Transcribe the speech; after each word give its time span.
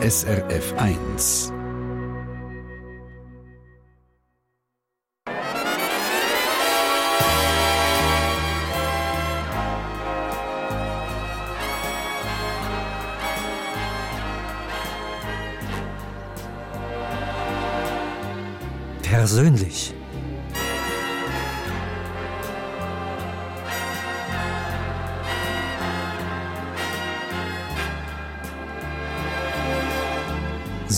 SRF 0.00 0.74
1. 0.78 1.52
Persönlich. 19.02 19.97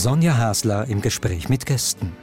Sonja 0.01 0.35
Hasler 0.35 0.87
im 0.87 0.99
Gespräch 0.99 1.47
mit 1.47 1.67
Gästen. 1.67 2.17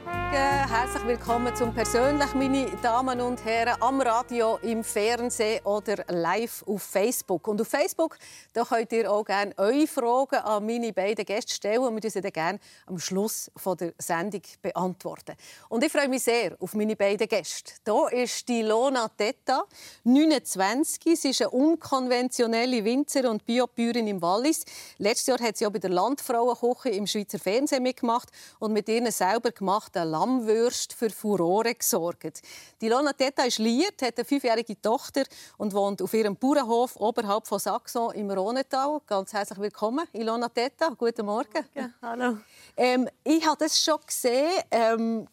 Herzlich 0.91 1.19
willkommen 1.19 1.55
zum 1.55 1.71
Persönlich, 1.71 2.33
meine 2.33 2.65
Damen 2.81 3.21
und 3.21 3.45
Herren, 3.45 3.79
am 3.79 4.01
Radio, 4.01 4.57
im 4.63 4.83
Fernsehen 4.83 5.63
oder 5.63 6.03
live 6.07 6.63
auf 6.65 6.81
Facebook. 6.81 7.47
Und 7.47 7.61
auf 7.61 7.67
Facebook 7.67 8.17
da 8.53 8.63
könnt 8.63 8.91
ihr 8.91 9.11
auch 9.11 9.23
gerne 9.23 9.53
eure 9.57 9.85
Fragen 9.85 10.37
an 10.37 10.65
meine 10.65 10.91
beiden 10.91 11.25
Gäste 11.25 11.53
stellen 11.53 11.81
und 11.81 12.01
wir 12.01 12.09
sie 12.09 12.21
dann 12.21 12.31
gerne 12.31 12.59
am 12.87 12.97
Schluss 12.97 13.51
der 13.79 13.93
Sendung 13.99 14.41
beantworten. 14.63 15.35
Und 15.69 15.83
ich 15.83 15.91
freue 15.91 16.09
mich 16.09 16.23
sehr 16.23 16.57
auf 16.59 16.73
meine 16.73 16.95
beiden 16.95 17.27
Gäste. 17.27 17.73
Hier 17.85 18.23
ist 18.23 18.49
die 18.49 18.63
Lona 18.63 19.09
Tetta, 19.09 19.65
29. 20.05 21.19
Sie 21.19 21.29
ist 21.29 21.41
eine 21.43 21.51
unkonventionelle 21.51 22.83
Winzer- 22.83 23.29
und 23.29 23.45
Biobäuerin 23.45 24.07
im 24.07 24.23
Wallis. 24.23 24.65
Letztes 24.97 25.27
Jahr 25.27 25.39
hat 25.39 25.55
sie 25.55 25.67
auch 25.67 25.71
bei 25.71 25.77
der 25.77 25.91
Landfrauenküche 25.91 26.89
im 26.89 27.05
Schweizer 27.05 27.37
Fernsehen 27.37 27.83
mitgemacht 27.83 28.29
und 28.57 28.73
mit 28.73 28.89
ihren 28.89 29.11
selber 29.11 29.51
gemachten 29.51 30.09
Lammwürsten 30.09 30.78
Wurst 30.79 30.93
für 30.93 31.09
Furore 31.09 31.75
gesorgt. 31.75 32.41
Die 32.79 32.87
Lona 32.87 33.11
Teta 33.11 33.43
ist 33.43 33.59
liiert, 33.59 34.01
hat 34.01 34.17
eine 34.17 34.23
fünfjährige 34.23 34.79
Tochter 34.81 35.23
und 35.57 35.73
wohnt 35.73 36.01
auf 36.01 36.13
ihrem 36.13 36.37
Bauernhof 36.37 36.95
oberhalb 36.95 37.47
von 37.47 37.59
Saxon 37.59 38.13
im 38.13 38.31
Rhonetal. 38.31 39.01
Ganz 39.05 39.33
herzlich 39.33 39.59
willkommen, 39.59 40.07
Ilona 40.13 40.47
Teta. 40.47 40.89
Guten 40.97 41.25
Morgen. 41.25 41.65
Ja, 41.75 41.89
hallo. 42.01 42.37
Ähm, 42.77 43.09
ich 43.25 43.45
habe 43.45 43.57
das 43.59 43.77
schon 43.83 43.97
gesehen 44.05 44.51
ähm, 44.71 45.27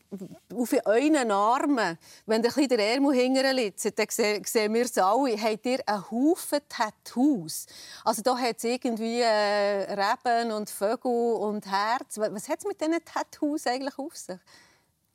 auf 0.53 0.75
euren 0.85 1.31
Armen. 1.31 1.97
Wenn 2.27 2.43
der 2.43 2.57
ein 2.57 2.69
der 2.69 2.95
Ärmel 2.95 3.15
hinterher 3.15 3.53
liegt, 3.53 3.85
dann 3.85 4.07
sehen 4.09 4.75
wir 4.75 4.85
es 4.85 4.99
alle. 4.99 5.41
Habt 5.41 5.67
ihr 5.67 5.79
einen 5.87 6.11
Haufen 6.11 6.59
Tattoos? 6.69 7.67
Also 8.05 8.23
da 8.23 8.37
hat 8.37 8.57
es 8.57 8.65
irgendwie 8.65 9.21
äh, 9.21 9.95
Reben 9.95 10.51
und 10.51 10.71
Vögel 10.71 11.35
und 11.35 11.67
Herz. 11.67 12.19
Was 12.19 12.49
hat 12.49 12.59
es 12.59 12.65
mit 12.67 12.81
diesen 12.81 13.05
Tattoos 13.05 13.65
eigentlich 13.69 13.97
auf 13.97 14.17
sich? 14.17 14.39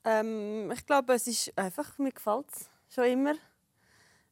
Ähm, 0.03 0.71
ich 0.71 0.85
glaube, 0.85 1.13
es 1.13 1.27
ist 1.27 1.57
einfach, 1.57 1.97
mir 1.97 2.11
gefällt 2.11 2.45
es 2.51 2.69
schon 2.93 3.05
immer. 3.05 3.33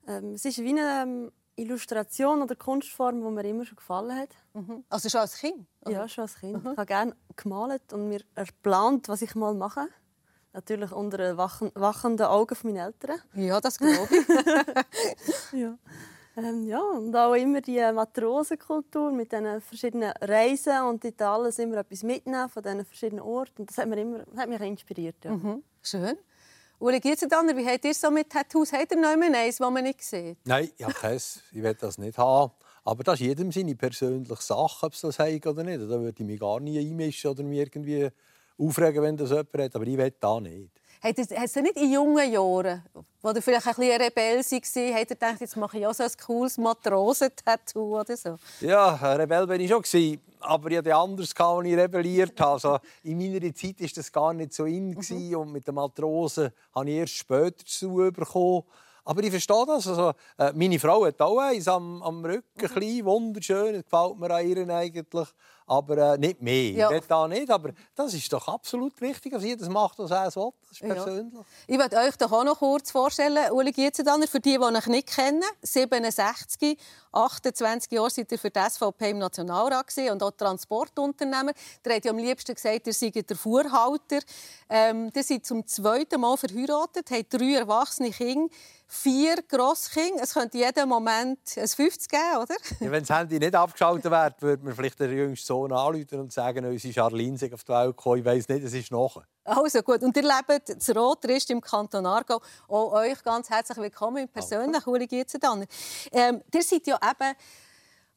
Ähm, 0.07 0.33
es 0.33 0.45
ist 0.45 0.57
wie 0.59 0.69
eine 0.69 1.03
ähm, 1.03 1.31
Illustration 1.55 2.41
oder 2.41 2.55
Kunstform, 2.55 3.21
die 3.21 3.29
mir 3.29 3.43
immer 3.45 3.65
schon 3.65 3.75
gefallen 3.75 4.15
hat. 4.15 4.29
Mhm. 4.53 4.83
Also 4.89 5.09
schon 5.09 5.21
als 5.21 5.37
Kind? 5.37 5.67
Oder? 5.81 5.91
Ja, 5.91 6.07
schon 6.07 6.23
als 6.23 6.35
Kind. 6.35 6.63
Mhm. 6.63 6.71
Ich 6.71 6.77
habe 6.77 6.85
gerne 6.85 7.15
gemalt 7.35 7.93
und 7.93 8.09
mir 8.09 8.21
geplant, 8.35 9.09
was 9.09 9.21
ich 9.21 9.35
mal 9.35 9.53
mache. 9.53 9.87
Natürlich 10.53 10.91
unter 10.91 11.37
wachenden 11.37 12.25
Augen 12.25 12.55
von 12.55 12.73
meinen 12.73 12.85
Eltern. 12.85 13.21
Ja, 13.35 13.61
das 13.61 13.77
glaube 13.77 14.09
ich. 14.09 14.27
ja. 15.59 15.77
Ähm, 16.43 16.67
ja, 16.67 16.79
und 16.79 17.15
auch 17.15 17.33
immer 17.33 17.61
die 17.61 17.79
Matrosenkultur 17.79 19.11
mit 19.11 19.31
diesen 19.31 19.61
verschiedenen 19.61 20.11
Reisen 20.21 20.83
und 20.83 21.03
dort 21.03 21.21
alles 21.21 21.59
immer 21.59 21.77
etwas 21.77 22.03
mitnehmen 22.03 22.49
von 22.49 22.63
diesen 22.63 22.85
verschiedenen 22.85 23.23
Orten. 23.23 23.61
Und 23.61 23.69
das 23.69 23.77
hat, 23.77 23.87
mir 23.87 23.99
immer, 23.99 24.19
hat 24.37 24.49
mich 24.49 24.61
inspiriert. 24.61 25.15
Ja. 25.23 25.31
Mhm. 25.31 25.63
Schön. 25.81 26.17
Uli 26.79 26.99
Gietzendanner, 27.01 27.57
wie 27.57 27.65
habt 27.65 27.83
ihr 27.83 27.93
so 27.93 28.09
mit 28.09 28.29
Tattoos? 28.29 28.71
Habt 28.71 28.91
ihr 28.91 28.97
noch 28.97 29.09
eins, 29.09 29.57
das 29.57 29.69
man 29.69 29.83
nicht 29.83 30.01
sieht? 30.01 30.37
Nein, 30.45 30.69
ich 30.77 30.85
habe 30.85 30.93
keins. 30.93 31.41
Ich 31.51 31.61
will 31.61 31.73
das 31.73 31.97
nicht 31.97 32.17
haben. 32.17 32.53
Aber 32.85 33.03
das 33.03 33.15
ist 33.15 33.25
jedem 33.25 33.51
seine 33.51 33.75
persönliche 33.75 34.41
Sache, 34.41 34.85
ob 34.85 34.93
es 34.93 35.01
das 35.01 35.19
hat 35.19 35.45
oder 35.45 35.63
nicht. 35.63 35.81
Da 35.81 35.99
würde 35.99 36.15
ich 36.17 36.25
mich 36.25 36.39
gar 36.39 36.61
nie 36.61 36.79
einmischen 36.79 37.31
oder 37.31 37.43
mich 37.43 37.59
irgendwie 37.59 38.09
aufregen, 38.57 39.03
wenn 39.03 39.17
das 39.17 39.29
jemand 39.29 39.57
hat. 39.57 39.75
Aber 39.75 39.85
ich 39.85 39.97
will 39.97 40.13
da 40.19 40.39
nicht. 40.39 40.78
Hat 41.01 41.17
es 41.17 41.55
nicht 41.55 41.77
in 41.77 41.93
jungen 41.93 42.31
Jahren, 42.31 42.83
wo 43.21 43.31
du 43.31 43.41
vielleicht 43.41 43.67
ein 43.67 43.75
bisschen 43.75 44.01
Rebell 44.01 44.37
war, 44.37 44.43
hat 44.43 44.75
er 44.75 45.05
gedacht, 45.05 45.41
jetzt 45.41 45.55
mache 45.55 45.79
ich 45.79 45.87
auch 45.87 45.93
so 45.93 46.03
ein 46.03 46.11
cooles 46.25 46.57
Matrosentattoo 46.57 47.99
oder 47.99 48.17
so? 48.17 48.35
Ja, 48.59 48.95
Rebell 49.13 49.47
war 49.47 49.55
ich 49.55 49.69
schon. 49.69 50.19
Aber 50.41 50.71
ich 50.71 50.77
hatte 50.77 50.95
anders, 50.95 51.33
als 51.35 51.65
ich 51.65 51.77
rebelliert 51.77 52.39
habe. 52.39 52.53
Also, 52.53 52.79
in 53.03 53.17
meiner 53.17 53.53
Zeit 53.53 53.79
war 53.79 53.89
das 53.93 54.11
gar 54.11 54.33
nicht 54.33 54.53
so 54.53 54.65
in. 54.65 54.89
Mhm. 54.89 55.35
Und 55.35 55.51
mit 55.51 55.67
den 55.67 55.75
Matrosen 55.75 56.51
habe 56.73 56.89
ich 56.89 56.95
erst 56.97 57.13
später 57.13 57.65
zu 57.65 57.89
bekommen. 58.11 58.63
Aber 59.03 59.23
ich 59.23 59.31
verstehe 59.31 59.65
das. 59.65 59.87
Also, 59.87 60.13
äh, 60.37 60.51
meine 60.53 60.79
Frau 60.79 61.05
hat 61.05 61.19
auch 61.21 61.39
eins 61.39 61.67
am, 61.67 62.01
am 62.03 62.23
Rücken, 62.23 62.43
mhm. 62.55 62.67
klein, 62.67 63.05
wunderschön. 63.05 63.73
Das 63.73 63.83
gefällt 63.83 64.19
mir 64.19 64.31
an 64.31 64.47
ihr 64.47 64.75
eigentlich 64.75 65.27
aber 65.69 66.13
äh, 66.13 66.17
nicht 66.17 66.41
mehr. 66.41 66.71
Ja. 66.71 66.91
Ich 66.91 67.05
da 67.05 67.27
nicht, 67.27 67.49
aber 67.49 67.71
das 67.95 68.13
ist 68.13 68.31
doch 68.33 68.47
absolut 68.47 68.99
richtig, 69.01 69.31
dass 69.33 69.43
jeder 69.43 69.69
macht, 69.69 69.99
was 69.99 70.11
er 70.11 70.35
will. 70.35 70.51
Das 70.67 70.71
ist 70.71 70.81
persönlich. 70.81 71.33
Ja. 71.33 71.45
Ich 71.67 71.77
möchte 71.77 71.97
euch 71.97 72.17
doch 72.17 72.31
auch 72.31 72.43
noch 72.43 72.59
kurz 72.59 72.91
vorstellen, 72.91 73.51
Uli 73.51 73.71
Gietzendanner, 73.71 74.27
für 74.27 74.39
die, 74.39 74.57
die 74.57 74.59
euch 74.59 74.87
nicht 74.87 75.07
kennen, 75.15 75.43
67, 75.61 76.77
28 77.11 77.91
Jahre 77.91 78.09
seid 78.09 78.31
ihr 78.31 78.39
für 78.39 78.49
die 78.49 78.59
SVP 78.59 79.11
im 79.11 79.19
Nationalrat 79.19 79.93
und 80.11 80.23
auch 80.23 80.31
Transportunternehmer. 80.31 81.51
Ihr 81.85 81.93
habt 81.93 82.05
ja 82.05 82.11
am 82.11 82.17
liebsten 82.17 82.53
gesagt, 82.53 82.87
ihr 82.87 82.93
seid 82.93 83.29
der 83.29 83.37
Fuhrhalter. 83.37 84.19
Ähm, 84.69 85.11
ihr 85.15 85.23
seid 85.23 85.45
zum 85.45 85.65
zweiten 85.65 86.21
Mal 86.21 86.37
verheiratet, 86.37 87.09
habt 87.11 87.33
drei 87.33 87.55
erwachsene 87.55 88.11
Kinder 88.11 88.53
vier 88.91 89.35
Grosskinder. 89.47 90.23
Es 90.23 90.33
könnte 90.33 90.57
jeden 90.57 90.89
Moment 90.89 91.39
ein 91.55 91.67
50 91.67 92.09
geben, 92.09 92.37
oder? 92.41 92.55
Ja, 92.79 92.91
wenn 92.91 93.03
das 93.05 93.15
Handy 93.15 93.37
nicht 93.37 93.53
abgeschaltet 93.53 94.11
wäre, 94.11 94.33
würde 94.39 94.65
man 94.65 94.75
vielleicht 94.75 94.99
den 94.99 95.11
jüngsten 95.11 95.45
Sohn 95.45 95.71
anrufen 95.71 96.19
und 96.19 96.33
sagen, 96.33 96.65
unsere 96.65 96.93
Charlene 96.93 97.37
sei 97.37 97.53
auf 97.53 97.63
die 97.63 97.71
Welt 97.71 97.95
gekommen. 97.95 98.19
Ich 98.19 98.25
weiss 98.25 98.49
nicht, 98.49 98.63
es 98.63 98.73
ist 98.73 98.91
noch. 98.91 99.21
Also 99.43 99.81
gut. 99.81 100.03
Und 100.03 100.15
ihr 100.15 100.23
lebt 100.23 100.69
in 100.69 100.97
Rotrist 100.97 101.49
im 101.49 101.61
Kanton 101.61 102.05
Aargau. 102.05 102.41
Auch 102.67 102.93
euch 102.93 103.23
ganz 103.23 103.49
herzlich 103.49 103.77
willkommen 103.77 104.27
persönlich, 104.27 104.85
Uli 104.85 105.07
Gietzendanner. 105.07 105.65
Ähm, 106.11 106.43
ihr 106.53 106.63
seid 106.63 106.85
ja 106.85 106.97
eben 106.97 107.35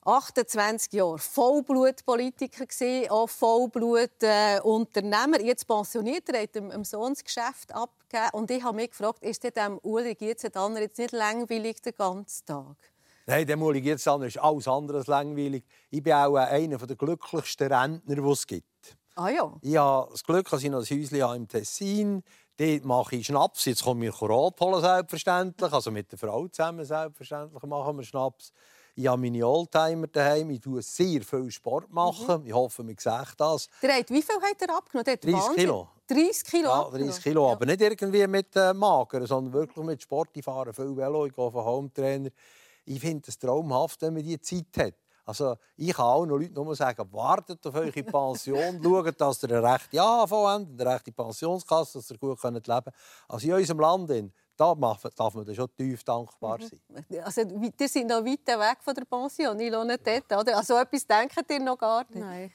28 0.04 0.92
Jahre 0.92 1.18
Vollblutpolitiker 1.18 2.66
gewesen, 2.66 3.10
auch 3.10 3.28
Vollblutunternehmer. 3.28 5.40
Äh, 5.40 5.46
Jetzt 5.46 5.66
pensioniert, 5.66 6.28
er 6.28 6.42
hat 6.42 6.54
dem, 6.56 6.84
Sohn 6.84 7.14
das 7.14 7.22
Geschäft 7.22 7.72
abgegeben. 7.72 8.30
Und 8.32 8.50
ich 8.50 8.64
habe 8.64 8.76
mich 8.76 8.90
gefragt, 8.90 9.22
ist 9.22 9.44
dem 9.44 9.78
Uli 9.82 10.14
Gietzendanner 10.14 10.80
jetzt 10.80 10.98
nicht 10.98 11.12
langweilig 11.12 11.80
den 11.82 11.94
ganzen 11.94 12.44
Tag? 12.44 12.76
Nein, 13.26 13.46
dem 13.46 13.62
Uli 13.62 13.80
Gietzendanner 13.80 14.26
ist 14.26 14.38
alles 14.38 14.66
andere 14.66 14.98
als 14.98 15.06
langweilig. 15.06 15.64
Ich 15.90 16.02
bin 16.02 16.14
auch 16.14 16.34
einer 16.34 16.78
der 16.78 16.96
glücklichsten 16.96 17.72
Rentner, 17.72 18.16
die 18.16 18.30
es 18.30 18.46
gibt. 18.46 18.96
Ah 19.14 19.28
ja? 19.28 19.52
Ich 19.60 19.76
habe 19.76 20.10
das 20.10 20.24
Glück, 20.24 20.48
dass 20.48 20.62
ich 20.62 20.70
noch 20.70 20.78
ein 20.78 20.98
Häuschen 20.98 21.36
im 21.36 21.48
Tessin 21.48 22.22
Dort 22.58 22.84
mache 22.84 23.16
ich 23.16 23.26
Schnaps. 23.26 23.64
Jetzt 23.64 23.82
komme 23.82 24.06
ich 24.06 24.20
Rot 24.20 24.60
holen, 24.60 24.80
selbstverständlich. 24.80 25.72
Also 25.72 25.90
mit 25.90 26.12
der 26.12 26.18
Frau 26.18 26.46
zusammen, 26.48 26.84
selbstverständlich, 26.84 27.62
machen 27.62 27.96
wir 27.96 28.04
Schnaps. 28.04 28.52
Ich 28.94 29.06
habe 29.06 29.22
meine 29.22 29.46
Oldtimer 29.46 30.06
daheim. 30.06 30.50
Ich 30.50 30.60
tue 30.60 30.82
sehr 30.82 31.22
viel 31.22 31.50
Sport 31.50 31.90
machen. 31.90 32.42
Mhm. 32.42 32.46
Ich 32.46 32.52
hoffe, 32.52 32.82
man 32.82 32.94
sieht 32.98 33.34
das. 33.38 33.68
Der 33.80 33.96
hat, 33.96 34.10
wie 34.10 34.22
viel 34.22 34.36
hat 34.36 34.60
er 34.60 34.76
abgenommen? 34.76 35.18
30 35.18 35.56
Kilo. 35.56 35.88
30 36.08 36.44
Kilo 36.44 36.68
Ja, 36.68 36.90
30 36.90 37.22
Kilo. 37.22 37.46
Ja. 37.46 37.52
Aber 37.52 37.64
nicht 37.64 37.80
irgendwie 37.80 38.26
mit 38.26 38.54
äh, 38.54 38.74
Mager, 38.74 39.26
sondern 39.26 39.54
wirklich 39.54 39.84
mit 39.86 40.02
Sport. 40.02 40.28
Ich 40.34 40.44
fahre 40.44 40.74
viel 40.74 40.94
Velo, 40.94 41.24
ich 41.24 41.34
gehe 41.34 41.42
auf 41.42 41.56
einen 41.56 41.64
Hometrainer. 41.64 42.30
Ich 42.84 43.00
finde 43.00 43.22
es 43.28 43.38
traumhaft, 43.38 44.02
wenn 44.02 44.12
man 44.12 44.22
diese 44.22 44.40
Zeit 44.40 44.66
hat. 44.76 44.94
Also, 45.24 45.56
ich 45.76 45.92
kann 45.92 46.06
auch 46.06 46.26
noch 46.26 46.36
Leute 46.36 46.52
nur 46.54 46.74
sagen, 46.74 47.12
wartet 47.12 47.64
auf 47.66 47.74
eure 47.74 48.02
Pension, 48.02 48.80
schaut, 48.82 49.20
dass 49.20 49.42
ihr 49.44 49.50
eine 49.50 49.62
rechte 49.62 50.02
AHV 50.02 50.32
habt, 50.32 50.80
eine 50.80 50.90
rechte 50.90 51.12
Pensionskasse, 51.12 51.98
dass 51.98 52.10
ihr 52.10 52.18
gut 52.18 52.42
leben 52.42 52.62
könnt. 52.62 52.88
Also 53.28 53.46
in 53.46 53.54
unserem 53.54 53.80
Land 53.80 54.32
da 54.56 54.74
darf 54.74 55.34
man 55.34 55.54
schon 55.54 55.68
tief 55.76 56.04
dankbar 56.04 56.58
mhm. 56.58 56.68
sein. 56.68 57.06
Also, 57.24 57.44
die 57.44 57.88
sind 57.88 58.08
noch 58.08 58.24
weit 58.24 58.46
weg 58.46 58.78
von 58.80 58.94
der 58.94 59.04
Pension, 59.04 59.58
ich 59.60 59.70
lohne 59.70 59.98
dort, 59.98 60.40
oder? 60.40 60.56
Also 60.56 60.76
etwas 60.76 61.06
denken 61.06 61.44
ihr 61.48 61.60
noch 61.60 61.78
gar 61.78 62.04
nicht? 62.08 62.14
Nein. 62.14 62.52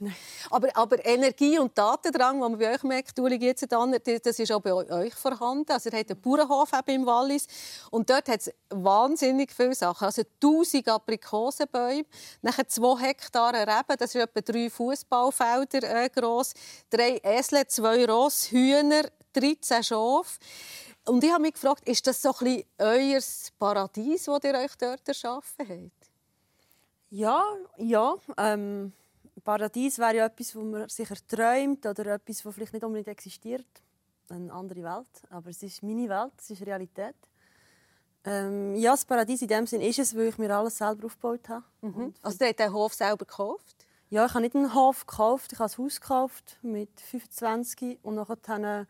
aber, 0.50 0.68
aber 0.74 1.04
Energie 1.04 1.58
und 1.58 1.76
Datendrang, 1.76 2.34
den 2.34 2.40
man 2.40 2.58
bei 2.58 2.74
euch 2.74 2.82
merkt, 2.82 3.18
jetzt 3.18 3.72
dann, 3.72 3.92
das 3.92 4.38
ist 4.38 4.52
auch 4.52 4.60
bei 4.60 4.72
euch 4.72 5.14
vorhanden. 5.14 5.72
Also 5.72 5.90
ihr 5.90 5.98
habt 5.98 6.10
einen 6.10 6.20
Bauernhof 6.20 6.70
im 6.86 7.06
Wallis 7.06 7.46
und 7.90 8.08
dort 8.08 8.28
hat 8.28 8.40
es 8.40 8.52
wahnsinnig 8.70 9.52
viele 9.52 9.74
Sachen. 9.74 10.04
Also 10.04 10.22
1000 10.42 10.88
Aprikosenbäume, 10.88 12.04
nachher 12.42 12.68
2 12.68 13.00
Hektar 13.00 13.54
Reben, 13.54 13.96
das 13.98 14.14
ist 14.14 14.20
etwa 14.20 14.40
drei 14.40 14.70
Fußballfelder 14.70 16.04
äh, 16.04 16.08
groß, 16.08 16.54
drei 16.90 17.20
Esel, 17.22 17.66
zwei 17.66 18.04
Ross, 18.06 18.50
Hühner, 18.50 19.04
13 19.32 19.82
Schafe. 19.82 20.38
Und 21.04 21.24
ich 21.24 21.32
habe 21.32 21.42
mich 21.42 21.54
gefragt, 21.54 21.88
ist 21.88 22.06
das 22.06 22.22
so 22.22 22.32
ein 22.40 22.62
euer 22.78 23.20
Paradies, 23.58 24.24
das 24.24 24.44
ihr 24.44 24.54
euch 24.54 24.76
dort 24.78 25.06
erschaffen 25.08 25.68
habt? 25.68 26.10
Ja, 27.10 27.44
ja. 27.76 28.14
Ähm, 28.38 28.92
Paradies 29.44 29.98
wäre 29.98 30.16
ja 30.16 30.26
etwas, 30.26 30.54
wo 30.54 30.60
man 30.62 30.88
sich 30.88 31.10
erträumt 31.10 31.84
oder 31.84 32.14
etwas, 32.14 32.42
das 32.42 32.54
vielleicht 32.54 32.72
nicht 32.72 32.84
unbedingt 32.84 33.08
existiert. 33.08 33.66
Eine 34.28 34.52
andere 34.52 34.82
Welt. 34.82 35.30
Aber 35.30 35.50
es 35.50 35.62
ist 35.62 35.82
meine 35.82 36.08
Welt, 36.08 36.32
es 36.38 36.50
ist 36.50 36.64
Realität. 36.64 37.16
Ähm, 38.24 38.76
ja, 38.76 38.92
das 38.92 39.04
Paradies 39.04 39.42
in 39.42 39.48
dem 39.48 39.66
Sinn 39.66 39.80
ist 39.80 39.98
es, 39.98 40.16
weil 40.16 40.28
ich 40.28 40.38
mir 40.38 40.54
alles 40.56 40.78
selber 40.78 41.06
aufgebaut 41.06 41.48
habe. 41.48 41.64
Mhm. 41.80 42.14
Also 42.22 42.38
der 42.38 42.50
hat 42.50 42.58
den 42.60 42.72
Hof 42.72 42.94
selber 42.94 43.24
gekauft? 43.24 43.84
Ja, 44.10 44.26
ich 44.26 44.34
habe 44.34 44.42
nicht 44.42 44.54
einen 44.54 44.74
Hof 44.74 45.06
gekauft, 45.06 45.52
ich 45.52 45.58
habe 45.58 45.72
ein 45.72 45.78
Haus 45.84 46.00
gekauft 46.00 46.58
mit 46.62 47.00
25 47.00 47.98
und 48.02 48.14
nachher 48.14 48.86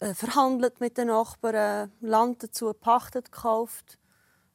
äh, 0.00 0.14
verhandelt 0.14 0.80
mit 0.80 0.98
den 0.98 1.08
Nachbarn, 1.08 1.92
Land 2.00 2.42
dazu 2.42 2.66
gepachtet, 2.66 3.32
gekauft. 3.32 3.98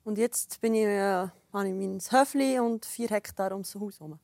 Und 0.04 0.18
jetzt 0.18 0.60
bin 0.62 0.76
ich, 0.76 0.86
äh, 0.86 1.28
habe 1.54 1.68
ich 1.68 1.74
mein 1.74 2.00
Höfli 2.00 2.60
und 2.60 2.86
vier 2.86 3.10
Hektar 3.10 3.52
ums 3.52 3.76
Haus 3.76 4.00
herum. 4.00 4.20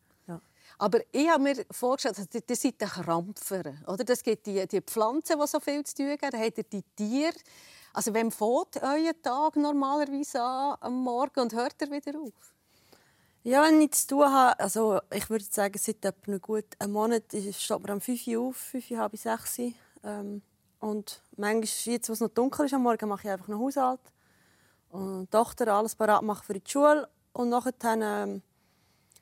Aber 0.77 0.99
ich 1.11 1.29
habe 1.29 1.43
mir 1.43 1.65
vorgestellt, 1.71 2.17
also, 2.17 2.39
das 2.45 2.61
sind 2.61 2.79
die 2.79 2.85
Krampfer. 2.85 3.73
Oder? 3.85 4.03
Das 4.03 4.23
gibt 4.23 4.45
die, 4.45 4.65
die 4.65 4.81
Pflanzen, 4.81 5.37
die 5.39 5.47
so 5.47 5.59
viel 5.59 5.83
zu 5.83 5.95
tun 5.95 6.11
haben. 6.11 6.31
Dann 6.31 6.41
habt 6.41 6.57
ihr 6.57 6.63
die 6.63 6.83
Tiere. 6.95 7.33
Also, 7.93 8.13
wem 8.13 8.31
fängt 8.31 8.81
euer 8.81 9.13
Tag 9.21 9.57
normalerweise 9.57 10.41
an 10.41 10.77
am 10.79 11.03
Morgen 11.03 11.39
und 11.41 11.53
hört 11.53 11.81
er 11.81 11.91
wieder 11.91 12.17
auf? 12.19 12.53
Ja, 13.43 13.63
wenn 13.63 13.81
ich 13.81 13.91
zu 13.91 14.07
tun 14.07 14.31
habe, 14.31 14.59
also 14.59 14.99
ich 15.13 15.29
würde 15.29 15.45
sagen, 15.49 15.77
seit 15.77 16.03
etwa 16.03 16.37
gut 16.37 16.65
einem 16.77 16.93
Monat 16.93 17.23
steht 17.51 17.79
man 17.81 17.95
um 17.95 18.01
5 18.01 18.27
Uhr 18.27 18.49
auf, 18.49 18.57
5 18.57 18.91
Uhr, 18.91 18.97
halb 18.99 19.17
6 19.17 19.59
Uhr. 19.59 19.73
Ähm, 20.03 20.41
und 20.79 21.21
manchmal, 21.35 21.93
jetzt, 21.93 22.09
wo 22.09 22.13
es 22.13 22.19
noch 22.19 22.29
dunkel 22.29 22.65
ist 22.65 22.73
am 22.73 22.83
Morgen, 22.83 23.09
mache 23.09 23.27
ich 23.27 23.31
einfach 23.31 23.47
noch 23.47 23.59
Haushalt. 23.59 23.99
Und 24.89 25.25
die 25.25 25.29
Tochter 25.29 25.73
alles 25.73 25.95
parat 25.95 26.23
machen 26.23 26.43
für 26.45 26.53
die 26.53 26.69
Schule. 26.69 27.07
Und 27.33 27.49
nachher 27.49 27.73
ähm, 27.83 28.41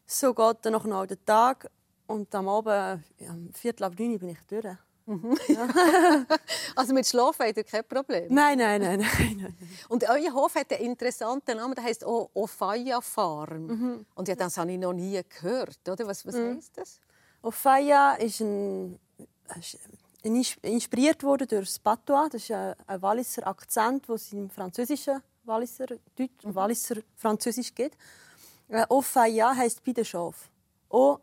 so 0.05 0.33
geht 0.33 0.57
dann 0.61 0.73
noch 0.73 0.85
einen 0.85 1.07
der 1.07 1.25
Tag. 1.25 1.69
Und 2.05 2.33
am 2.33 2.47
Abend, 2.47 3.03
ja, 3.19 3.31
um 3.31 3.51
Viertel 3.53 3.83
ab 3.83 3.93
neun 3.97 4.17
bin 4.17 4.29
ich 4.29 4.39
durch. 4.47 4.77
Mhm. 5.05 5.37
Ja. 5.47 6.25
also 6.75 6.93
mit 6.93 7.07
Schlafen 7.07 7.45
habt 7.45 7.57
ihr 7.57 7.63
kein 7.63 7.83
Problem? 7.85 8.27
Nein, 8.29 8.57
nein, 8.57 8.81
nein. 8.81 8.99
nein, 8.99 9.37
nein. 9.41 9.57
Und 9.89 10.07
euer 10.07 10.33
Hof 10.33 10.55
hat 10.55 10.71
einen 10.73 10.83
interessanten 10.83 11.57
Namen, 11.57 11.75
der 11.75 11.83
heißt 11.83 12.03
Ofaya 12.05 13.01
Farm. 13.01 13.67
Mhm. 13.67 14.05
Und 14.15 14.27
ja, 14.27 14.35
das 14.35 14.57
habe 14.57 14.71
ich 14.71 14.77
noch 14.77 14.93
nie 14.93 15.19
gehört. 15.27 15.79
Oder? 15.89 16.07
Was, 16.07 16.25
was 16.25 16.35
mhm. 16.35 16.57
heisst 16.57 16.77
das? 16.77 16.99
Ofaya 17.41 18.15
ist 18.15 18.41
ein, 18.41 18.99
inspiriert 20.23 21.23
wurde 21.23 21.47
durch 21.47 21.67
das 21.67 21.79
Patois. 21.79 22.29
Das 22.29 22.43
ist 22.43 22.51
ein, 22.51 22.75
ein 22.85 23.01
Walliser 23.01 23.47
Akzent, 23.47 24.07
der 24.07 24.17
im 24.31 24.49
französischen 24.49 25.21
Walliser, 25.43 25.87
Deutsch, 26.15 26.43
mhm. 26.43 26.55
Walliser 26.55 26.97
Französisch 27.15 27.73
geht. 27.73 27.97
Äh, 28.67 28.85
Ofaya 28.89 29.55
heisst 29.55 29.83
bei 29.83 29.93
den 29.93 30.05
Schaf. 30.05 30.49
O, 30.89 31.17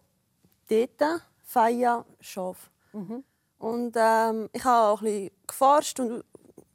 dort, 0.69 1.23
Faya, 1.43 2.05
Schaf. 2.21 2.71
Mhm. 2.93 3.23
Und 3.59 3.95
ähm, 3.97 4.49
ich 4.53 4.65
habe 4.65 4.89
auch 4.89 5.01
ein 5.01 5.05
bisschen 5.05 5.31
geforscht 5.47 6.01
und 6.01 6.25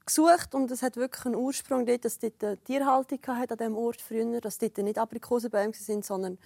gesucht 0.06 0.56
und 0.56 0.71
es 0.71 0.81
hat 0.81 0.98
wirklich 0.98 1.25
einen 1.25 1.36
Ursprung 1.36 1.86
dort, 1.86 2.04
dass 2.04 2.18
dort 2.18 2.44
eine 2.44 2.57
Tierhaltung 2.57 3.19
hat 3.27 3.51
an 3.51 3.57
diesem 3.57 3.75
Ort 3.75 4.01
früher, 4.01 4.42
dass 4.42 4.57
dort 4.57 4.77
nicht 4.80 4.98
Aprikosenbäume 4.98 5.74
sind, 5.74 6.04
sondern 6.04 6.38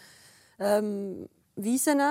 ähm, 0.60 1.30
Wiesen. 1.56 2.02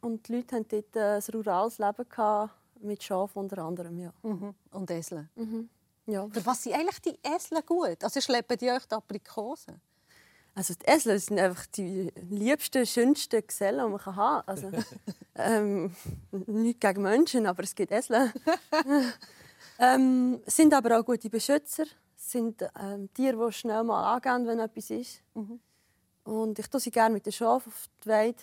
Und 0.00 0.28
die 0.28 0.36
Leute 0.36 0.56
hatten 0.56 0.68
dort 0.68 0.96
ein 0.96 1.34
rurales 1.34 1.78
Leben 1.78 2.08
gehabt, 2.08 2.52
mit 2.82 3.02
Schafen 3.02 3.40
unter 3.40 3.58
anderem. 3.58 3.98
Ja. 3.98 4.12
Mhm. 4.22 4.54
Und 4.72 4.90
Eseln. 4.90 5.28
Mhm. 5.34 5.68
Ja. 6.06 6.26
Für 6.28 6.46
was 6.46 6.62
sind 6.62 6.74
eigentlich 6.74 7.00
die 7.00 7.18
Eseln 7.22 7.62
gut? 7.66 8.02
Also 8.02 8.20
schleppen 8.20 8.56
die 8.56 8.70
euch 8.70 8.86
die 8.86 8.94
Aprikosen? 8.94 9.80
Also 10.58 10.74
die 10.74 10.90
Esel 10.90 11.18
sind 11.20 11.38
einfach 11.38 11.66
die 11.66 12.12
liebsten, 12.30 12.84
schönsten 12.84 13.46
Gesellen, 13.46 13.86
die 13.86 13.92
man 13.92 14.16
haben 14.16 14.42
kann. 14.42 14.42
Also, 14.46 14.72
ähm, 15.36 15.94
nicht 16.32 16.80
gegen 16.80 17.02
Menschen, 17.02 17.46
aber 17.46 17.62
es 17.62 17.76
gibt 17.76 17.92
Esel. 17.92 18.32
ähm, 19.78 20.40
sind 20.46 20.74
aber 20.74 20.98
auch 20.98 21.04
gute 21.04 21.30
Beschützer. 21.30 21.84
sind 22.16 22.68
ähm, 22.76 23.08
Tiere, 23.14 23.46
die 23.46 23.52
schnell 23.52 23.84
mal 23.84 24.14
angehen, 24.14 24.48
wenn 24.48 24.58
etwas 24.58 24.90
ist. 24.90 25.22
Mhm. 25.34 25.60
Und 26.24 26.58
ich 26.58 26.68
tue 26.68 26.80
sie 26.80 26.90
gerne 26.90 27.14
mit 27.14 27.24
den 27.24 27.32
Schafen 27.32 27.70
auf 27.70 27.88
die 28.04 28.08
Weide, 28.08 28.42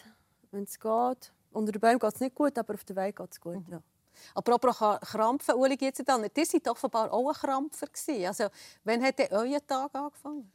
wenn 0.52 0.64
es 0.64 0.80
geht. 0.80 1.34
Unter 1.52 1.72
den 1.74 1.82
Bäumen 1.82 2.00
geht 2.00 2.14
es 2.14 2.22
nicht 2.22 2.34
gut, 2.34 2.58
aber 2.58 2.76
auf 2.76 2.86
der 2.86 2.96
Weide 2.96 3.14
geht 3.14 3.32
es 3.32 3.42
gut. 3.42 3.68
Mhm. 3.68 3.74
Ja. 3.74 3.82
Apropos 4.34 4.78
Krampfen, 5.02 5.56
Uli 5.56 5.78
dann. 6.06 6.24
Ihr 6.24 6.46
seid 6.46 6.68
offenbar 6.68 7.12
auch 7.12 7.30
ein 7.30 7.34
Krampfer 7.34 7.88
Also, 8.28 8.46
wann 8.84 9.04
hat 9.04 9.20
euer 9.32 9.66
Tag 9.66 9.94
angefangen? 9.96 10.52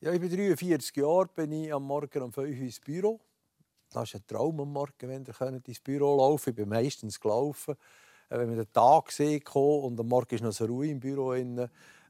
Ja, 0.00 0.12
ich 0.12 0.20
bin 0.20 0.30
43 0.30 0.96
Jahre, 0.96 1.26
bin 1.26 1.52
ich 1.52 1.72
am 1.72 1.84
Morgen 1.84 2.22
um 2.22 2.32
5 2.32 2.48
Uhr 2.48 2.64
ins 2.64 2.80
Büro. 2.80 3.20
Das 3.92 4.04
ist 4.04 4.14
ein 4.14 4.26
Traum 4.26 4.60
am 4.60 4.72
Morgen, 4.72 5.08
wenn 5.08 5.24
ihr 5.24 5.62
ins 5.66 5.80
Büro 5.80 6.16
laufen 6.16 6.50
Ich 6.50 6.56
bin 6.56 6.68
meistens 6.68 7.20
gelaufen. 7.20 7.74
Äh, 8.30 8.38
wenn 8.38 8.48
man 8.48 8.56
den 8.56 8.72
Tag 8.72 9.10
sieht 9.10 9.54
und 9.54 9.98
am 9.98 10.08
Morgen 10.08 10.34
ist 10.34 10.42
noch 10.42 10.52
so 10.52 10.64
Ruhe 10.64 10.86
im 10.88 11.00
Büro. 11.00 11.34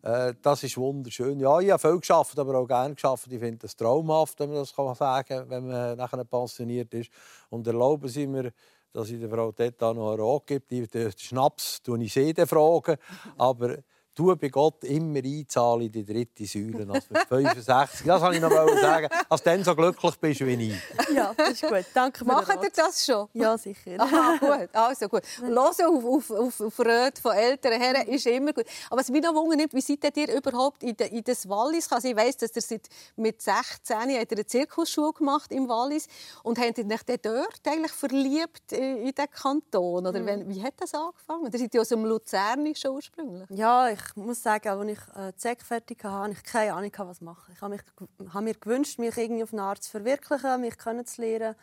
Äh, 0.02 0.34
das 0.40 0.62
ist 0.62 0.76
wunderschön. 0.76 1.40
Ja, 1.40 1.60
ich 1.60 1.70
habe 1.70 1.78
viel 1.78 1.98
geschafft, 1.98 2.38
aber 2.38 2.58
auch 2.58 2.66
gerne 2.66 2.94
geschafft. 2.94 3.26
Ich 3.30 3.38
finde 3.38 3.58
das 3.58 3.76
traumhaft, 3.76 4.38
wenn 4.40 4.50
man 4.50 4.58
das 4.58 4.70
sagen 4.70 5.28
kann, 5.28 5.50
wenn 5.50 5.66
man 5.66 5.96
nachher 5.96 6.24
pensioniert 6.24 6.92
ist. 6.94 7.10
Und 7.48 7.66
erlauben 7.66 8.08
Sie 8.08 8.26
mir, 8.26 8.52
dass 8.92 9.10
ich 9.10 9.20
der 9.20 9.30
Frau 9.30 9.52
Teta 9.52 9.92
noch 9.94 10.12
einen 10.12 10.20
Rat 10.20 10.46
gebe. 10.46 10.88
Den 10.88 11.12
Schnaps 11.16 11.82
tue 11.82 12.02
ich 12.02 12.12
sie 12.12 12.34
fragen. 12.46 12.96
Aber 13.38 13.78
du 14.14 14.34
bei 14.36 14.48
Gott 14.48 14.84
immer 14.84 15.20
einzahlen 15.24 15.82
in 15.82 15.92
die 15.92 16.04
dritte 16.04 16.44
Säule 16.44 16.86
als 16.92 17.08
mit 17.10 17.22
65. 17.28 18.06
Das 18.06 18.20
wollte 18.20 18.36
ich 18.36 18.42
noch 18.42 18.50
sagen, 18.80 19.08
als 19.28 19.42
du 19.42 19.50
dann 19.50 19.64
so 19.64 19.74
glücklich 19.74 20.16
bist 20.16 20.40
wie 20.40 20.68
ich. 20.68 21.14
Ja, 21.14 21.32
das 21.36 21.50
ist 21.50 21.62
gut. 21.62 21.84
Danke 21.94 22.18
für 22.18 22.24
Macht 22.24 22.62
ihr 22.62 22.70
das 22.74 23.04
schon? 23.04 23.28
Ja, 23.32 23.56
sicher. 23.56 23.96
Aha, 23.98 24.36
gut. 24.38 24.68
Also 24.72 25.08
gut. 25.08 25.22
Hören 25.40 25.56
auf, 25.56 26.04
auf, 26.04 26.30
auf, 26.30 26.60
auf 26.60 26.78
Röte 26.78 27.20
von 27.20 27.32
älteren 27.32 27.80
Herren 27.80 28.06
ist 28.08 28.26
immer 28.26 28.52
gut. 28.52 28.66
Aber 28.88 29.00
was 29.00 29.08
mich 29.08 29.22
noch 29.22 29.34
wundert, 29.34 29.72
wie 29.74 29.80
seid 29.80 30.16
ihr 30.16 30.34
überhaupt 30.34 30.82
in, 30.82 30.96
de, 30.96 31.08
in 31.08 31.24
das 31.24 31.48
Wallis? 31.48 31.90
Also 31.90 32.08
ich 32.08 32.16
weiss, 32.16 32.36
dass 32.36 32.54
ihr 32.56 32.62
seit 32.62 32.88
mit 33.16 33.40
16 33.40 33.96
habt 33.96 34.32
eine 34.32 34.46
Zirkusschule 34.46 35.12
gemacht 35.12 35.52
im 35.52 35.68
Wallis 35.68 36.06
und 36.42 36.58
habt 36.58 36.78
ihr 36.78 36.86
euch 36.86 37.02
dort 37.22 37.60
eigentlich 37.66 37.92
verliebt 37.92 38.72
in 38.72 39.12
den 39.12 39.30
Kanton? 39.30 40.06
Oder 40.06 40.20
mhm. 40.20 40.48
wie 40.48 40.62
hat 40.62 40.74
das 40.78 40.94
angefangen? 40.94 41.50
Ihr 41.52 41.58
seid 41.58 41.74
ja 41.74 41.80
aus 41.80 41.88
dem 41.88 42.04
Luzernischen 42.04 42.90
ursprünglich. 42.90 43.48
Ja, 43.50 43.88
ich 43.88 44.09
ich 44.16 44.16
muss 44.16 44.42
sagen, 44.42 44.68
als 44.68 44.88
ich 44.88 45.16
äh, 45.16 45.32
die 45.32 45.40
SEC 45.40 45.62
fertig 45.62 46.04
hatte, 46.04 46.14
hatte 46.14 46.32
ich 46.32 46.42
keine 46.42 46.74
Ahnung, 46.74 46.92
was 46.96 47.20
machen. 47.20 47.52
Ich 47.54 47.60
habe, 47.60 47.74
mich, 47.74 48.32
habe 48.32 48.44
mir 48.44 48.54
gewünscht, 48.54 48.98
mich 48.98 49.16
irgendwie 49.16 49.42
auf 49.42 49.52
eine 49.52 49.62
Art 49.62 49.82
zu 49.82 49.90
verwirklichen, 49.90 50.60
mich 50.60 50.78
kennenzulernen. 50.78 51.54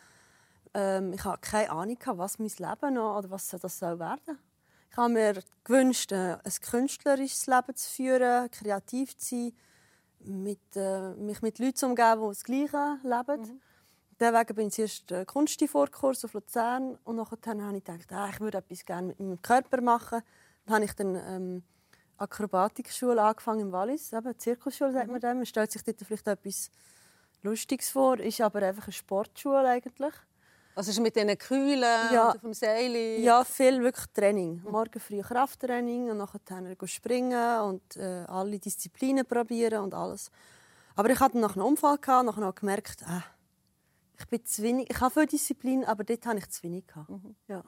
Ähm, 0.74 1.12
ich 1.12 1.24
habe 1.24 1.38
keine 1.40 1.70
Ahnung, 1.70 1.98
was 2.04 2.38
mein 2.38 2.48
Leben 2.58 2.94
noch 2.94 3.18
oder 3.18 3.30
was 3.30 3.48
das 3.48 3.78
soll 3.78 3.98
werden 3.98 4.38
Ich 4.90 4.96
habe 4.96 5.12
mir 5.12 5.42
gewünscht, 5.64 6.12
äh, 6.12 6.38
ein 6.42 6.52
künstlerisches 6.60 7.46
Leben 7.46 7.74
zu 7.74 7.90
führen, 7.90 8.50
kreativ 8.50 9.16
zu 9.16 9.36
sein, 9.36 9.52
mit, 10.20 10.76
äh, 10.76 11.14
mich 11.14 11.42
mit 11.42 11.58
Leuten 11.58 11.76
zu 11.76 11.86
umgeben, 11.86 12.20
die 12.22 12.28
das 12.28 12.44
Gleiche 12.44 12.98
leben. 13.02 13.42
Mhm. 13.42 13.60
Deswegen 14.20 14.54
bin 14.56 14.68
ich 14.68 14.74
zuerst 14.74 15.12
äh, 15.12 15.24
Kunstvorkurs 15.24 16.24
auf 16.24 16.32
Luzern 16.32 16.98
und 17.04 17.16
nachher 17.16 17.38
habe 17.62 17.76
ich 17.76 17.84
gedacht, 17.84 18.12
ah, 18.12 18.28
ich 18.30 18.40
würde 18.40 18.58
etwas 18.58 18.84
gerne 18.84 19.08
mit 19.08 19.20
meinem 19.20 19.42
Körper 19.42 19.80
machen. 19.80 20.22
Dann 20.66 20.74
habe 20.74 20.84
ich 20.84 20.92
dann 20.94 21.14
ähm, 21.14 21.62
Akrobatikschule 22.18 23.22
angefangen 23.22 23.60
im 23.60 23.72
Wallis, 23.72 24.12
eben 24.12 24.38
Zirkusschule 24.38 24.92
sagt 24.92 25.08
man 25.08 25.20
dem. 25.20 25.38
Man 25.38 25.46
stellt 25.46 25.70
sich 25.70 25.82
dort 25.82 26.00
vielleicht 26.00 26.26
etwas 26.26 26.70
Lustiges 27.42 27.90
vor, 27.90 28.18
ist 28.18 28.40
aber 28.40 28.62
einfach 28.62 28.84
eine 28.84 28.92
Sportschule 28.92 29.68
eigentlich. 29.68 30.14
Also 30.74 30.92
ist 30.92 31.00
mit 31.00 31.16
diesen 31.16 31.36
Kühlen 31.38 31.82
ja, 31.82 32.34
dem 32.34 32.54
Seil? 32.54 33.20
Ja, 33.20 33.42
viel 33.44 33.82
wirklich 33.82 34.06
Training. 34.14 34.62
Morgen 34.62 35.00
früh 35.00 35.20
Krafttraining 35.20 36.10
und 36.10 36.18
nachher 36.18 36.86
springen 36.86 37.60
und 37.62 37.96
äh, 37.96 38.24
alle 38.28 38.60
Disziplinen 38.60 39.26
probieren 39.26 39.82
und 39.82 39.94
alles. 39.94 40.30
Aber 40.94 41.10
ich 41.10 41.18
hatte 41.18 41.38
nach 41.38 41.56
einem 41.56 41.66
Unfall 41.66 41.98
gehabt, 41.98 42.26
nachher 42.26 42.40
noch 42.42 42.54
gemerkt, 42.54 43.02
äh, 43.02 43.20
ich 44.20 44.26
bin 44.26 44.44
zu 44.44 44.62
wenig. 44.62 44.88
Ich 44.90 45.00
habe 45.00 45.12
viel 45.12 45.26
Disziplin, 45.26 45.84
aber 45.84 46.04
dort 46.04 46.26
habe 46.26 46.38
ich 46.38 46.48
zu 46.48 46.62
wenig 46.62 46.86
gehabt. 46.86 47.08
Mhm. 47.08 47.34
Ja. 47.48 47.64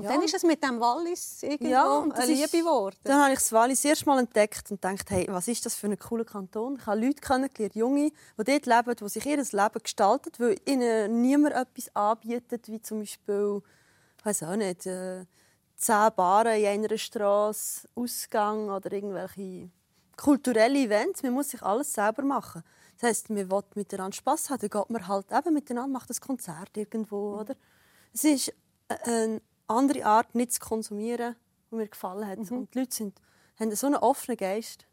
Und 0.00 0.06
ja. 0.06 0.12
dann 0.14 0.22
ist 0.22 0.32
es 0.32 0.44
mit 0.44 0.64
dem 0.64 0.80
Wallis 0.80 1.42
irgendwo 1.42 1.70
ja, 1.70 2.00
eine 2.00 2.24
Liebe 2.24 2.48
geworden. 2.48 2.96
Dann 3.04 3.20
habe 3.20 3.34
ich 3.34 3.38
das 3.38 3.52
Wallis 3.52 3.84
erst 3.84 4.06
mal 4.06 4.18
entdeckt 4.18 4.70
und 4.70 4.82
dachte, 4.82 5.14
hey, 5.14 5.26
was 5.28 5.46
ist 5.46 5.66
das 5.66 5.74
für 5.74 5.88
ein 5.88 5.98
cooler 5.98 6.24
Kanton? 6.24 6.78
Ich 6.80 6.86
habe 6.86 7.04
Leute 7.04 7.20
kennengelernt, 7.20 7.74
Junge, 7.74 8.10
die 8.38 8.44
dort 8.44 8.64
leben, 8.64 8.96
die 8.96 9.08
sich 9.10 9.26
ihr 9.26 9.36
Leben 9.36 9.82
gestalten, 9.82 10.32
weil 10.38 10.56
ihnen 10.64 11.20
niemand 11.20 11.54
etwas 11.54 11.94
anbietet, 11.94 12.66
wie 12.68 12.80
zum 12.80 13.00
Beispiel, 13.00 13.60
ich 14.16 14.24
weiß 14.24 14.44
auch 14.44 14.56
nicht, 14.56 14.86
äh, 14.86 15.26
zehn 15.76 16.08
Baren 16.16 16.58
in 16.58 16.66
einer 16.66 16.96
Straße, 16.96 17.86
Ausgang 17.94 18.70
oder 18.70 18.90
irgendwelche 18.90 19.68
kulturelle 20.16 20.78
Events. 20.78 21.22
Man 21.22 21.34
muss 21.34 21.50
sich 21.50 21.62
alles 21.62 21.92
selber 21.92 22.22
machen. 22.22 22.64
Das 22.98 23.10
heisst, 23.10 23.28
man 23.28 23.50
will 23.50 23.64
miteinander 23.74 24.16
Spass 24.16 24.48
haben, 24.48 24.60
dann 24.60 24.70
geht 24.70 24.88
man 24.88 25.06
halt 25.06 25.26
eben 25.30 25.52
miteinander, 25.52 25.92
macht 25.92 26.08
ein 26.08 26.20
Konzert 26.20 26.74
irgendwo, 26.74 27.38
oder? 27.38 27.54
Es 28.14 28.24
ist 28.24 28.54
ein 29.04 29.42
andere 29.70 30.04
Art 30.04 30.34
nicht 30.34 30.52
zu 30.52 30.60
konsumieren, 30.60 31.36
die 31.70 31.76
mir 31.76 31.88
gefallen 31.88 32.26
hat. 32.26 32.38
Mhm. 32.38 32.58
Und 32.58 32.74
die 32.74 32.80
Leute 32.80 32.94
sind, 32.94 33.20
haben 33.58 33.74
so 33.74 33.86
einen 33.86 33.96
offenen 33.96 34.36
Geist. 34.36 34.86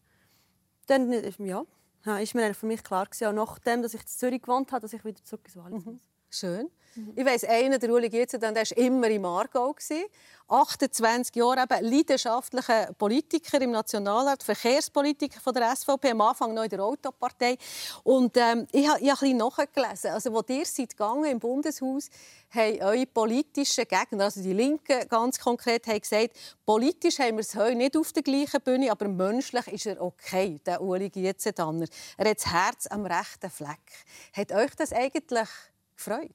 Dann 0.88 1.12
ja, 1.12 1.66
ist 2.20 2.36
mir 2.36 2.54
für 2.54 2.66
mich 2.66 2.84
klar 2.84 3.06
gewesen, 3.06 3.28
auch 3.28 3.34
nachdem, 3.34 3.82
dass 3.82 3.94
ich 3.94 4.02
in 4.02 4.08
Zürich 4.08 4.42
gewohnt 4.42 4.72
habe, 4.72 4.82
dass 4.82 4.94
ich 4.94 5.04
wieder 5.04 5.24
zurück 5.24 5.42
ins 5.46 5.58
Wallis 5.58 5.86
mhm. 5.86 6.00
Schön. 6.30 6.70
Ich 7.16 7.26
weiss, 7.26 7.44
einer, 7.44 7.78
der 7.78 7.92
Uli 7.92 8.10
Gierzen, 8.10 8.40
der 8.40 8.56
war 8.56 8.78
immer 8.78 9.08
im 9.08 9.24
Aargau. 9.24 9.76
28 10.50 11.36
Jahre 11.36 11.64
eben 11.64 11.86
leidenschaftlicher 11.92 12.94
Politiker 12.98 13.62
im 13.62 13.72
Nationalrat, 13.72 14.42
Verkehrspolitiker 14.42 15.40
von 15.42 15.54
der 15.54 15.76
SVP, 15.76 16.12
am 16.12 16.22
Anfang 16.22 16.54
noch 16.54 16.64
in 16.64 16.70
der 16.70 16.82
Autopartei. 16.82 17.58
Und 18.04 18.38
ähm, 18.38 18.66
ich 18.72 18.88
habe, 18.88 19.00
habe 19.00 19.10
ein 19.10 19.18
bisschen 19.20 19.38
nachgelesen. 19.38 20.12
Also, 20.12 20.34
wo 20.34 20.42
ihr 20.48 20.66
seid 20.66 20.92
gegangen 20.92 21.26
im 21.26 21.40
Bundeshaus, 21.40 22.10
haben 22.50 22.82
eure 22.82 23.06
politischen 23.06 23.86
Gegner, 23.86 24.24
also 24.24 24.42
die 24.42 24.54
Linken 24.54 25.08
ganz 25.10 25.38
konkret, 25.38 25.86
haben 25.86 26.00
gesagt, 26.00 26.32
politisch 26.66 27.20
haben 27.20 27.36
wir 27.36 27.42
es 27.42 27.54
heute 27.56 27.76
nicht 27.76 27.98
auf 27.98 28.14
der 28.14 28.24
gleichen 28.24 28.62
Bühne, 28.62 28.90
aber 28.90 29.10
menschlich 29.10 29.68
ist 29.68 29.86
er 29.86 30.02
okay, 30.02 30.60
der 30.66 30.82
Uli 30.82 31.10
Gietzendanner. 31.10 31.88
Er 32.18 32.30
hat 32.30 32.38
das 32.38 32.52
Herz 32.52 32.88
am 32.88 33.06
rechten 33.06 33.50
Fleck. 33.50 34.06
Hat 34.34 34.52
euch 34.54 34.74
das 34.76 34.94
eigentlich 34.94 35.50
gefreut? 35.98 36.32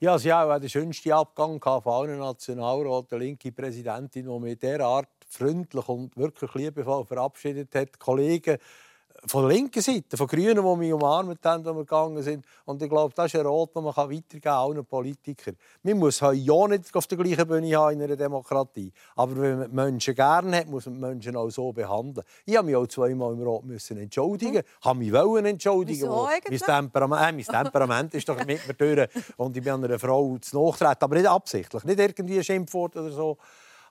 Ja, 0.00 0.16
sie 0.16 0.32
haben 0.32 0.52
auch 0.52 0.60
den 0.60 0.68
schönsten 0.68 1.10
Abgang 1.10 1.60
von 1.60 1.92
allen 1.92 2.18
Nationalrat, 2.20 3.10
der 3.10 3.18
linke 3.18 3.50
Präsidentin, 3.50 4.26
die 4.26 4.38
mit 4.38 4.62
dieser 4.62 4.86
Art 4.86 5.08
freundlich 5.28 5.88
und 5.88 6.16
wirklich 6.16 6.54
liebevoll 6.54 7.04
verabschiedet 7.04 7.74
hat. 7.74 7.98
Kollegen 7.98 8.58
von 9.26 9.42
der 9.48 9.56
linken 9.56 9.82
Seite, 9.82 10.16
von 10.16 10.26
Grünen, 10.26 10.64
die 10.64 10.76
mich 10.76 10.92
umarmt 10.92 11.44
haben, 11.44 11.66
als 11.66 11.76
wir 11.76 11.84
gegangen 11.84 12.22
sind. 12.22 12.44
Und 12.64 12.82
ich 12.82 12.88
glaube, 12.88 13.12
das 13.14 13.26
ist 13.26 13.40
ein 13.40 13.46
Rot, 13.46 13.74
den 13.74 13.82
man 13.82 13.94
weitergeben 13.94 14.40
kann, 14.40 14.52
allen 14.52 14.84
Politikern. 14.84 15.56
Man 15.82 15.98
muss 15.98 16.22
heute 16.22 16.36
ja 16.36 16.68
nicht 16.68 16.94
auf 16.94 17.06
der 17.06 17.18
gleichen 17.18 17.46
Bühne 17.46 17.76
haben 17.76 17.94
in 17.94 18.02
einer 18.02 18.16
Demokratie. 18.16 18.92
Aber 19.16 19.36
wenn 19.36 19.58
man 19.58 19.74
Menschen 19.74 20.14
gerne 20.14 20.58
hat, 20.58 20.68
muss 20.68 20.86
man 20.86 21.00
Menschen 21.00 21.36
auch 21.36 21.50
so 21.50 21.72
behandeln. 21.72 22.24
Ich 22.46 22.56
habe 22.56 22.66
mich 22.66 22.76
auch 22.76 22.86
zweimal 22.86 23.32
im 23.32 23.42
Rot 23.42 23.64
müssen 23.64 23.98
entschuldigen. 23.98 24.62
Ich 24.80 24.86
habe 24.86 24.98
mich 24.98 25.12
entschuldigen. 25.12 26.00
Wieso 26.02 26.28
mein 26.28 26.58
Temperament, 26.58 27.22
äh, 27.22 27.32
mein 27.32 27.62
Temperament 27.64 28.14
ist 28.14 28.28
doch 28.28 28.36
mit 28.44 28.66
mir 28.66 28.74
durch. 28.74 29.08
Und 29.36 29.56
ich 29.56 29.62
bin 29.62 29.72
einer 29.72 29.98
Frau 29.98 30.38
zu 30.38 30.64
nachtreten. 30.64 31.04
Aber 31.04 31.16
nicht 31.16 31.28
absichtlich. 31.28 31.84
Nicht 31.84 31.98
irgendwie 31.98 32.38
ein 32.38 32.44
Schimpfwort 32.44 32.96
oder 32.96 33.10
so. 33.10 33.36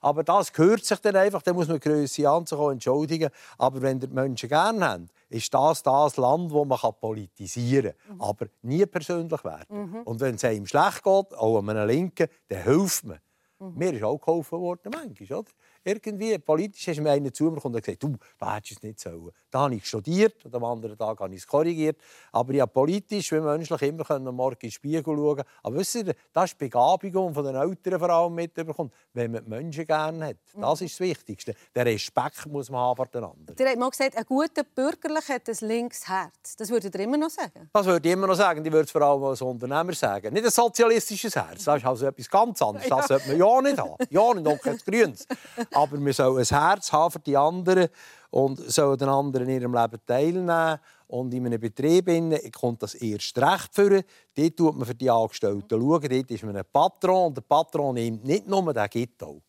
Aber 0.00 0.24
das 0.24 0.52
gehört 0.52 0.84
sich 0.84 0.98
dann 1.00 1.16
einfach. 1.16 1.42
Da 1.42 1.52
muss 1.52 1.68
man 1.68 1.80
Größe 1.80 2.28
anzukommen, 2.28 2.74
entschuldigen. 2.74 3.30
Aber 3.56 3.82
wenn 3.82 4.00
die 4.00 4.06
Menschen 4.06 4.48
gerne 4.48 4.88
haben, 4.88 5.08
ist 5.28 5.52
das 5.52 5.82
das 5.82 6.16
Land, 6.16 6.50
wo 6.52 6.64
man 6.64 6.78
politisieren 7.00 7.92
kann, 8.06 8.16
mhm. 8.16 8.22
aber 8.22 8.46
nie 8.62 8.86
persönlich 8.86 9.44
werden. 9.44 9.90
Mhm. 9.90 10.02
Und 10.02 10.20
wenn 10.20 10.36
es 10.36 10.44
einem 10.44 10.66
schlecht 10.66 11.02
geht, 11.02 11.34
auch 11.34 11.58
einem 11.58 11.86
Linken, 11.86 12.28
dann 12.48 12.62
hilft 12.62 13.04
man. 13.04 13.18
Mhm. 13.58 13.74
Mir 13.76 13.92
ist 13.92 14.02
auch 14.04 14.18
geholfen 14.18 14.58
worden, 14.60 14.92
manchmal. 14.92 15.38
Oder? 15.40 15.50
Irgendwie 15.88 16.38
politisch 16.38 16.86
ist 16.88 17.00
mir 17.00 17.12
einer 17.12 17.32
zu 17.32 17.44
mir 17.44 17.64
und 17.64 17.72
gesagt, 17.72 18.02
du, 18.02 18.16
da 18.38 18.56
hättest 18.56 18.72
du 18.72 18.74
es 18.76 18.82
nicht 18.82 19.00
sollen. 19.00 19.30
Da 19.50 19.60
habe 19.60 19.74
ich 19.74 19.86
studiert 19.86 20.44
und 20.44 20.54
am 20.54 20.64
anderen 20.64 20.98
Tag 20.98 21.18
habe 21.20 21.34
ich 21.34 21.40
es 21.40 21.46
korrigiert. 21.46 21.96
Aber 22.32 22.52
habe 22.60 22.70
politisch 22.70 23.32
wie 23.32 23.40
menschlich 23.40 23.82
immer 23.82 24.04
können 24.04 24.34
morgen 24.34 24.56
in 24.60 24.68
den 24.68 24.70
Spiegel 24.70 25.02
schauen 25.04 25.42
Aber 25.62 25.76
wisst 25.76 25.94
ihr, 25.94 26.14
das 26.32 26.50
ist 26.50 26.60
die 26.60 26.64
Begabung 26.64 27.32
von 27.32 27.44
den 27.44 27.54
Eltern 27.54 27.98
vor 27.98 28.10
allem 28.10 28.34
mitbekommen, 28.34 28.92
wenn 29.14 29.32
man 29.32 29.44
die 29.44 29.50
Menschen 29.50 29.86
gerne 29.86 30.26
hat. 30.26 30.36
Das 30.54 30.80
ist 30.82 30.94
das 30.94 31.00
Wichtigste. 31.00 31.54
Der 31.74 31.86
Respekt 31.86 32.46
muss 32.46 32.70
man 32.70 32.80
haben 32.80 32.96
vor 32.96 33.06
den 33.06 33.24
anderen. 33.24 33.56
Ihr 33.58 33.66
habt 33.66 33.78
mal 33.78 33.90
gesagt, 33.90 34.16
ein 34.16 34.24
guter 34.24 34.64
Bürgerlich 34.64 35.28
hat 35.28 35.48
ein 35.48 35.68
linkes 35.68 36.06
Herz. 36.06 36.56
Das 36.56 36.68
würdet 36.68 36.94
ihr 36.94 37.00
immer 37.00 37.16
noch 37.16 37.30
sagen? 37.30 37.70
Das 37.72 37.86
würde 37.86 38.06
ich 38.06 38.12
immer 38.12 38.26
noch 38.26 38.34
sagen. 38.34 38.64
Ich 38.64 38.72
würde 38.72 38.84
es 38.84 38.90
vor 38.90 39.02
allem 39.02 39.24
als 39.24 39.40
Unternehmer 39.40 39.94
sagen. 39.94 40.34
Nicht 40.34 40.44
ein 40.44 40.50
sozialistisches 40.50 41.34
Herz. 41.34 41.64
Das 41.64 41.78
ist 41.78 41.86
also 41.86 42.06
etwas 42.06 42.28
ganz 42.28 42.60
anderes. 42.60 42.88
Das 42.88 43.06
sollte 43.08 43.28
man 43.28 43.38
ja 43.38 43.62
nicht 43.62 43.78
haben. 43.78 43.96
Ja 44.10 44.34
nicht, 44.34 44.46
auch 44.46 44.60
kein 44.60 44.78
Grünes. 44.78 45.26
Aber 45.78 46.04
wir 46.04 46.12
sollen 46.12 46.38
ein 46.38 46.44
Herz 46.44 46.92
haben 46.92 47.12
für 47.12 47.20
die 47.20 47.36
anderen 47.36 47.88
und 48.30 48.58
sollen 48.58 48.98
den 48.98 49.08
anderen 49.08 49.48
in 49.48 49.60
ihrem 49.60 49.74
Leben 49.74 50.00
teilnehmen. 50.04 50.78
Und 51.06 51.32
in 51.32 51.46
einem 51.46 51.60
Betrieb 51.60 52.10
kommt 52.52 52.82
das 52.82 52.94
erst 52.94 53.38
recht 53.38 53.72
für. 53.72 54.02
Dort 54.38 54.54
schaut 54.56 54.76
man 54.76 54.86
für 54.86 54.94
die 54.94 55.10
Angestellten. 55.10 55.68
Schauen. 55.68 56.08
Dort 56.08 56.30
ist 56.30 56.44
man 56.44 56.56
ein 56.56 56.64
Patron. 56.72 57.26
Und 57.26 57.36
der 57.36 57.42
Patron 57.42 57.94
nimmt 57.94 58.24
nicht 58.24 58.46
nur, 58.46 58.72
der 58.72 58.86
gibt 58.88 59.20
auch. 59.24 59.42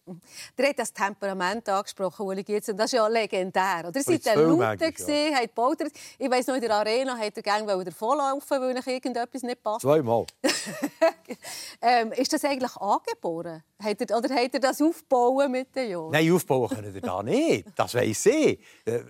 Der 0.58 0.69
hat 0.69 0.79
das 0.79 0.91
Temperament 0.91 1.69
angesprochen, 1.69 2.25
Uli 2.25 2.43
Giertz. 2.43 2.72
Das 2.75 2.86
ist 2.86 2.93
ja 2.93 3.08
legendär. 3.08 3.86
Oder? 3.88 3.96
Ihr 3.96 4.03
seid 4.03 4.36
Lute, 4.36 4.63
ja. 4.63 5.36
habt 5.36 5.55
gebaut. 5.55 5.77
Ich 6.17 6.31
weiss 6.31 6.48
noch, 6.48 6.55
in 6.55 6.62
der 6.62 6.72
Arena 6.72 7.15
hat 7.15 7.38
er 7.38 7.43
gerne 7.43 7.86
davonlaufen, 7.86 8.60
weil 8.60 8.77
euch 8.77 8.88
irgendetwas 8.88 9.43
nicht 9.43 9.62
passt. 9.62 9.81
Zweimal. 9.81 10.25
ähm, 11.84 12.12
ist 12.13 12.34
das 12.34 12.43
eigentlich 12.43 12.75
angeboren? 12.77 13.63
Hat 13.84 14.01
er, 14.01 14.17
oder 14.17 14.34
hat 14.34 14.53
er 14.55 14.60
das 14.60 14.81
aufbauen 14.81 15.51
mit 15.51 15.75
den 15.75 15.91
Jahren? 15.91 16.12
Nein, 16.12 16.31
aufbauen 16.31 16.67
können 16.67 16.96
ihr 16.96 17.01
da 17.01 17.22
nicht. 17.24 17.67
Das 17.75 17.93
weiss 17.93 18.25
ich. 18.25 18.60
Äh, 18.86 19.01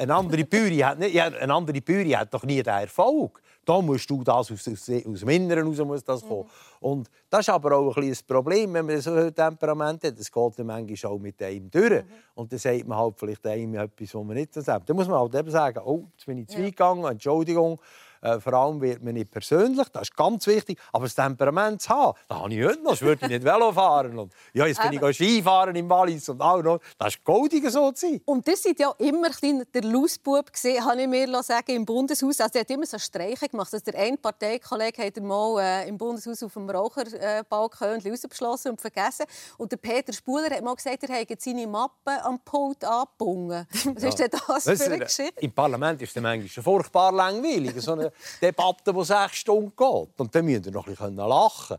eine 0.00 0.14
andere 0.16 0.44
Bühne 0.44 0.84
hat, 0.84 0.98
nicht, 0.98 1.20
eine 1.20 1.54
andere 1.54 2.18
hat 2.18 2.34
doch 2.34 2.42
nie 2.42 2.60
den 2.60 2.74
Erfolg. 2.74 3.40
Da 3.68 3.82
musst 3.82 4.08
du 4.08 4.24
das 4.24 4.50
aus, 4.50 4.66
aus, 4.66 4.66
aus 4.66 5.20
dem 5.20 5.28
Inneren 5.28 5.66
raus 5.66 5.78
muss 5.84 6.02
das 6.02 6.22
kommen. 6.22 6.44
Mhm. 6.44 6.88
Und 6.88 7.10
das 7.28 7.40
ist 7.40 7.50
aber 7.50 7.76
auch 7.76 7.94
ein, 7.98 8.04
ein 8.04 8.16
Problem, 8.26 8.72
wenn 8.72 8.86
man 8.86 8.98
so 8.98 9.12
ein 9.12 9.34
Temperament 9.34 10.02
hat. 10.04 10.18
Das 10.18 10.32
geht 10.32 10.58
dann 10.58 10.66
manchmal 10.66 11.12
auch 11.12 11.18
mit 11.18 11.42
einem 11.42 11.70
durch. 11.70 11.90
Mhm. 11.90 12.04
Und 12.34 12.50
dann 12.50 12.58
sagt 12.58 12.88
man 12.88 12.96
halt 12.96 13.18
vielleicht 13.18 13.46
einem 13.46 13.74
etwas, 13.74 14.14
was 14.14 14.24
man 14.24 14.36
nicht 14.36 14.54
sagt. 14.54 14.88
Dann 14.88 14.96
muss 14.96 15.06
man 15.06 15.20
halt 15.20 15.34
eben 15.34 15.50
sagen, 15.50 15.80
oh, 15.84 16.06
jetzt 16.14 16.24
bin 16.24 16.38
ich 16.38 16.48
zu 16.48 16.56
weit 16.56 16.64
gegangen, 16.64 17.04
Entschuldigung. 17.04 17.78
Äh, 18.20 18.40
vor 18.40 18.52
allem 18.54 18.80
wird 18.80 19.02
man 19.02 19.14
nicht 19.14 19.30
persönlich, 19.30 19.88
das 19.88 20.02
ist 20.02 20.16
ganz 20.16 20.46
wichtig. 20.46 20.78
Aber 20.92 21.04
das 21.04 21.14
Temperament 21.14 21.82
zu 21.82 21.90
haben, 21.90 22.18
das 22.28 22.38
habe 22.38 22.54
ich 22.54 22.64
heute 22.64 22.82
noch. 22.82 22.94
Ich 22.94 23.02
würde 23.02 23.26
nicht 23.26 23.44
Velo 23.44 23.72
fahren. 23.72 24.18
Und, 24.18 24.32
ja, 24.52 24.66
jetzt 24.66 24.80
bin 24.82 24.92
ich 24.92 25.16
Skifahren 25.16 25.74
im 25.76 25.88
Wallis 25.88 26.28
und 26.28 26.40
auch 26.40 26.62
noch. 26.62 26.80
Das 26.98 27.14
ist 27.14 27.24
goldig 27.24 27.68
so 27.70 27.92
zu 27.92 28.06
sein. 28.06 28.20
Und 28.24 28.46
das 28.46 28.64
war 28.64 28.72
ja 28.76 28.94
immer 28.98 29.28
der 29.30 29.82
Lausbub, 29.82 30.50
habe 30.50 31.00
ich 31.02 31.08
mir 31.08 31.42
sagen, 31.42 31.76
im 31.76 31.84
Bundeshaus. 31.84 32.40
Also, 32.40 32.58
er 32.58 32.60
hat 32.60 32.70
immer 32.70 32.86
so 32.86 32.98
Streiche 32.98 33.48
gemacht. 33.48 33.72
Also, 33.72 33.84
der 33.90 34.00
eine 34.00 34.16
Parteikollege 34.16 35.04
hat 35.04 35.16
mal 35.20 35.60
äh, 35.60 35.88
im 35.88 35.98
Bundeshaus 35.98 36.42
auf 36.42 36.52
dem 36.54 36.68
Raucherbalkon 36.68 38.00
äh, 38.04 38.08
rausbeschlossen 38.08 38.72
und 38.72 38.80
vergessen. 38.80 39.26
Und 39.56 39.72
der 39.72 39.76
Peter 39.76 40.12
Spuler 40.12 40.50
hat 40.50 40.62
mal 40.62 40.74
gesagt, 40.74 41.02
er 41.04 41.14
hätte 41.16 41.36
seine 41.38 41.66
Mappe 41.66 42.22
am 42.24 42.38
Pult 42.40 42.84
angebunden. 42.84 43.66
Was 43.94 44.02
ja. 44.02 44.08
ist 44.08 44.18
denn 44.18 44.30
das 44.30 44.64
für 44.64 44.84
eine 44.84 44.98
Geschichte? 44.98 45.40
Im 45.40 45.52
Parlament 45.52 46.02
ist 46.02 46.16
es 46.16 46.22
manchmal 46.22 46.64
furchtbar 46.64 47.12
langweilig. 47.12 47.74
So 47.78 47.92
eine 47.92 48.07
Debatte, 48.42 48.92
die 48.92 49.04
sechs 49.04 49.36
Stunden 49.36 49.72
geht. 49.76 50.20
Und 50.20 50.34
dann 50.34 50.44
müssen 50.44 50.64
wir 50.64 50.72
noch 50.72 50.86
ein 50.86 50.94
bisschen 50.94 51.16
lachen 51.16 51.78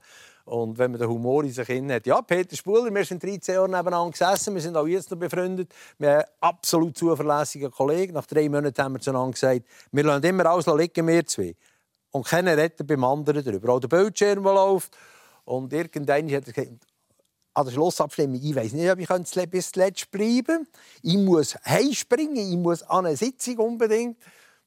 und 0.49 0.79
wenn 0.79 0.91
man 0.91 0.99
den 0.99 1.09
Humor 1.09 1.43
in 1.43 1.51
sich 1.51 1.69
hat, 1.69 2.07
ja, 2.07 2.21
Peter 2.23 2.55
Spuler, 2.55 2.93
wir 2.93 3.05
sind 3.05 3.21
13 3.21 3.53
Jahre 3.53 3.69
nebeneinander 3.69 4.09
gesessen, 4.09 4.55
wir 4.55 4.61
sind 4.61 4.75
auch 4.75 4.87
jetzt 4.87 5.11
noch 5.11 5.17
befreundet. 5.17 5.71
Wir 5.99 6.17
haben 6.17 6.25
absolut 6.39 6.97
zuverlässigen 6.97 7.69
Kollegen. 7.69 8.13
Nach 8.13 8.25
drei 8.25 8.49
Monaten 8.49 8.81
haben 8.81 8.93
wir 8.93 8.99
zueinander 8.99 9.33
gesagt, 9.33 9.61
wir 9.91 10.03
lassen 10.03 10.25
immer 10.25 10.47
alles 10.47 10.65
liegen, 10.65 11.07
wir 11.07 11.25
zwei. 11.27 11.55
Und 12.09 12.25
keiner 12.25 12.57
redet 12.57 12.87
beim 12.87 13.03
anderen 13.03 13.43
darüber. 13.43 13.73
Auch 13.73 13.79
der 13.79 13.89
Bildschirm, 13.89 14.43
der 14.43 14.53
läuft. 14.53 14.97
Und 15.45 15.71
irgendwann 15.71 16.31
hat 16.31 16.47
er 16.47 16.53
gesagt, 16.53 16.87
an 17.53 17.65
der 17.65 17.71
Schlussabstimmung, 17.71 18.39
ich 18.41 18.55
weiß 18.55 18.73
nicht, 18.73 18.89
ob 18.89 18.99
ich 18.99 19.49
bis 19.51 19.71
zuletzt 19.71 20.09
bleiben 20.09 20.45
kann. 20.45 20.67
Ich 21.03 21.17
muss 21.17 21.55
heimspringen, 21.63 22.37
ich 22.37 22.57
muss 22.57 22.81
an 22.81 23.05
eine 23.05 23.15
Sitzung 23.15 23.59
unbedingt. 23.59 24.17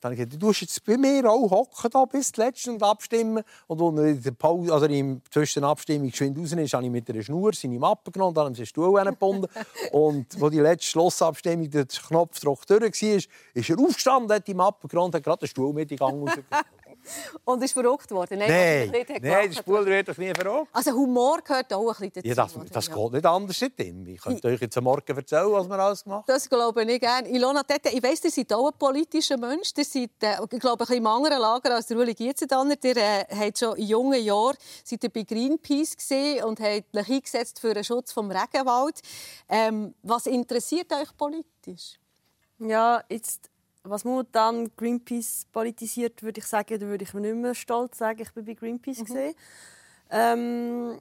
Dann 0.03 0.11
habe 0.11 0.21
ich 0.21 0.27
gesagt, 0.27 0.43
du 0.43 0.47
musst 0.47 0.61
jetzt 0.63 0.85
bei 0.85 0.97
mir 0.97 1.31
auch 1.31 1.49
hocken 1.49 1.91
da 1.93 2.05
bis 2.07 2.33
zuletzt 2.33 2.67
und 2.67 2.83
abstimmen. 2.83 3.45
Und 3.69 3.81
als 3.81 3.99
er 3.99 4.07
in 4.09 4.23
der 4.23 4.31
Pause, 4.33 4.75
also 4.75 4.87
in 4.87 5.23
zwischen 5.31 5.63
Abstimmung 5.63 6.11
geschwind 6.11 6.37
raus 6.37 6.51
ist, 6.51 6.75
habe 6.75 6.85
ich 6.85 6.91
mit 6.91 7.09
einer 7.09 7.23
Schnur 7.23 7.53
seine 7.55 7.79
Mappe 7.79 8.11
genommen 8.11 8.37
und 8.37 8.45
dann 8.45 8.53
den 8.53 8.67
Stuhl 8.67 9.01
gebunden. 9.05 9.47
und 9.93 10.43
als 10.43 10.51
die 10.51 10.59
letzte 10.59 10.91
Schlussabstimmung 10.91 11.71
der 11.71 11.87
Knopfdruck 11.87 12.67
durch 12.67 12.83
war, 12.83 13.21
ist 13.55 13.71
er 13.71 13.79
aufgestanden, 13.79 14.35
hat 14.35 14.49
die 14.49 14.55
Mappe 14.55 14.89
genommen 14.89 15.07
und 15.07 15.15
hat 15.15 15.23
gerade 15.23 15.39
den 15.39 15.49
Stuhl 15.49 15.73
mit 15.73 15.93
in 15.93 15.99
Gang 15.99 16.21
rausgebracht. 16.21 16.67
Und 17.45 17.63
ist 17.63 17.73
verrückt 17.73 18.11
worden? 18.11 18.39
Nein, 18.39 18.91
nein, 18.91 19.07
nein 19.09 19.23
der 19.23 19.53
Spuler 19.53 19.87
wird 19.87 20.09
doch 20.09 20.17
nie 20.17 20.33
verrückt. 20.35 20.69
Also 20.73 20.93
Humor 20.93 21.41
gehört 21.43 21.73
auch 21.73 21.89
ein 22.01 22.11
bisschen 22.11 22.13
dazu. 22.15 22.29
Ja, 22.29 22.35
das, 22.35 22.55
das 22.71 22.87
ja. 22.87 22.95
geht 22.95 23.13
nicht 23.13 23.27
anders 23.27 23.59
seitdem. 23.59 24.07
Ich 24.07 24.21
könnte 24.21 24.49
euch 24.49 24.61
jetzt 24.61 24.77
am 24.77 24.85
Morgen 24.85 25.17
erzählen, 25.17 25.51
was 25.51 25.69
wir 25.69 25.79
alles 25.79 26.05
gemacht 26.05 26.29
haben. 26.29 26.35
Das 26.35 26.49
glaube 26.49 26.85
ich 26.85 27.01
gerne. 27.01 27.29
Ilona 27.29 27.63
Tete, 27.63 27.91
ich 27.91 28.03
weiss, 28.03 28.25
ihr 28.25 28.31
seid 28.31 28.53
auch 28.53 28.71
ein 28.71 28.79
politischer 28.79 29.37
Mensch. 29.37 29.73
Ihr 29.77 29.85
seid, 29.85 30.11
äh, 30.21 30.37
ich 30.51 30.61
glaube, 30.61 30.73
ein 30.73 30.79
bisschen 30.79 30.97
im 30.97 31.07
anderen 31.07 31.41
Lager 31.41 31.75
als 31.75 31.87
der 31.87 31.97
Uli 31.97 32.15
Gietzendanner. 32.15 32.75
Ihr 32.83 32.97
äh, 32.97 33.25
habt 33.35 33.59
schon 33.59 33.77
in 33.77 33.87
jungen 33.87 34.23
Jahren 34.23 34.57
seid 34.85 35.05
ihr 35.05 35.11
bei 35.11 35.23
Greenpeace 35.23 35.97
gesehen 35.97 36.45
und 36.45 36.61
habt 36.61 36.97
euch 36.97 37.11
eingesetzt 37.11 37.61
für 37.61 37.75
den 37.75 37.85
Schutz 37.85 38.15
des 38.15 38.25
Regenwald. 38.25 39.01
Ähm, 39.49 39.95
was 40.03 40.27
interessiert 40.27 40.93
euch 40.93 41.17
politisch? 41.17 41.99
Ja, 42.59 43.03
jetzt 43.09 43.51
was 43.85 44.05
momentan 44.05 44.71
Greenpeace 44.77 45.47
politisiert, 45.53 46.23
würde 46.23 46.41
ich 46.41 46.47
sagen, 46.47 46.79
da 46.79 46.87
würde 46.87 47.05
ich 47.05 47.15
mir 47.15 47.21
nicht 47.21 47.37
mehr 47.37 47.55
stolz 47.55 47.99
sagen, 47.99 48.23
ich 48.23 48.33
bin 48.33 48.45
bei 48.45 48.55
Greenpeace 48.55 49.01
mhm. 49.01 49.05
gesehen. 49.05 49.35
Ähm, 50.11 51.01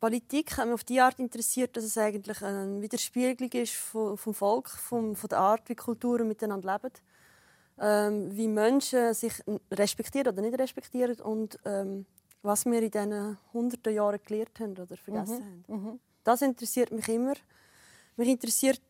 Politik 0.00 0.56
hat 0.56 0.66
mich 0.66 0.74
auf 0.74 0.84
die 0.84 1.00
Art 1.00 1.18
interessiert, 1.18 1.76
dass 1.76 1.84
es 1.84 1.96
eigentlich 1.96 2.42
eine 2.42 2.82
Widerspiegelung 2.82 3.50
ist 3.52 3.74
vom, 3.74 4.18
vom 4.18 4.34
Volk, 4.34 4.68
vom, 4.68 5.16
von 5.16 5.28
der 5.28 5.38
Art, 5.38 5.68
wie 5.68 5.74
Kulturen 5.74 6.28
miteinander 6.28 6.74
leben, 6.74 6.94
ähm, 7.80 8.36
wie 8.36 8.48
Menschen 8.48 9.14
sich 9.14 9.32
respektieren 9.70 10.32
oder 10.32 10.42
nicht 10.42 10.58
respektieren 10.58 11.20
und 11.20 11.58
ähm, 11.64 12.06
was 12.42 12.64
wir 12.66 12.82
in 12.82 12.90
diesen 12.90 13.38
hunderten 13.52 13.94
Jahren 13.94 14.20
gelernt 14.24 14.60
haben 14.60 14.72
oder 14.72 14.96
vergessen 14.96 15.62
mhm. 15.66 15.74
haben. 15.74 15.84
Mhm. 15.84 16.00
Das 16.24 16.42
interessiert 16.42 16.92
mich 16.92 17.08
immer. 17.08 17.34
Mich 18.16 18.28
interessiert 18.28 18.80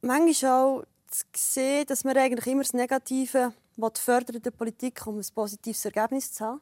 manchmal 0.00 0.52
auch 0.52 0.84
zu 1.18 1.24
sehen, 1.34 1.86
dass 1.86 2.04
man 2.04 2.16
eigentlich 2.16 2.46
immer 2.46 2.62
das 2.62 2.72
Negative 2.72 3.52
fördern 3.94 4.36
in 4.36 4.42
der 4.42 4.50
Politik, 4.50 5.06
um 5.06 5.18
ein 5.18 5.26
positives 5.34 5.84
Ergebnis 5.84 6.32
zu 6.32 6.44
haben. 6.44 6.60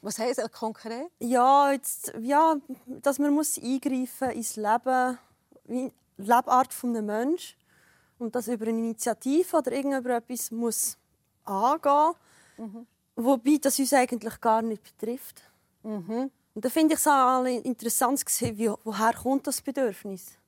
Was 0.00 0.18
heisst 0.18 0.38
das 0.38 0.52
konkret? 0.52 1.10
Ja, 1.18 1.72
jetzt, 1.72 2.12
ja, 2.20 2.56
dass 2.86 3.18
man 3.18 3.34
muss 3.34 3.58
eingreifen 3.58 4.30
ins 4.30 4.56
Leben, 4.56 5.18
wie 5.64 5.90
die 6.18 6.22
Lebensart 6.22 6.84
eines 6.84 7.02
Menschen 7.02 7.56
und 8.18 8.34
das 8.34 8.48
über 8.48 8.66
eine 8.66 8.78
Initiative 8.78 9.56
oder 9.56 9.72
irgendetwas 9.72 10.50
muss 10.50 10.96
angehen, 11.44 12.14
mhm. 12.58 12.86
wobei 13.16 13.58
das 13.60 13.78
uns 13.78 13.92
eigentlich 13.92 14.40
gar 14.40 14.62
nicht 14.62 14.82
betrifft. 14.82 15.42
Mhm. 15.82 16.30
Und 16.54 16.64
da 16.64 16.70
finde 16.70 16.94
ich 16.94 17.00
es 17.00 17.06
auch 17.06 17.44
interessant 17.44 18.24
woher 18.84 19.14
kommt 19.14 19.46
das 19.46 19.62
Bedürfnis? 19.62 20.38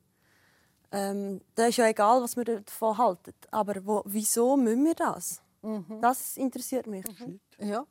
Ähm, 0.92 1.40
da 1.54 1.66
ist 1.66 1.76
ja 1.76 1.86
egal, 1.86 2.22
was 2.22 2.36
wir 2.36 2.44
davon 2.44 2.98
halten, 2.98 3.32
aber 3.50 3.74
wo, 3.84 4.02
wieso 4.06 4.56
müssen 4.56 4.84
wir 4.84 4.94
das? 4.94 5.40
Mhm. 5.62 6.00
Das 6.00 6.36
interessiert 6.36 6.86
mich. 6.86 7.04
Mhm. 7.06 7.40
Ja. 7.58 7.86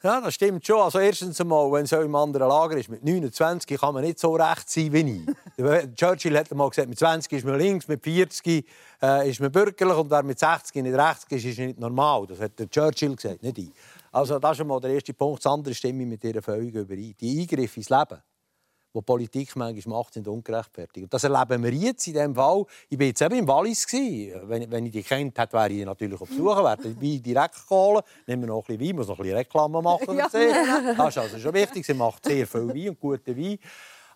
Ja, 0.00 0.20
das 0.20 0.34
stimmt 0.34 0.64
schon. 0.64 0.80
Also 0.80 1.00
erstens 1.00 1.40
einmal, 1.40 1.72
wenn 1.72 1.82
es 1.82 1.90
im 1.90 2.14
anderen 2.14 2.48
Lager 2.48 2.76
ist, 2.76 2.88
mit 2.88 3.02
29 3.04 3.80
kann 3.80 3.94
man 3.94 4.04
nicht 4.04 4.20
so 4.20 4.32
recht 4.36 4.70
sein 4.70 4.92
wie 4.92 5.24
ich. 5.56 5.94
Churchill 5.96 6.38
hat 6.38 6.52
mal 6.52 6.68
gesagt, 6.68 6.88
mit 6.88 7.00
20 7.00 7.32
ist 7.32 7.44
man 7.44 7.58
links, 7.58 7.88
mit 7.88 8.04
40 8.04 8.64
äh, 9.02 9.28
ist 9.28 9.40
man 9.40 9.50
bürgerlich 9.50 9.96
und 9.96 10.08
wer 10.08 10.22
mit 10.22 10.38
60 10.38 10.84
nicht 10.84 10.94
rechts 10.96 11.26
ist, 11.30 11.44
ist 11.44 11.58
nicht 11.58 11.80
normal. 11.80 12.28
Das 12.28 12.38
hat 12.38 12.56
der 12.60 12.70
Churchill 12.70 13.16
gesagt, 13.16 13.42
nicht 13.42 13.58
ich. 13.58 13.72
Also 14.12 14.38
das 14.38 14.52
ist 14.52 14.60
einmal 14.60 14.80
der 14.80 14.92
erste 14.92 15.12
Punkt. 15.14 15.44
Das 15.44 15.52
andere 15.52 15.74
stimme 15.74 16.04
ich 16.04 16.08
mit 16.08 16.22
Ihrer 16.22 16.42
völlig 16.42 16.76
überein. 16.76 17.16
Die 17.20 17.40
Eingriffe 17.40 17.80
ins 17.80 17.90
Leben 17.90 18.22
die 19.00 19.04
Politik 19.04 19.56
manchmal 19.56 19.98
macht, 19.98 20.14
sind 20.14 20.28
ungerechtfertigt. 20.28 21.04
Und 21.04 21.14
das 21.14 21.24
erleben 21.24 21.62
wir 21.62 21.72
jetzt 21.72 22.06
in 22.06 22.14
diesem 22.14 22.34
Fall. 22.34 22.64
Ich 22.88 22.98
war 22.98 23.06
jetzt 23.06 23.22
eben 23.22 23.38
im 23.38 23.48
Wallis. 23.48 23.86
Wenn, 23.92 24.70
wenn 24.70 24.86
ich 24.86 24.92
die 24.92 25.02
kennt 25.02 25.38
hätte, 25.38 25.52
wäre 25.54 25.72
ich 25.72 25.84
natürlich 25.84 26.20
auf 26.20 26.28
Besuch. 26.28 26.56
Wäre 26.56 26.78
Wein 26.78 27.22
direkt 27.22 27.68
geholt. 27.68 28.04
Nehmen 28.26 28.42
wir 28.42 28.48
noch 28.48 28.68
ein 28.68 28.76
bisschen 28.76 28.88
Wein, 28.88 28.96
muss 28.96 29.08
noch 29.08 29.18
ein 29.18 29.22
bisschen 29.22 29.36
Reklame 29.36 29.82
machen. 29.82 30.16
ja. 30.16 30.28
Das 30.28 31.08
ist 31.08 31.18
also 31.18 31.38
schon 31.38 31.54
wichtig. 31.54 31.84
Sie 31.84 31.94
macht 31.94 32.24
sehr 32.24 32.46
viel 32.46 32.68
Wein 32.68 32.90
und 32.90 33.00
guten 33.00 33.36
Wein. 33.36 33.58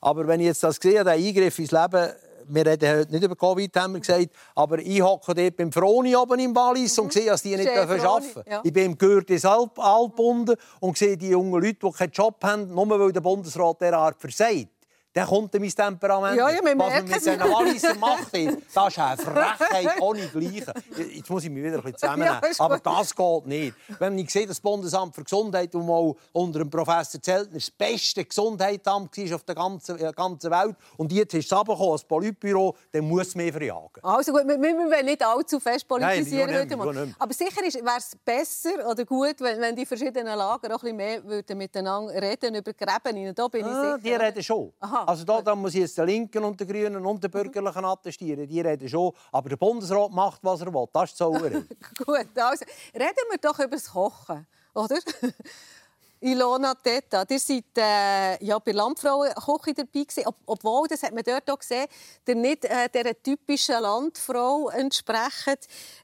Aber 0.01 0.27
wenn 0.27 0.41
ich 0.41 0.47
jetzt 0.47 0.63
das 0.63 0.77
sehe, 0.77 1.05
der 1.05 1.13
Eingriff 1.13 1.59
ins 1.59 1.71
Leben, 1.71 2.13
wir 2.49 2.67
reden 2.67 2.99
heute 2.99 3.13
nicht 3.13 3.23
über 3.23 3.37
Covid, 3.37 3.77
haben 3.77 3.95
wir 3.95 4.01
gesagt, 4.01 4.31
aber 4.55 4.79
ich 4.79 5.01
hocke 5.01 5.35
dort 5.35 5.57
beim 5.57 5.73
Froni 5.73 6.17
oben 6.17 6.39
im 6.41 6.55
Wallis 6.55 6.97
mhm. 6.97 7.05
und 7.05 7.13
sehe, 7.13 7.27
dass 7.27 7.43
die 7.43 7.57
nicht 7.57 7.71
arbeiten 7.71 8.03
dürfen. 8.03 8.43
Ja. 8.51 8.61
Ich 8.65 8.73
bin 8.73 8.87
im 8.87 8.99
Gürtis 8.99 9.45
Alp, 9.45 9.79
Alpbunden 9.79 10.57
und 10.81 10.99
sehe 10.99 11.17
die 11.17 11.29
jungen 11.29 11.63
Leute, 11.63 11.79
die 11.83 11.91
keinen 11.91 12.11
Job 12.11 12.43
haben, 12.43 12.75
nur 12.75 12.89
weil 12.89 13.13
der 13.13 13.21
Bundesrat 13.21 13.81
derart 13.81 14.21
versagt 14.21 14.72
dann 15.15 15.27
kommt 15.27 15.53
mein 15.53 15.69
Temperament. 15.69 16.39
Ja, 16.39 16.49
ja, 16.49 16.59
Was 16.63 16.75
man 16.75 17.05
mit 17.05 17.15
diesen 17.15 17.41
Walliser 17.41 17.95
macht, 17.97 18.33
das 18.33 18.89
ist 18.89 18.99
eine 18.99 19.17
Frechheit 19.17 19.91
ohne 20.01 20.27
Gleiche. 20.29 20.73
Jetzt 20.97 21.29
muss 21.29 21.45
ich 21.45 21.51
mich 21.51 21.63
wieder 21.63 21.77
ein 21.77 21.83
bisschen 21.83 21.99
zusammennehmen. 21.99 22.39
Ja, 22.43 22.65
Aber 22.65 22.79
das 22.79 23.15
geht 23.15 23.47
nicht. 23.47 23.75
Wenn 23.99 24.19
ich 24.19 24.31
sehe, 24.31 24.47
das 24.47 24.59
Bundesamt 24.61 25.15
für 25.15 25.23
Gesundheit, 25.23 25.75
das 25.75 25.83
mal 25.85 26.15
unter 26.33 26.61
dem 26.61 26.71
Professor 26.71 27.21
Zeltner 27.21 27.59
das 27.59 27.71
beste 27.71 28.25
Gesundheitsamt 28.25 29.17
war 29.17 29.35
auf 29.35 29.45
der 29.45 29.55
ganzen, 29.55 29.99
äh, 29.99 30.13
ganzen 30.13 30.51
Welt, 30.51 30.77
und 30.97 31.13
jetzt 31.13 31.35
ist 31.35 31.45
es 31.45 31.53
runtergekommen 31.53 31.93
als 31.93 32.05
Politbüro, 32.05 32.75
dann 32.91 33.07
muss 33.07 33.35
man 33.35 33.53
verjagen. 33.53 34.03
Also 34.03 34.33
gut, 34.33 34.47
wir, 34.47 34.61
wir 34.61 34.75
wollen 34.77 35.07
nicht 35.07 35.23
allzu 35.23 35.61
fest 35.61 35.87
politisieren 35.87 36.51
Nein, 36.51 36.61
heute 36.61 36.77
mal. 36.77 37.15
Aber 37.19 37.35
sicher 37.35 37.61
wäre 37.61 37.99
es 37.99 38.17
besser 38.25 38.89
oder 38.89 39.05
gut, 39.05 39.41
wenn, 39.41 39.61
wenn 39.61 39.77
die 39.77 39.85
verschiedenen 39.85 40.39
Lager 40.39 40.75
auch 40.75 40.83
ein 40.83 40.97
bisschen 40.97 40.97
mehr 40.97 41.25
würden 41.25 41.59
miteinander 41.59 42.15
reden 42.15 42.55
über 42.55 42.73
Gräben. 42.73 43.35
Da 43.35 43.49
bin 43.49 43.61
ich 43.61 43.67
ah, 43.67 43.97
sicher. 43.97 43.99
Die 43.99 44.25
reden 44.25 44.43
schon. 44.43 44.73
Aha. 44.81 45.02
Also 45.07 45.25
da, 45.25 45.43
da 45.43 45.55
muss 45.55 45.75
ich 45.75 45.81
jetzt 45.81 45.99
den 45.99 46.07
Linken 46.07 46.45
und 46.45 46.59
den 46.59 46.69
Grünen 46.69 47.05
und 47.05 47.23
den 47.23 47.31
Bürgerlichen 47.31 47.85
attestieren. 47.85 48.47
Die 48.47 48.61
reden 48.61 48.89
schon. 48.89 49.13
Aber 49.31 49.49
der 49.49 49.57
Bundesrat 49.57 50.11
macht, 50.11 50.43
was 50.43 50.61
er 50.61 50.73
will. 50.73 50.87
Das 50.93 51.11
ist 51.11 51.13
die 51.13 51.19
Sauerei. 51.19 51.51
Gut, 51.99 52.39
also 52.39 52.65
reden 52.95 53.27
wir 53.31 53.39
doch 53.41 53.59
über 53.59 53.69
das 53.69 53.91
Kochen, 53.91 54.47
oder? 54.75 54.99
Ilona 56.25 56.75
Teta, 56.77 57.25
ihr 57.29 57.41
seid 57.41 57.65
äh, 57.77 58.45
ja, 58.45 58.57
bei 58.61 58.71
Landfrauenküche 58.71 59.75
dabei 59.75 60.05
gewesen, 60.05 60.23
ob, 60.25 60.37
obwohl, 60.47 60.87
das 60.87 61.03
hat 61.03 61.13
man 61.13 61.25
dort 61.25 61.51
auch 61.51 61.59
gesehen, 61.59 61.89
der 62.25 62.37
nicht 62.37 62.65
äh, 62.65 62.89
dieser 62.89 63.21
typischen 63.21 63.83
Landfrau 63.83 64.69
entsprechen. 64.69 65.57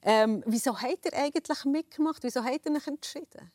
Ähm, 0.03 0.43
wieso 0.45 0.77
habt 0.77 1.05
ihr 1.05 1.13
eigentlich 1.13 1.65
mitgemacht? 1.67 2.21
Wieso 2.25 2.43
habt 2.43 2.67
ihr 2.67 2.73
euch 2.73 2.87
entschieden? 2.89 3.53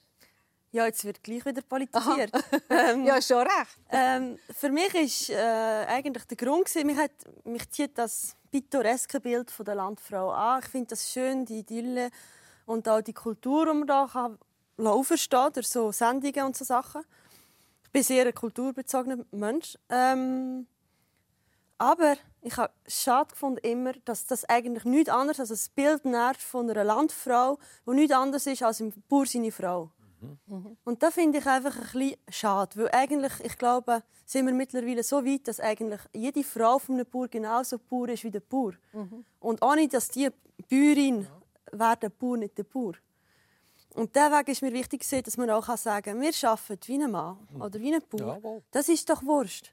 Ja, 0.73 0.87
jetzt 0.87 1.05
wird 1.05 1.23
gleich 1.23 1.45
wieder 1.45 1.61
politisiert. 1.61 2.31
ähm, 2.71 3.05
ja, 3.05 3.21
schon 3.21 3.41
recht. 3.41 3.77
Ähm, 3.91 4.39
für 4.49 4.69
mich 4.69 4.91
ist 4.95 5.29
äh, 5.29 5.85
eigentlich 5.87 6.25
der 6.25 6.35
Grund 6.35 6.65
gewesen, 6.65 6.87
mich, 6.87 6.97
hat, 6.97 7.11
mich 7.43 7.69
zieht 7.69 7.95
das 7.95 8.35
pittoreske 8.51 9.19
Bild 9.19 9.51
von 9.51 9.65
der 9.65 9.75
Landfrau 9.75 10.31
an. 10.31 10.61
Ich 10.63 10.69
finde 10.69 10.87
das 10.87 11.11
schön, 11.11 11.45
die 11.45 11.59
Idylle 11.59 12.09
und 12.65 12.89
auch 12.89 13.01
die 13.01 13.13
Kultur, 13.13 13.67
die 13.67 13.77
man 13.77 13.87
da 13.87 14.09
kann 14.11 14.39
laufen 14.77 15.15
steht, 15.15 15.57
durch 15.57 15.69
so 15.69 15.91
Sendungen 15.91 16.43
und 16.43 16.57
so 16.57 16.65
Sachen. 16.65 17.03
Ich 17.83 17.91
bin 17.91 18.01
sehr 18.01 18.25
ein 18.25 18.33
kulturbezogener 18.33 19.23
Mensch. 19.29 19.77
Ähm, 19.89 20.65
aber 21.77 22.15
ich 22.41 22.57
habe 22.57 22.73
schade 22.87 23.29
gefunden 23.29 23.59
immer, 23.59 23.93
dass 24.05 24.25
das 24.25 24.43
eigentlich 24.45 24.85
nichts 24.85 25.09
anderes 25.11 25.39
als 25.39 25.51
ein 25.51 25.71
Bild 25.75 26.37
von 26.37 26.67
einer 26.67 26.83
Landfrau, 26.83 27.59
die 27.85 27.91
nichts 27.91 28.15
anderes 28.15 28.47
ist 28.47 28.63
als 28.63 28.79
ein 28.79 28.91
Bauer 29.07 29.27
seine 29.27 29.51
Frau. 29.51 29.91
Mhm. 30.47 30.77
Und 30.83 31.03
das 31.03 31.13
finde 31.13 31.39
ich 31.39 31.45
einfach 31.45 31.75
ein 31.75 31.81
bisschen 31.81 32.17
schade, 32.29 32.75
weil 32.77 32.89
eigentlich, 32.91 33.33
ich 33.43 33.57
glaube, 33.57 34.03
sind 34.25 34.45
wir 34.45 34.53
mittlerweile 34.53 35.03
so 35.03 35.25
weit, 35.25 35.47
dass 35.47 35.59
eigentlich 35.59 36.01
jede 36.13 36.43
Frau 36.43 36.79
von 36.79 36.95
einem 36.95 37.05
Bauer 37.05 37.27
genauso 37.27 37.77
Bauer 37.77 38.09
ist 38.09 38.23
wie 38.23 38.31
der 38.31 38.39
Bauer. 38.39 38.73
Mhm. 38.93 39.25
Und 39.39 39.63
ohne 39.63 39.87
dass 39.87 40.09
die 40.09 40.29
Bäuerin 40.69 41.21
ja. 41.21 41.79
wäre 41.79 41.97
der 41.97 42.09
Bauer 42.09 42.37
nicht 42.37 42.57
der 42.57 42.63
Bauer. 42.63 42.93
Und 43.95 44.15
der 44.15 44.31
Weg 44.31 44.47
ist 44.47 44.61
mir 44.61 44.73
wichtig, 44.73 45.07
dass 45.23 45.37
man 45.37 45.49
auch 45.51 45.65
sagen 45.77 46.19
kann, 46.19 46.21
wir 46.21 46.49
arbeiten 46.49 46.87
wie 46.87 47.03
ein 47.03 47.11
Mann 47.11 47.37
mhm. 47.51 47.61
oder 47.61 47.79
wie 47.79 47.93
ein 47.93 48.01
Bauer. 48.09 48.39
Ja, 48.43 48.61
das 48.71 48.89
ist 48.89 49.09
doch 49.09 49.23
Wurst. 49.23 49.71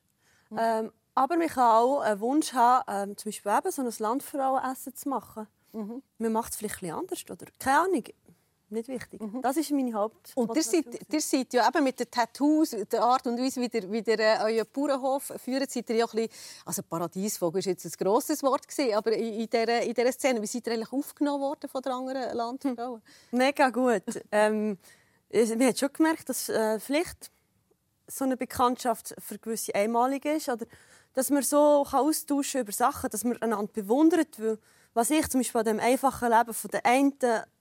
Mhm. 0.51 0.59
Ähm, 0.61 0.93
aber 1.15 1.37
man 1.37 1.49
kann 1.49 1.65
auch 1.65 2.01
einen 2.01 2.21
Wunsch 2.21 2.53
haben, 2.53 3.11
ähm, 3.11 3.17
zum 3.17 3.31
Beispiel 3.31 3.53
eben 3.53 3.71
so 3.71 3.83
ein 3.83 3.93
Landfrauenessen 3.99 4.95
zu 4.95 5.09
machen. 5.09 5.47
Mhm. 5.73 6.03
Man 6.19 6.33
macht 6.33 6.53
es 6.53 6.59
vielleicht 6.59 6.83
ein 6.83 6.93
anders. 6.93 7.25
Oder? 7.29 7.47
Keine 7.59 7.81
Ahnung 7.81 8.05
nicht 8.71 8.89
wichtig. 8.89 9.21
Mhm. 9.21 9.43
Das 9.43 9.57
ist 9.57 9.71
meine 9.71 9.93
Haupt. 9.95 10.33
Und 10.35 10.55
ihr 10.57 10.63
seid, 10.63 10.87
ihr 11.11 11.21
seid 11.21 11.53
ja 11.53 11.69
eben 11.69 11.85
mit 11.85 11.99
den 11.99 12.11
Tattoos, 12.11 12.71
der 12.71 13.03
Art 13.03 13.27
und 13.27 13.39
Weise, 13.39 13.61
wie 13.61 13.71
ihr, 13.73 13.91
wie 13.91 14.03
ihr 14.07 14.19
äh, 14.19 14.39
euren 14.41 14.67
Bauernhof 14.73 15.33
führt, 15.37 15.71
seid 15.71 15.89
ihr 15.91 15.97
ja 15.97 16.05
ein 16.07 16.11
bisschen, 16.11 16.31
also 16.65 16.83
Paradiesvogel 16.83 17.59
ist 17.61 17.67
jetzt 17.67 17.85
ein 17.87 17.93
grosses 18.05 18.43
Wort 18.43 18.67
gewesen, 18.67 18.95
aber 18.95 19.13
in, 19.13 19.41
in, 19.41 19.51
dieser, 19.51 19.83
in 19.83 19.95
dieser 19.95 20.13
Szene, 20.13 20.43
wie 20.43 20.47
seid 20.47 20.67
ihr 20.67 20.75
eigentlich 20.75 20.93
aufgenommen 20.93 21.43
worden 21.43 21.69
von 21.69 21.83
den 21.83 21.93
anderen 21.93 22.37
Landfrauen? 22.37 23.03
Hm. 23.31 23.39
Mega 23.39 23.71
gut. 23.71 24.03
ähm, 24.33 24.79
wir 25.31 25.67
haben 25.67 25.77
schon 25.77 25.93
gemerkt, 25.93 26.29
dass 26.29 26.49
äh, 26.49 26.81
vielleicht 26.81 27.31
so 28.07 28.25
eine 28.25 28.37
Bekanntschaft 28.37 29.15
für 29.19 29.39
gewisse 29.39 29.75
einmalig 29.75 30.25
ist 30.25 30.49
oder 30.49 30.67
dass 31.15 31.31
man 31.31 31.43
so 31.43 31.87
kann 31.89 32.01
austauschen 32.01 32.61
über 32.63 32.73
Sachen, 32.73 33.11
dass 33.11 33.25
man 33.25 33.41
einander 33.43 33.73
bewundert, 33.73 34.41
weil 34.41 34.59
was 34.95 35.11
ich 35.11 35.29
zum 35.29 35.41
Beispiel 35.41 35.61
an 35.61 35.67
dem 35.67 35.81
einfachen 35.81 36.31
Leben 36.31 36.55
von 36.55 36.71
der 36.71 36.87
einen 36.87 37.15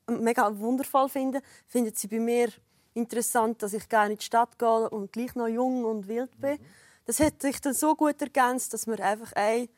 mega 0.08 0.58
wundervoll 0.58 1.10
finde, 1.10 1.42
findet 1.68 1.98
sie 1.98 2.08
bei 2.08 2.20
mir 2.20 2.50
interessant, 2.94 3.62
dass 3.62 3.74
ich 3.74 3.88
gerne 3.88 4.14
in 4.14 4.18
die 4.18 4.26
Stadt 4.26 4.58
gehe 4.58 4.90
und 4.90 5.12
gleich 5.12 5.36
noch 5.36 5.48
jung 5.48 5.86
und 5.86 6.08
wild 6.08 6.40
bin. 6.40 6.54
Mhm. 6.54 6.66
Das 7.06 7.20
hat 7.20 7.42
sich 7.42 7.60
dann 7.62 7.74
so 7.74 7.96
gut 7.96 8.22
ergänzt, 8.22 8.74
dass 8.74 8.88
wir 8.88 9.00
einfach 9.00 9.32
ein 9.34 9.70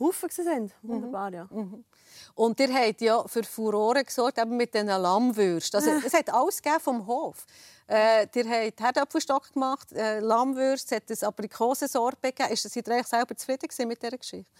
Haufen 0.00 0.30
sind. 0.30 0.72
Mhm. 0.82 0.88
Wunderbar, 0.88 1.32
ja. 1.32 1.46
Mhm. 1.50 1.84
Und 2.34 2.58
ihr 2.60 2.72
habt 2.72 3.00
ja 3.00 3.22
für 3.26 3.44
Furore 3.44 4.04
gesorgt, 4.04 4.38
eben 4.38 4.56
mit 4.56 4.74
den 4.74 4.86
Lammwürsten. 4.86 5.80
Also, 5.80 5.90
es 6.06 6.14
hat 6.14 6.32
alles 6.32 6.62
vom 6.80 7.06
Hof. 7.06 7.46
Äh, 7.86 8.26
ihr 8.34 8.48
habt 8.48 8.80
Herdapfelstock 8.80 9.52
gemacht, 9.52 9.92
äh, 9.92 10.20
Lammwürste, 10.20 10.96
es 10.96 11.02
hat 11.02 11.22
ein 11.22 11.28
Aprikosensorbe 11.28 12.32
gegeben. 12.32 12.56
Seid 12.56 12.86
ihr 12.88 12.94
eigentlich 12.94 13.06
selber 13.06 13.36
zufrieden 13.36 13.88
mit 13.88 14.02
dieser 14.02 14.16
Geschichte? 14.16 14.50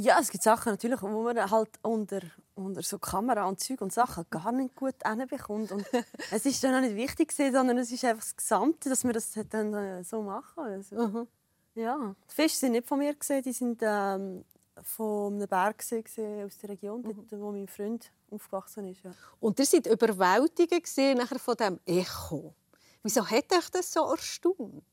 Ja, 0.00 0.20
es 0.20 0.30
gibt 0.30 0.44
Sachen 0.44 0.70
natürlich, 0.70 1.02
wo 1.02 1.08
man 1.08 1.50
halt 1.50 1.70
unter, 1.82 2.20
unter 2.54 2.82
so 2.82 3.00
Kamera 3.00 3.48
und 3.48 3.58
Zeug 3.58 3.80
und 3.80 3.92
Sachen 3.92 4.24
gar 4.30 4.52
nicht 4.52 4.76
gut 4.76 4.94
hinbekommt. 5.04 5.72
Und 5.72 5.84
es 6.30 6.46
ist 6.46 6.62
dann 6.62 6.76
auch 6.76 6.80
nicht 6.80 6.94
wichtig, 6.94 7.32
sondern 7.32 7.76
es 7.78 7.90
ist 7.90 8.04
einfach 8.04 8.22
das 8.22 8.36
Gesamte, 8.36 8.88
dass 8.90 9.02
wir 9.02 9.12
das 9.12 9.32
dann 9.50 9.74
äh, 9.74 10.04
so 10.04 10.22
machen. 10.22 10.62
Also, 10.62 10.94
mhm. 10.94 11.26
ja. 11.74 12.14
Die 12.30 12.32
Fische 12.32 12.54
sind 12.54 12.72
nicht 12.72 12.86
von 12.86 13.00
mir, 13.00 13.12
gesehen, 13.12 13.42
die 13.42 13.52
sind 13.52 13.80
ähm, 13.82 14.44
von 14.84 15.34
einem 15.34 15.48
Berg 15.48 15.78
gesehen, 15.78 16.46
aus 16.46 16.56
der 16.58 16.70
Region, 16.70 17.02
mhm. 17.02 17.26
dort, 17.28 17.40
wo 17.40 17.50
mein 17.50 17.66
Freund 17.66 18.08
aufgewachsen 18.30 18.86
ist. 18.86 19.02
Ja. 19.02 19.10
Und 19.40 19.58
ihr 19.58 19.66
seid 19.66 19.88
überwältigt 19.88 20.96
nachher 21.16 21.40
von 21.40 21.56
diesem 21.56 21.80
Echo. 21.84 22.54
Wieso 23.02 23.26
hat 23.26 23.52
euch 23.52 23.68
das 23.70 23.92
so 23.92 24.08
erstaunt? 24.08 24.84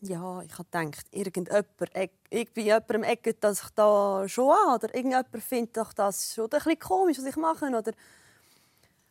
Ja, 0.00 0.42
ich 0.42 0.52
habe 0.52 0.64
gedacht, 0.70 1.06
irgendjemand, 1.10 1.66
ich 2.30 2.52
bin 2.52 2.64
jemandem 2.64 3.02
Ecke, 3.02 3.34
dass 3.34 3.62
ich 3.62 3.70
da 3.70 4.26
schon 4.28 4.50
an, 4.50 4.74
oder 4.74 4.94
irgendjemand 4.94 5.28
findet 5.42 5.76
doch 5.76 5.92
das 5.92 6.34
schon 6.34 6.44
ein 6.44 6.50
bisschen 6.50 6.78
komisch, 6.78 7.18
was 7.18 7.26
ich 7.26 7.36
mache, 7.36 7.66
oder, 7.66 7.92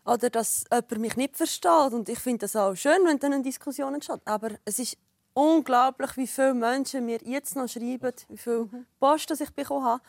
oder 0.05 0.29
dass 0.29 0.65
jemand 0.71 0.97
mich 0.97 1.15
nicht 1.15 1.37
versteht. 1.37 1.93
Und 1.93 2.09
ich 2.09 2.19
finde 2.19 2.39
das 2.39 2.55
auch 2.55 2.75
schön, 2.75 3.05
wenn 3.05 3.19
dann 3.19 3.33
eine 3.33 3.43
Diskussion 3.43 3.93
entsteht. 3.93 4.21
Aber 4.25 4.49
es 4.65 4.79
ist 4.79 4.97
unglaublich, 5.33 6.17
wie 6.17 6.27
viele 6.27 6.53
Menschen 6.53 7.05
mir 7.05 7.19
jetzt 7.23 7.55
noch 7.55 7.67
schreiben, 7.67 8.13
wie 8.27 8.37
viel. 8.37 8.69
Post 8.99 9.31
ich 9.31 9.51
bekommen 9.51 9.85
habe. 9.85 10.01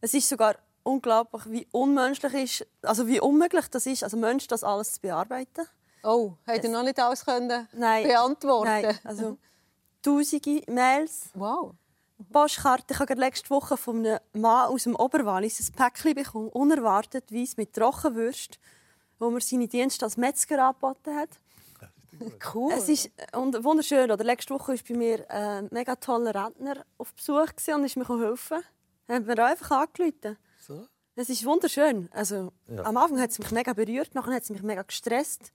Es 0.00 0.14
ist 0.14 0.28
sogar 0.28 0.56
unglaublich, 0.82 1.42
wie 1.46 1.66
unmenschlich 1.70 2.34
ist, 2.34 2.66
also 2.82 3.06
wie 3.06 3.20
unmöglich 3.20 3.68
das 3.68 3.86
ist, 3.86 4.02
also 4.02 4.16
Mensch 4.16 4.46
das 4.48 4.64
alles 4.64 4.94
zu 4.94 5.00
bearbeiten. 5.00 5.66
Oh, 6.02 6.34
er 6.44 6.68
noch 6.68 6.82
nicht 6.82 7.00
alles 7.00 7.24
können 7.24 7.66
Nein. 7.72 8.06
beantworten? 8.06 8.68
Nein, 8.70 8.98
also 9.04 9.38
tausende 10.04 10.62
Mails, 10.70 11.30
Wow. 11.34 11.74
Postkarte. 12.32 12.94
Ich 12.94 13.00
habe 13.00 13.14
letzte 13.14 13.50
Woche 13.50 13.76
von 13.76 13.98
einem 14.06 14.18
Mann 14.32 14.68
aus 14.68 14.84
dem 14.84 14.94
Oberwallis 14.94 15.60
ein 15.60 15.72
Päckchen 15.74 16.14
bekommen, 16.14 16.48
unerwartetweise 16.50 17.54
mit 17.56 17.72
Trockenwürst, 17.72 18.58
wo 19.18 19.30
mir 19.30 19.40
seine 19.40 19.66
Dienste 19.66 20.04
als 20.04 20.16
Metzger 20.16 20.64
angeboten 20.64 21.16
hat. 21.16 21.30
Cool. 22.54 22.72
Es 22.72 22.88
ist 22.88 23.10
äh, 23.16 23.36
und 23.36 23.64
wunderschön. 23.64 24.10
Oder 24.12 24.22
letzte 24.22 24.54
Woche 24.54 24.72
war 24.74 24.78
bei 24.88 24.94
mir 24.94 25.28
ein 25.30 25.68
mega 25.72 25.96
toller 25.96 26.32
Rentner 26.34 26.84
auf 26.98 27.12
Besuch 27.14 27.48
und 27.74 27.84
ist 27.84 27.96
mir 27.96 28.08
helfen. 28.08 28.62
Er 29.08 29.16
hat 29.16 29.26
mir 29.26 29.44
einfach 29.44 29.70
angerufen. 29.72 30.38
So? 30.60 30.86
Es 31.16 31.28
ist 31.28 31.44
wunderschön. 31.44 32.08
Also, 32.12 32.52
Ja. 32.68 32.84
Am 32.84 32.96
Anfang 32.96 33.20
hat 33.20 33.30
es 33.30 33.38
mich 33.40 33.50
mega 33.50 33.72
berührt, 33.72 34.14
nachher 34.14 34.34
hat 34.34 34.42
es 34.44 34.50
mich 34.50 34.62
mega 34.62 34.82
gestresst. 34.82 35.52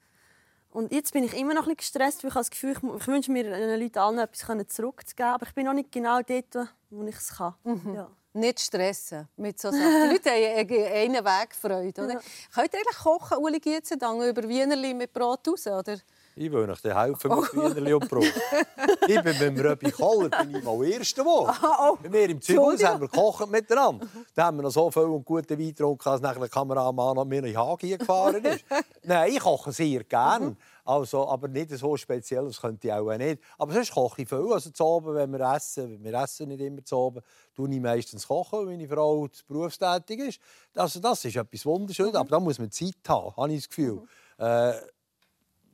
Und 0.72 0.92
jetzt 0.92 1.14
bin 1.14 1.24
ich 1.24 1.34
immer 1.36 1.54
noch 1.54 1.68
ein 1.68 1.76
bisschen 1.76 1.78
gestresst, 1.78 2.24
weil 2.24 2.30
ich 2.30 2.36
habe 2.36 2.42
das 2.42 2.52
Gefühl, 2.52 2.72
ich, 2.72 2.78
ich 3.02 3.08
wünsche 3.08 3.32
mir 3.32 3.44
den 3.44 3.80
Leuten 3.80 3.98
allen 4.00 4.20
etwas 4.20 4.46
zurückzugeben. 4.76 5.32
Aber 5.34 5.46
ich 5.48 5.54
bin 5.54 5.66
noch 5.66 5.74
nicht 5.74 5.92
genau 5.92 6.22
dort, 6.22 6.70
wo 6.92 7.04
ich 7.04 7.16
es 7.16 7.36
kann. 7.36 7.56
Ja. 7.96 8.10
Nicht 8.34 8.60
stressen 8.60 9.28
mit 9.38 9.60
so 9.60 9.72
Sachen. 9.72 9.82
Die 9.82 10.14
Leute 10.14 10.30
haben 10.30 10.70
eine- 10.70 10.88
einen 10.88 11.26
Weg 11.26 11.56
Freude. 11.56 12.04
Oder? 12.04 12.14
Ja. 12.14 12.20
Könnt 12.54 12.74
ihr 12.74 12.80
eigentlich 12.80 12.98
kochen, 13.00 13.38
Uli 13.40 13.60
Gietzendange, 13.60 14.30
über 14.30 14.48
Wienerli 14.48 14.94
mit 14.94 15.12
Brot 15.12 15.48
raus? 15.48 15.66
Oder? 15.66 15.98
Ich 16.42 16.50
will 16.50 16.70
euch 16.70 16.82
helfen 16.82 17.36
mit 17.36 17.54
Wienerli 17.54 17.94
und 17.94 18.08
Brot. 18.08 18.24
ich 19.10 19.22
bin 19.22 19.26
mit 19.26 19.42
dem 19.42 19.60
Röbi 19.60 19.92
Koller 19.92 20.30
bin 20.30 20.56
ich 20.56 20.64
mal 20.64 20.86
Erster 20.86 21.22
geworden. 21.22 21.54
oh. 21.62 21.98
Bei 22.02 22.08
mir 22.08 22.24
im 22.24 22.32
Entschuldigung. 22.32 22.88
haben 22.88 23.02
wir 23.02 23.10
gekocht 23.10 23.52
miteinander. 23.52 24.08
Da 24.34 24.46
haben 24.46 24.56
wir 24.56 24.64
noch 24.64 24.72
so 24.72 24.90
viel 24.90 25.04
und 25.04 25.26
guten 25.26 25.60
Wein 25.60 25.68
getrunken, 25.68 26.08
als 26.08 26.22
nachher 26.22 26.40
der 26.40 26.48
Kameramann 26.48 27.18
an 27.18 27.28
mir 27.28 27.44
in 27.44 27.78
hier 27.82 27.98
gefahren 27.98 28.42
ist. 28.46 28.64
Nein, 29.04 29.34
ich 29.34 29.40
koche 29.42 29.74
sehr 29.74 30.06
gern. 30.06 30.56
Also, 30.86 31.28
aber 31.28 31.50
nicht 31.50 31.72
so 31.72 31.98
speziell, 31.98 32.46
das 32.46 32.62
könnte 32.62 32.88
ich 32.88 32.94
auch 32.94 33.18
nicht. 33.18 33.44
Aber 33.58 33.74
sonst 33.74 33.92
koche 33.92 34.22
ich 34.22 34.30
viel. 34.30 34.48
Also 34.54 34.70
zu 34.70 34.86
Abend, 34.86 35.16
wenn 35.16 35.32
wir 35.34 35.42
essen, 35.42 36.02
wir 36.02 36.14
essen 36.14 36.48
nicht 36.48 36.62
immer 36.62 36.86
zu 36.86 37.06
Abend, 37.06 37.26
tue 37.54 37.70
ich 37.70 37.82
meistens 37.82 38.26
kochen, 38.26 38.60
wenn 38.60 38.78
meine 38.78 38.88
Frau 38.88 39.28
berufstätig 39.46 40.20
ist. 40.20 40.40
Also, 40.74 41.02
das 41.02 41.26
ist 41.26 41.36
etwas 41.36 41.66
Wunderschönes. 41.66 42.16
Aber 42.16 42.30
da 42.30 42.40
muss 42.40 42.60
man 42.60 42.72
Zeit 42.72 42.96
haben, 43.10 43.36
habe 43.36 43.52
ich 43.52 43.64
das 43.64 43.68
Gefühl. 43.68 44.04
Äh, 44.38 44.76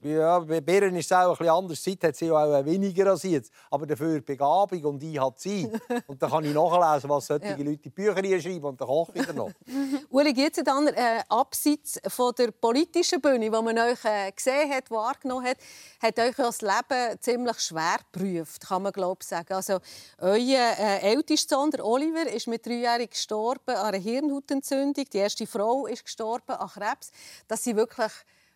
ja, 0.06 0.40
bei 0.40 0.62
Bären 0.62 0.96
ist 0.96 1.06
es 1.06 1.12
auch 1.12 1.32
ein 1.32 1.38
bisschen 1.38 1.50
anders. 1.50 1.82
Zeit 1.82 2.04
hat 2.04 2.16
sie 2.16 2.30
auch 2.32 2.66
weniger 2.66 3.08
als 3.12 3.24
jetzt. 3.24 3.52
Aber 3.72 3.86
dafür 3.88 4.22
Begabung 4.22 4.84
und 4.86 5.04
ich 5.04 5.20
habe 5.20 5.36
Zeit. 5.36 5.70
Und 6.08 6.22
dann 6.22 6.30
kann 6.30 6.44
ich 6.46 6.54
nachlesen, 6.54 7.10
was 7.10 7.28
solche 7.28 7.46
Ja. 7.48 7.52
Leute 7.58 7.70
in 7.70 7.82
die 7.82 7.90
Bücher 7.90 8.22
hier 8.22 8.42
schreiben 8.42 8.66
und 8.66 8.80
dann 8.80 8.88
koche 8.88 9.12
ich 9.16 9.26
dann 9.26 9.36
noch. 9.36 9.52
Uli 10.10 10.34
Gietzendange, 10.34 10.96
äh, 10.96 11.22
abseits 11.30 12.00
von 12.08 12.34
der 12.38 12.52
politischen 12.52 13.22
Bühne, 13.22 13.52
wo 13.52 13.62
man 13.62 13.78
euch 13.78 14.04
äh, 14.06 14.32
gesehen 14.32 14.72
hat, 14.72 14.92
wahrgenommen 14.92 15.46
hat, 15.46 15.58
hat 16.02 16.20
euch 16.20 16.36
das 16.36 16.62
Leben 16.62 17.20
ziemlich 17.20 17.60
schwer 17.60 17.98
geprüft, 18.12 18.68
kann 18.68 18.84
man 18.84 18.92
glaube 18.92 19.20
ich 19.22 19.28
sagen. 19.28 19.54
Also, 19.54 19.80
euer 20.20 20.38
äh, 20.80 21.00
ältester 21.02 21.56
Sohn, 21.56 21.72
der 21.72 21.86
Oliver, 21.86 22.28
ist 22.30 22.48
mit 22.48 22.66
dreijährig 22.66 23.12
gestorben 23.12 23.76
an 23.76 23.88
einer 23.88 23.98
Hirnhautentzündung. 23.98 25.06
Die 25.12 25.18
erste 25.18 25.48
Frau 25.48 25.88
ist 25.88 26.04
gestorben 26.04 26.52
an 26.52 26.68
Krebs. 26.68 27.12
Das 27.48 27.64
sind 27.64 27.78
wirklich 27.78 28.12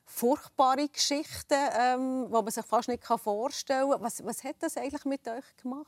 furchtbare 0.09 0.87
Geschichten, 0.89 1.53
ähm, 1.79 2.25
die 2.27 2.31
man 2.31 2.49
sich 2.49 2.65
fast 2.65 2.89
nicht 2.89 3.05
vorstellen 3.05 3.89
kann. 3.91 4.01
Was, 4.01 4.25
was 4.25 4.43
hat 4.43 4.55
das 4.59 4.75
eigentlich 4.75 5.05
mit 5.05 5.27
euch 5.27 5.45
gemacht? 5.61 5.87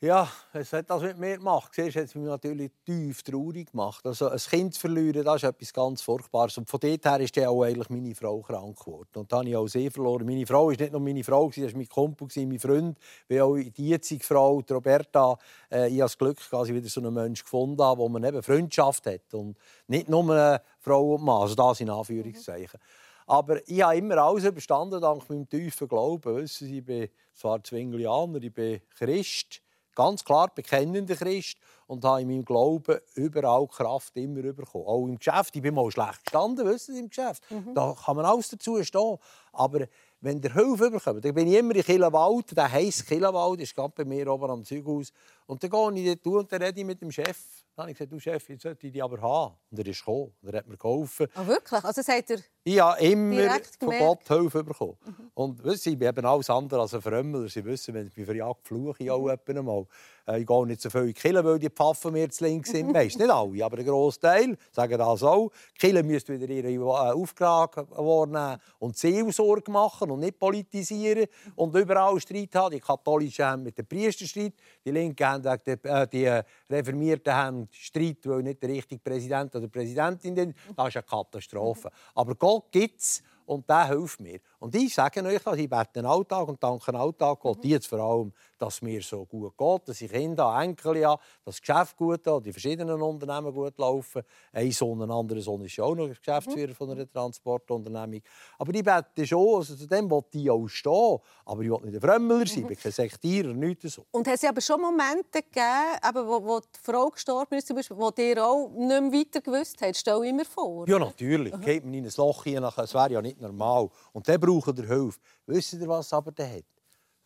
Ja, 0.00 0.30
es 0.52 0.72
hat 0.72 0.88
das 0.90 1.02
mit 1.02 1.18
mir 1.18 1.38
gemacht. 1.38 1.72
Siehst, 1.74 1.96
hat 1.96 2.04
es 2.04 2.14
mich 2.14 2.24
natürlich 2.24 2.70
tief 2.86 3.24
traurig 3.24 3.72
gemacht. 3.72 4.06
Also 4.06 4.28
ein 4.28 4.38
Kind 4.38 4.74
zu 4.74 4.82
verlieren, 4.82 5.24
das 5.24 5.42
ist 5.42 5.48
etwas 5.48 5.72
ganz 5.72 6.02
Furchtbares. 6.02 6.56
Und 6.56 6.70
von 6.70 6.78
dort 6.78 7.04
her 7.04 7.18
ist 7.18 7.36
dann 7.36 7.46
auch 7.46 7.64
eigentlich 7.64 7.90
meine 7.90 8.14
Frau 8.14 8.40
krank 8.40 8.78
geworden. 8.78 9.08
Und 9.16 9.32
dann 9.32 9.40
habe 9.40 9.48
ich 9.48 9.56
auch 9.56 9.66
sie 9.66 9.90
verloren. 9.90 10.24
Meine 10.24 10.46
Frau 10.46 10.70
ist 10.70 10.78
nicht 10.78 10.92
nur 10.92 11.00
meine 11.00 11.24
Frau, 11.24 11.50
sie 11.50 11.64
war 11.64 11.72
mein 11.74 11.88
Kumpel, 11.88 12.28
mein 12.46 12.60
Freund. 12.60 12.96
Wie 13.26 13.40
auch 13.40 13.56
die 13.56 13.88
jetzige 13.88 14.22
Frau, 14.22 14.62
die 14.62 14.72
Roberta. 14.72 15.36
Äh, 15.68 15.88
ich 15.88 15.94
habe 15.94 16.02
das 16.02 16.16
Glück, 16.16 16.38
dass 16.48 16.68
ich 16.68 16.74
wieder 16.74 16.88
so 16.88 17.00
einen 17.00 17.12
Menschen 17.12 17.42
gefunden 17.42 17.82
habe, 17.82 18.00
wo 18.00 18.08
man 18.08 18.22
eben 18.22 18.40
Freundschaft 18.40 19.04
hat. 19.06 19.34
Und 19.34 19.58
nicht 19.88 20.08
nur 20.08 20.22
eine 20.30 20.62
Frau 20.78 21.16
und 21.16 21.24
Mann. 21.24 21.42
Also 21.42 21.56
das 21.56 21.80
in 21.80 21.90
Anführungszeichen. 21.90 22.78
Aber 23.26 23.68
ich 23.68 23.82
habe 23.82 23.96
immer 23.96 24.18
alles 24.18 24.44
überstanden, 24.44 25.00
dank 25.00 25.28
meinem 25.28 25.48
tiefen 25.48 25.88
Glauben. 25.88 26.46
Sie, 26.46 26.78
ich 26.78 26.84
bin 26.84 27.08
zwar 27.34 27.64
Zwinglianer, 27.64 28.40
ich 28.40 28.54
bin 28.54 28.80
Christ, 28.96 29.60
ganz 29.98 30.24
klar 30.24 30.48
bekennender 30.54 31.16
Christ 31.16 31.58
und 31.88 32.04
habe 32.04 32.22
in 32.22 32.28
meinem 32.28 32.44
Glauben 32.44 33.00
überall 33.14 33.66
Kraft 33.66 34.16
immer 34.16 34.42
bekommen. 34.52 34.84
Auch 34.86 35.04
im 35.04 35.18
Geschäft. 35.18 35.56
Ich 35.56 35.62
bin 35.62 35.74
mal 35.74 35.90
schlecht 35.90 36.24
gestanden, 36.24 36.64
wissen 36.66 36.94
Sie, 36.94 37.00
im 37.00 37.08
Geschäft. 37.08 37.42
Da 37.74 37.96
kann 38.04 38.14
man 38.14 38.24
alles 38.24 38.48
dazu 38.48 38.82
stehen. 38.84 39.18
Aber 39.52 39.86
wenn 40.20 40.40
der 40.40 40.52
Hilfe 40.52 40.90
bekommt, 40.90 41.24
dann 41.24 41.34
bin 41.34 41.46
ich 41.48 41.58
immer 41.58 41.74
in 41.76 41.82
Killenwald. 41.82 42.56
Der 42.56 42.70
heisst 42.70 43.06
Killenwald, 43.06 43.60
ist 43.60 43.74
gerade 43.74 43.92
bei 43.96 44.04
mir 44.04 44.26
oben 44.28 44.50
am 44.50 44.64
Zeughaus. 44.64 45.12
Und 45.46 45.62
dann 45.62 45.94
gehe 45.94 46.12
ich 46.12 46.20
dort 46.22 46.36
und 46.44 46.52
dann 46.52 46.62
rede 46.62 46.80
ich 46.80 46.86
mit 46.86 47.00
dem 47.00 47.10
Chef. 47.10 47.36
Dann 47.76 47.84
habe 47.84 47.92
ich 47.92 47.98
gesagt, 47.98 48.12
du 48.12 48.18
Chef, 48.18 48.48
jetzt 48.48 48.62
sollte 48.62 48.86
ich 48.88 48.92
die 48.92 49.00
aber 49.00 49.20
haben. 49.20 49.54
Und 49.70 49.78
er 49.78 49.86
ist 49.86 50.00
gekommen. 50.00 50.32
Und 50.42 50.48
er 50.52 50.58
hat 50.58 50.66
mir 50.66 50.76
geholfen. 50.76 51.26
Ah, 51.34 51.46
wirklich? 51.46 51.84
Also 51.84 52.02
sagt 52.02 52.30
er, 52.30 52.38
Ich 52.64 52.80
habe 52.80 53.00
immer 53.00 53.60
von. 53.78 53.88
Gott 53.98 54.26
Hilfe 54.26 54.64
bekommen. 54.64 54.96
Und 55.34 55.62
wissen 55.62 55.78
Sie, 55.90 55.96
bin 55.96 56.08
eben 56.08 56.26
alles 56.26 56.50
andere 56.50 56.80
als 56.80 56.94
ein 56.94 57.00
Frömmler. 57.02 57.48
Sie 57.48 57.64
wissen, 57.64 57.94
wenn 57.94 58.08
ich 58.08 58.16
mich 58.16 58.26
verjagt, 58.26 58.66
fluche 58.66 59.04
ich 59.04 59.10
auch 59.12 59.20
Mhm. 59.20 59.38
einmal. 59.56 59.86
Äh, 60.28 60.40
Ich 60.40 60.46
gehe 60.46 60.66
nicht 60.66 60.80
so 60.80 60.90
viel 60.90 61.14
in 61.22 61.44
weil 61.44 61.58
die 61.58 61.70
Pfaffen 61.70 62.12
mir 62.12 62.28
zu 62.28 62.44
links 62.44 62.70
sind. 62.70 62.92
Meist 62.92 63.18
nicht 63.18 63.30
alle, 63.30 63.64
aber 63.64 63.78
ein 63.78 63.86
grosser 63.86 64.20
Teil 64.20 64.56
sagen 64.70 64.98
das 64.98 65.22
auch. 65.22 65.50
Die 65.74 65.78
Kirche 65.78 66.02
müsste 66.02 66.38
wieder 66.38 66.52
ihre 66.52 66.68
äh, 66.68 67.12
Aufgabe 67.12 67.88
wahrnehmen 67.90 68.60
und 68.78 68.96
Seelsorge 68.96 69.70
machen 69.70 70.10
und 70.10 70.20
nicht 70.20 70.38
politisieren 70.38 71.26
und 71.56 71.74
überall 71.74 72.20
Streit 72.20 72.54
haben. 72.54 72.74
Die 72.74 72.80
Katholischen 72.80 73.44
haben 73.44 73.62
mit 73.62 73.78
dem 73.78 73.86
Priester 73.86 74.26
Streit, 74.26 74.54
die 74.84 74.90
Linken 74.90 75.26
haben 75.26 75.44
wegen 75.44 75.84
äh, 75.84 76.06
die 76.08 76.24
äh, 76.24 76.42
Reformierten 76.68 77.34
haben 77.34 77.68
Streit, 77.70 78.18
weil 78.24 78.42
nicht 78.42 78.62
der 78.62 78.70
richtige 78.70 79.00
Präsident 79.00 79.54
oder 79.56 79.68
Präsidentin 79.68 80.36
sind. 80.36 80.56
Das 80.76 80.88
ist 80.88 80.96
eine 80.96 81.02
Katastrophe. 81.04 81.90
Aber 82.14 82.34
Gott 82.34 82.70
gibt 82.70 83.00
es 83.00 83.22
und 83.46 83.68
der 83.68 83.88
hilft 83.88 84.20
mir. 84.20 84.40
Und 84.60 84.74
ich 84.74 84.92
sage 84.92 85.22
euch 85.24 85.42
das, 85.42 85.56
ich 85.56 85.68
bete 85.68 85.90
den 85.94 86.06
Alltag 86.06 86.48
und 86.48 86.62
danke 86.62 86.90
den 86.90 86.96
Alltag 87.00 87.38
Gott 87.40 87.64
jetzt 87.64 87.86
vor 87.86 88.00
allem, 88.00 88.32
dass 88.58 88.74
es 88.74 88.82
mir 88.82 89.00
so 89.02 89.24
gut 89.24 89.56
geht, 89.56 89.88
dass 89.88 90.00
ich 90.00 90.10
Kinder 90.10 90.58
Enkel 90.60 91.06
habe, 91.06 91.22
dass 91.44 91.56
das 91.56 91.60
Geschäft 91.60 91.96
gut 91.96 92.26
hat, 92.26 92.44
die 92.44 92.52
verschiedenen 92.52 93.00
Unternehmen 93.00 93.54
gut 93.54 93.78
laufen. 93.78 94.22
Ein 94.52 94.72
Sohn, 94.72 95.00
ein 95.02 95.10
anderer 95.10 95.40
Sohn 95.40 95.64
ist 95.64 95.76
ja 95.76 95.84
auch 95.84 95.94
noch 95.94 96.08
Geschäftsführer 96.08 96.74
von 96.74 96.90
einer 96.90 97.10
Transportunternehmung. 97.10 98.20
Aber 98.58 98.74
ich 98.74 98.82
bete 98.82 99.26
schon, 99.26 99.58
also 99.58 99.76
zu 99.76 99.86
dem 99.86 100.10
will 100.10 100.22
ich 100.32 100.50
auch 100.50 100.66
stehen. 100.66 101.18
Aber 101.44 101.62
ich 101.62 101.70
will 101.70 101.80
nicht 101.84 101.94
ein 101.94 102.00
Frömmler 102.00 102.46
sein, 102.46 102.62
ich 102.62 102.66
bin 102.66 102.76
kein 102.76 102.92
Sektierer, 102.92 103.52
nichts 103.52 103.94
so. 103.94 104.06
Und 104.10 104.26
es 104.26 104.42
aber 104.42 104.60
schon 104.60 104.80
Momente 104.80 105.42
gegeben, 105.42 105.98
eben, 106.08 106.26
wo, 106.26 106.44
wo 106.44 106.58
die 106.58 106.66
Frau 106.82 107.08
gestorben 107.10 107.54
ist, 107.54 107.68
zum 107.68 107.76
Beispiel, 107.76 107.96
wo 107.96 108.10
ihr 108.16 108.44
auch 108.44 108.70
nicht 108.70 108.88
mehr 108.88 109.12
weiter 109.12 109.40
gewusst 109.40 109.76
habt. 109.80 109.96
Stell 109.96 110.24
ich 110.24 110.32
mir 110.32 110.44
vor. 110.44 110.88
Ja, 110.88 110.98
natürlich. 110.98 111.54
Geht 111.60 111.84
man 111.84 111.94
in 111.94 112.04
ein 112.04 112.12
Loch 112.16 112.42
hinein, 112.42 112.72
das 112.74 112.92
wäre 112.92 113.12
ja 113.12 113.22
nicht 113.22 113.40
normal. 113.40 113.88
Und 114.12 114.28
dann 114.28 114.40
braucht 114.48 114.78
ihr 114.78 114.86
Hilfe. 114.86 115.18
Wisst 115.46 115.74
ihr, 115.74 115.88
was 115.88 116.12
aber 116.12 116.32
der 116.32 116.56
hat? 116.56 116.64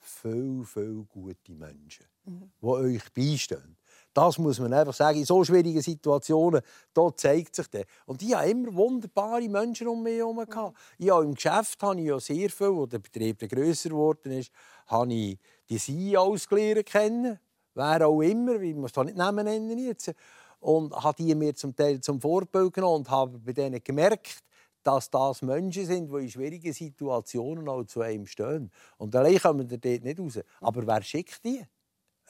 Viel, 0.01 0.65
viel 0.65 1.05
gute 1.09 1.53
Menschen, 1.53 2.07
die 2.27 2.67
euch 2.67 3.13
beistehen. 3.15 3.77
Das 4.13 4.37
muss 4.37 4.59
man 4.59 4.73
einfach 4.73 4.93
sagen. 4.93 5.19
In 5.19 5.25
so 5.25 5.43
schwierigen 5.45 5.81
Situationen 5.81 6.61
da 6.93 7.17
zeigt 7.17 7.55
sich 7.55 7.69
das. 7.69 7.85
Und 8.05 8.21
ich 8.21 8.35
hatte 8.35 8.51
immer 8.51 8.75
wunderbare 8.75 9.49
Menschen 9.49 9.87
um 9.87 10.03
mich 10.03 10.19
herum. 10.19 10.45
gehabt. 10.45 10.77
Ich 10.99 11.11
habe 11.11 11.25
Im 11.25 11.35
Geschäft 11.35 11.81
habe 11.83 12.01
ich 12.01 12.07
ja 12.07 12.19
sehr 12.19 12.51
viel, 12.51 12.75
wo 12.75 12.85
der 12.87 12.99
Betrieb 12.99 13.39
grösser 13.49 13.91
geworden 13.91 14.33
ist, 14.33 14.51
habe 14.87 15.15
ich 15.15 15.39
die 15.69 15.79
CEOs 15.79 16.49
kennen. 16.49 17.39
Wer 17.75 18.07
auch 18.07 18.21
immer, 18.21 18.61
ich 18.61 18.75
muss 18.75 18.93
da 18.93 19.05
nicht 19.05 19.17
Namen 19.17 19.45
nennen 19.45 19.79
jetzt. 19.79 20.13
Und 20.61 20.93
habe 20.93 21.23
die 21.23 21.35
mir 21.35 21.55
zum 21.55 21.75
Teil 21.75 22.01
zum 22.01 22.21
Vorbild 22.21 22.73
genommen 22.73 22.97
und 22.97 23.11
habe 23.11 23.39
bei 23.39 23.53
denen 23.53 23.83
gemerkt, 23.83 24.43
dass 24.83 25.11
das 25.11 25.43
Menschen 25.43 25.87
sind, 25.87 26.13
die 26.13 26.23
in 26.23 26.31
schwierigen 26.31 26.73
Situationen 26.73 27.69
auch 27.69 27.85
zu 27.85 28.01
einem 28.01 28.27
stehen. 28.27 28.71
Und 28.99 29.15
allein 29.17 29.39
kommen 29.39 29.69
wir 29.71 29.79
dort 29.79 30.05
nicht 30.05 30.19
raus. 30.19 30.41
Aber 30.61 30.87
wer 30.87 31.03
schickt 31.03 31.45
die? 31.45 31.65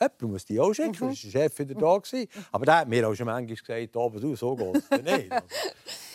Jemand 0.01 0.23
muss 0.23 0.45
die 0.45 0.59
auch 0.59 0.73
schicken. 0.73 1.07
Mhm. 1.07 1.09
Der 1.11 1.15
Chef 1.15 1.59
wieder 1.59 1.75
da. 1.75 1.99
Gewesen. 1.99 2.29
Aber 2.51 2.65
der 2.65 2.79
hat 2.79 2.89
mir 2.89 3.09
auch 3.09 3.15
schon 3.15 3.27
manchmal 3.27 3.57
gesagt, 3.57 3.97
aber 3.97 4.21
du, 4.21 4.35
so 4.35 4.57
geht 4.57 4.83
es 4.91 5.03
nicht. 5.03 5.33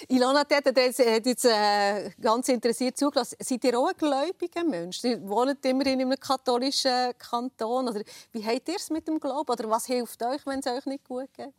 Also, 0.08 0.16
Ilona 0.16 0.44
Tete 0.44 0.70
hat 0.70 1.26
jetzt 1.26 1.46
äh, 1.46 2.12
ganz 2.22 2.48
interessiert 2.50 2.98
zugelassen. 2.98 3.36
Seid 3.40 3.64
ihr 3.64 3.78
auch 3.78 3.88
ein 3.88 3.96
gläubiger 3.98 4.64
Mensch? 4.64 5.04
Ihr 5.04 5.28
wohnt 5.28 5.66
immerhin 5.66 6.00
in 6.00 6.08
einem 6.08 6.20
katholischen 6.20 7.18
Kanton. 7.18 7.90
Oder 7.90 8.02
wie 8.32 8.46
habt 8.46 8.70
ihr 8.70 8.76
es 8.76 8.90
mit 8.90 9.08
dem 9.08 9.20
Glauben? 9.20 9.52
Oder 9.52 9.70
was 9.70 9.88
hilft 9.88 10.22
euch, 10.24 10.46
wenn 10.46 10.60
es 10.60 10.68
euch 10.68 10.86
nicht 10.86 11.04
gut 11.04 11.34
geht? 11.34 11.54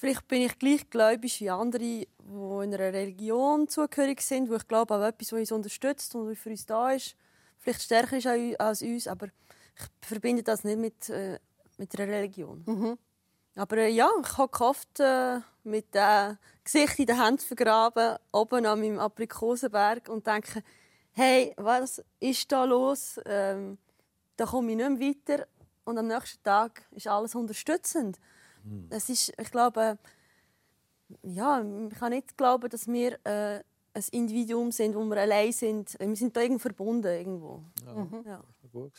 Vielleicht 0.00 0.28
bin 0.28 0.40
ich 0.40 0.58
gleich 0.58 0.88
gläubig 0.88 1.42
wie 1.42 1.50
andere, 1.50 1.78
die 1.78 2.08
in 2.24 2.74
einer 2.74 2.78
Religion 2.78 3.68
zugehörig 3.68 4.22
sind, 4.22 4.48
wo 4.48 4.54
ich 4.54 4.66
glaube 4.66 4.94
an 4.94 5.02
etwas, 5.02 5.28
das 5.28 5.38
uns 5.38 5.52
unterstützt 5.52 6.14
und 6.14 6.34
für 6.36 6.48
uns 6.48 6.64
da 6.64 6.92
ist. 6.92 7.16
Vielleicht 7.58 7.82
stärker 7.82 8.16
ist 8.16 8.58
als 8.58 8.80
uns, 8.80 9.06
aber 9.06 9.26
ich 9.26 10.08
verbinde 10.08 10.42
das 10.42 10.64
nicht 10.64 10.78
mit, 10.78 11.10
äh, 11.10 11.38
mit 11.76 12.00
einer 12.00 12.10
Religion. 12.10 12.64
Aber 13.56 13.76
äh, 13.76 13.90
ja, 13.90 14.08
ich 14.22 14.38
habe 14.38 14.50
gehofft, 14.50 15.00
äh, 15.00 15.40
mit 15.64 15.94
dem 15.94 16.38
Gesicht 16.64 16.98
in 16.98 17.04
den 17.04 17.22
Händen 17.22 17.40
vergraben, 17.40 18.16
oben 18.32 18.64
an 18.64 18.80
meinem 18.80 19.00
Aprikosenberg 19.00 20.08
und 20.08 20.26
denke, 20.26 20.62
hey, 21.12 21.52
was 21.58 22.02
ist 22.20 22.50
da 22.50 22.64
los? 22.64 23.20
Ähm, 23.26 23.76
da 24.38 24.46
komme 24.46 24.70
ich 24.70 24.78
nicht 24.78 24.98
mehr 24.98 25.14
weiter. 25.38 25.46
Und 25.84 25.98
am 25.98 26.06
nächsten 26.06 26.42
Tag 26.42 26.86
ist 26.92 27.06
alles 27.06 27.34
unterstützend. 27.34 28.18
Mhm. 28.64 28.86
Es 28.90 29.08
ist, 29.08 29.32
ich 29.38 29.50
glaube, 29.50 29.98
ja, 31.22 31.64
ich 31.90 31.98
kann 31.98 32.12
nicht 32.12 32.36
glauben, 32.36 32.68
dass 32.68 32.86
wir 32.86 33.18
äh, 33.24 33.62
ein 33.92 34.04
Individuum 34.12 34.70
sind, 34.72 34.94
wo 34.94 35.04
wir 35.04 35.16
allein 35.16 35.52
sind. 35.52 35.96
Wir 35.98 36.16
sind 36.16 36.36
da 36.36 36.40
irgendwie 36.40 36.60
verbunden 36.60 37.06
irgendwo. 37.06 37.62
Ja, 37.84 37.94
mhm. 37.94 38.24
ja. 38.24 38.44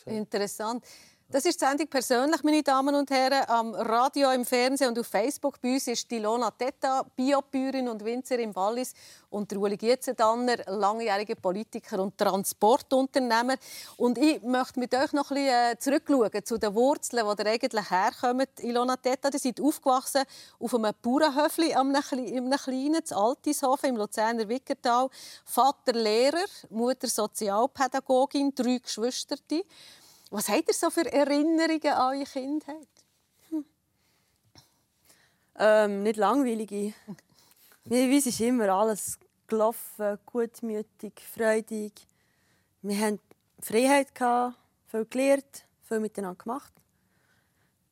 Interessant. 0.06 0.86
Das 1.32 1.46
ist 1.46 1.62
die 1.62 1.66
Sendung 1.66 1.88
persönlich, 1.88 2.44
meine 2.44 2.62
Damen 2.62 2.94
und 2.94 3.10
Herren. 3.10 3.46
Am 3.48 3.74
Radio, 3.74 4.32
im 4.32 4.44
Fernsehen 4.44 4.90
und 4.90 5.00
auf 5.00 5.08
Facebook. 5.08 5.62
Bei 5.62 5.76
uns 5.76 5.88
ist 5.88 6.12
die 6.12 6.20
Lona 6.20 6.52
Tetta, 6.52 7.04
Biobäuerin 7.16 7.88
und 7.88 8.04
Winzer 8.04 8.38
im 8.40 8.54
Wallis. 8.54 8.94
Und 9.30 9.50
der 9.50 9.58
Uli 9.58 9.78
Gietzendanner, 9.78 10.58
langjähriger 10.68 11.36
Politiker 11.36 12.02
und 12.02 12.18
Transportunternehmer. 12.18 13.56
Und 13.96 14.18
ich 14.18 14.42
möchte 14.42 14.78
mit 14.78 14.94
euch 14.94 15.14
noch 15.14 15.32
ein 15.32 15.38
äh, 15.38 15.78
zurückschauen 15.80 16.44
zu 16.44 16.58
den 16.58 16.76
Wurzeln, 16.76 17.26
die 17.26 17.44
ihr 17.44 17.50
eigentlich 17.50 17.90
herkommt. 17.90 18.50
Ilona 18.60 18.98
Tetta, 18.98 19.30
ihr 19.32 19.40
seid 19.40 19.62
aufgewachsen 19.62 20.24
auf 20.60 20.76
einem 20.76 20.92
Bauernhöfli 21.02 21.72
in 21.72 21.78
einem 21.78 22.02
kleinen, 22.02 22.96
in 22.96 23.14
Altishofen 23.16 23.92
im 23.92 23.96
Luzerner 23.96 24.50
Wickertal. 24.50 25.08
Vater 25.46 25.94
Lehrer, 25.94 26.44
Mutter 26.70 27.08
Sozialpädagogin, 27.08 28.54
drei 28.54 28.80
Geschwister. 28.80 29.38
Was 30.32 30.48
habt 30.48 30.70
ihr 30.70 30.74
so 30.74 30.90
für 30.90 31.12
Erinnerungen 31.12 31.94
an 31.94 32.16
eure 32.16 32.24
Kindheit? 32.24 32.88
Hm. 33.50 33.66
Ähm, 35.58 36.04
nicht 36.04 36.16
langweilige. 36.16 36.94
Mir 37.84 38.18
ist 38.18 38.40
immer 38.40 38.70
alles 38.70 39.20
gelaufen, 39.48 40.18
gutmütig, 40.26 41.22
freudig. 41.36 42.08
Wir 42.82 42.98
hatten 42.98 43.20
Freiheit, 43.60 44.08
viel 44.88 45.06
gelernt, 45.10 45.66
viel 45.84 46.00
miteinander 46.00 46.42
gemacht. 46.42 46.72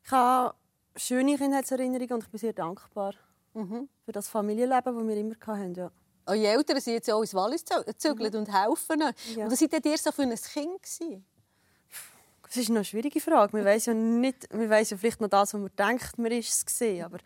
Ich 0.02 0.10
habe 0.10 0.54
schöne 0.96 1.36
Kindheitserinnerungen 1.36 2.14
und 2.14 2.22
ich 2.24 2.30
bin 2.30 2.40
sehr 2.40 2.54
dankbar 2.54 3.14
mhm. 3.52 3.86
für 4.06 4.12
das 4.12 4.28
Familienleben, 4.28 4.96
das 4.96 5.06
wir 5.06 5.16
immer 5.16 5.34
hatten. 5.46 5.74
Ja. 5.74 5.90
Eure 6.24 6.46
Eltern 6.46 6.80
sind 6.80 6.94
jetzt 6.94 7.10
auch 7.10 7.20
ins 7.20 7.34
Wallis 7.34 7.64
gezügelt 7.66 8.32
mhm. 8.32 8.40
und 8.40 8.52
helfen. 8.52 9.00
Ja. 9.36 9.44
Und 9.44 9.52
was 9.52 9.58
seid 9.58 9.84
ihr 9.84 9.98
so 9.98 10.10
für 10.10 10.22
ein 10.22 10.34
Kind? 10.34 10.82
Gewesen? 10.82 11.26
Das 12.50 12.56
ist 12.56 12.68
eine 12.68 12.84
schwierige 12.84 13.20
Frage. 13.20 13.56
Man 13.56 13.64
weiß 13.64 13.86
ja 13.86 13.94
nicht, 13.94 14.52
man 14.52 14.68
weiß 14.68 14.90
ja 14.90 14.96
vielleicht 14.96 15.20
noch 15.20 15.28
das, 15.28 15.54
was 15.54 15.60
man 15.60 15.70
denkt, 15.78 16.18
man 16.18 16.32
ist 16.32 16.52
es 16.52 16.66
gesehen. 16.66 17.04
Aber 17.04 17.18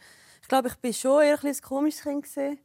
ich 0.43 0.49
glaube, 0.49 0.69
ich 0.69 0.77
bin 0.77 0.93
schon 0.93 1.23
eher 1.23 1.43
ein, 1.43 1.61
komisches 1.63 2.03
Kind 2.03 2.25
gesehen. 2.25 2.59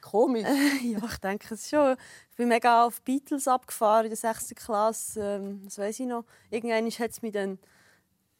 Komisch? 0.00 0.44
ja, 0.84 1.00
ich 1.04 1.18
denke 1.18 1.54
es 1.54 1.68
schon. 1.68 1.96
Ich 2.30 2.36
bin 2.36 2.46
mega 2.46 2.84
auf 2.84 3.02
Beatles 3.02 3.48
abgefahren 3.48 4.04
in 4.04 4.10
der 4.10 4.16
6. 4.16 4.54
Klasse. 4.54 5.20
Ähm, 5.20 5.62
das 5.64 5.76
weiß 5.76 5.98
ich 5.98 6.06
noch. 6.06 6.24
Irgendwann 6.50 6.88
hat 6.88 7.10
es 7.10 7.20
mich 7.20 7.32
dann 7.32 7.58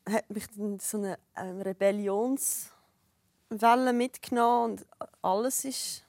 hat 0.08 0.30
mich 0.30 0.46
dann 0.56 0.78
so 0.78 0.98
eine 0.98 1.18
ähm, 1.36 1.60
Rebellionswelle 1.60 3.92
mitgenommen 3.92 4.72
und 4.72 4.86
alles 5.20 5.64
ist 5.64 6.04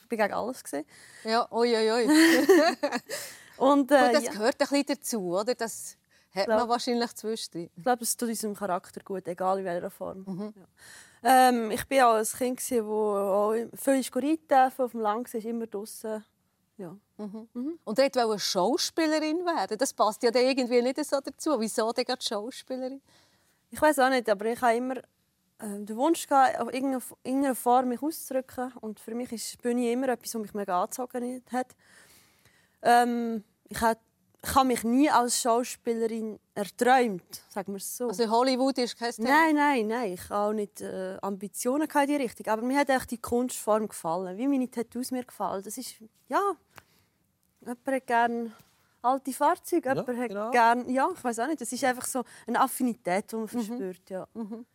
ich 0.00 0.08
bin 0.08 0.18
gegen 0.18 0.34
alles 0.34 0.62
gesehen. 0.62 0.84
Ja, 1.24 1.50
oi, 1.50 1.74
oi, 1.74 1.90
oi. 1.90 2.04
und, 3.56 3.90
äh, 3.90 4.06
und 4.06 4.12
das 4.12 4.30
gehört 4.30 4.60
ein 4.60 4.68
bisschen 4.68 4.86
dazu, 4.86 5.34
oder? 5.34 5.54
Das 5.54 5.96
hat 6.34 6.48
man 6.48 6.68
wahrscheinlich 6.68 7.14
zwischendrin. 7.14 7.70
Ich 7.76 7.82
glaube, 7.82 7.98
das 7.98 8.16
tut 8.16 8.28
unserem 8.28 8.54
Charakter 8.54 9.00
gut, 9.04 9.26
egal 9.28 9.58
in 9.58 9.64
welcher 9.64 9.90
Form. 9.90 10.24
Mhm. 10.26 10.54
Ja. 10.56 11.48
Ähm, 11.48 11.70
ich 11.70 11.88
war 11.90 12.08
auch 12.08 12.16
ein 12.16 12.24
Kind, 12.24 12.58
das 12.58 13.88
viel 13.88 14.10
reiten 14.14 14.82
auf 14.82 14.90
dem 14.90 15.00
Land 15.00 15.32
war, 15.32 15.44
immer 15.44 15.66
draußen. 15.66 16.24
Ja. 16.76 16.96
Mhm. 17.16 17.48
Mhm. 17.54 17.78
Und 17.84 17.98
er 17.98 18.14
wollte 18.14 18.40
Schauspielerin 18.40 19.44
werden. 19.46 19.78
Das 19.78 19.92
passt 19.92 20.22
ja 20.22 20.34
irgendwie 20.34 20.82
nicht 20.82 21.04
so 21.04 21.20
dazu. 21.20 21.58
Wieso 21.60 21.92
denn 21.92 22.04
gerade 22.04 22.22
Schauspielerin? 22.22 23.00
Ich 23.70 23.80
weiß 23.80 24.00
auch 24.00 24.10
nicht, 24.10 24.28
aber 24.28 24.46
ich 24.46 24.60
habe 24.60 24.76
immer 24.76 24.96
äh, 24.96 25.78
den 25.80 25.96
Wunsch 25.96 26.26
gehabt, 26.26 26.60
auf 26.60 26.72
irgendeine 26.72 27.54
Form 27.54 27.88
mich 27.88 28.02
auszudrücken. 28.02 28.72
Und 28.80 29.00
für 29.00 29.14
mich 29.14 29.32
ist 29.32 29.62
Bühne 29.62 29.92
immer 29.92 30.08
etwas, 30.08 30.34
was 30.34 30.42
mich 30.42 30.54
mega 30.54 30.82
angezogen 30.82 31.42
hat. 31.52 31.76
Ähm, 32.82 33.44
ich 33.68 33.80
hatte 33.80 34.02
ich 34.46 34.54
habe 34.54 34.66
mich 34.66 34.84
nie 34.84 35.08
als 35.08 35.40
Schauspielerin 35.40 36.38
erträumt, 36.54 37.42
sagen 37.48 37.72
wir 37.72 37.78
es 37.78 37.96
so. 37.96 38.08
Also 38.08 38.28
Hollywood 38.28 38.76
ist 38.78 38.98
kein 38.98 39.12
Thema? 39.12 39.28
Nein, 39.28 39.54
nein, 39.56 39.86
nein. 39.86 40.12
Ich 40.12 40.28
habe 40.28 40.50
auch 40.50 40.52
nicht 40.52 40.80
äh, 40.80 41.16
Ambitionen 41.22 41.88
in 41.88 42.06
die 42.06 42.16
Richtung. 42.16 42.46
Aber 42.48 42.62
mir 42.62 42.78
hat 42.78 42.90
echt 42.90 43.10
die 43.10 43.18
Kunstform 43.18 43.88
gefallen, 43.88 44.36
wie 44.36 44.46
meine 44.46 44.70
Tattoos 44.70 45.10
mir 45.10 45.24
gefallen. 45.24 45.62
Das 45.64 45.78
ist, 45.78 45.96
ja, 46.28 46.40
jemand 47.60 47.86
hat 47.86 48.06
gerne 48.06 48.52
alte 49.00 49.32
Fahrzeuge, 49.32 49.88
ja, 49.88 49.94
jemand 49.94 50.18
hat 50.18 50.28
genau. 50.28 50.50
gerne, 50.50 50.90
ja, 50.90 51.08
ich 51.14 51.24
weiß 51.24 51.38
auch 51.40 51.46
nicht. 51.46 51.60
Das 51.60 51.72
ist 51.72 51.84
einfach 51.84 52.06
so 52.06 52.22
eine 52.46 52.60
Affinität, 52.60 53.32
die 53.32 53.36
man 53.36 53.44
mhm. 53.44 53.48
verspürt, 53.48 54.10
ja. 54.10 54.28
Mhm. 54.34 54.66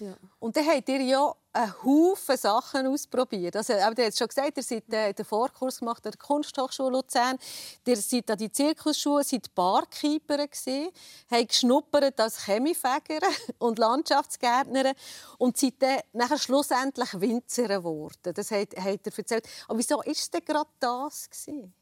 Ja. 0.00 0.14
Und 0.38 0.56
dann 0.56 0.66
habt 0.66 0.88
ihr 0.88 1.00
ja 1.00 1.32
einen 1.54 1.72
Haufen 1.82 2.36
Sachen 2.36 2.86
ausprobiert. 2.86 3.56
Also, 3.56 3.74
aber 3.74 3.98
ihr 3.98 4.06
habt 4.06 4.18
schon 4.18 4.28
gesagt, 4.28 4.56
ihr 4.56 4.62
seid 4.62 4.92
äh, 4.92 5.12
den 5.12 5.24
Vorkurs 5.24 5.78
gemacht 5.78 6.04
an 6.04 6.12
der 6.12 6.18
Kunsthochschule 6.18 6.90
Luzern. 6.90 7.38
Ihr 7.86 7.96
seid 7.96 8.30
an 8.30 8.38
die 8.38 8.50
Zirkusschule, 8.50 9.24
seid 9.24 9.54
Barkeeper 9.54 10.36
gewesen, 10.36 10.90
habt 11.30 11.48
geschnuppert 11.48 12.20
als 12.20 12.44
Chemiefäger 12.44 13.20
und 13.58 13.78
Landschaftsgärtner 13.78 14.92
und 15.38 15.56
seid 15.56 15.74
dann 15.78 16.00
nachher 16.12 16.38
schlussendlich 16.38 17.20
Winzer 17.20 17.68
geworden. 17.68 18.34
Das 18.34 18.50
habt, 18.50 18.76
habt 18.76 19.06
ihr 19.06 19.18
erzählt. 19.18 19.48
Aber 19.68 19.78
wieso 19.78 19.98
war 19.98 20.06
es 20.06 20.30
denn 20.30 20.44
gerade 20.44 20.70
das 20.80 21.30
gewesen? 21.30 21.72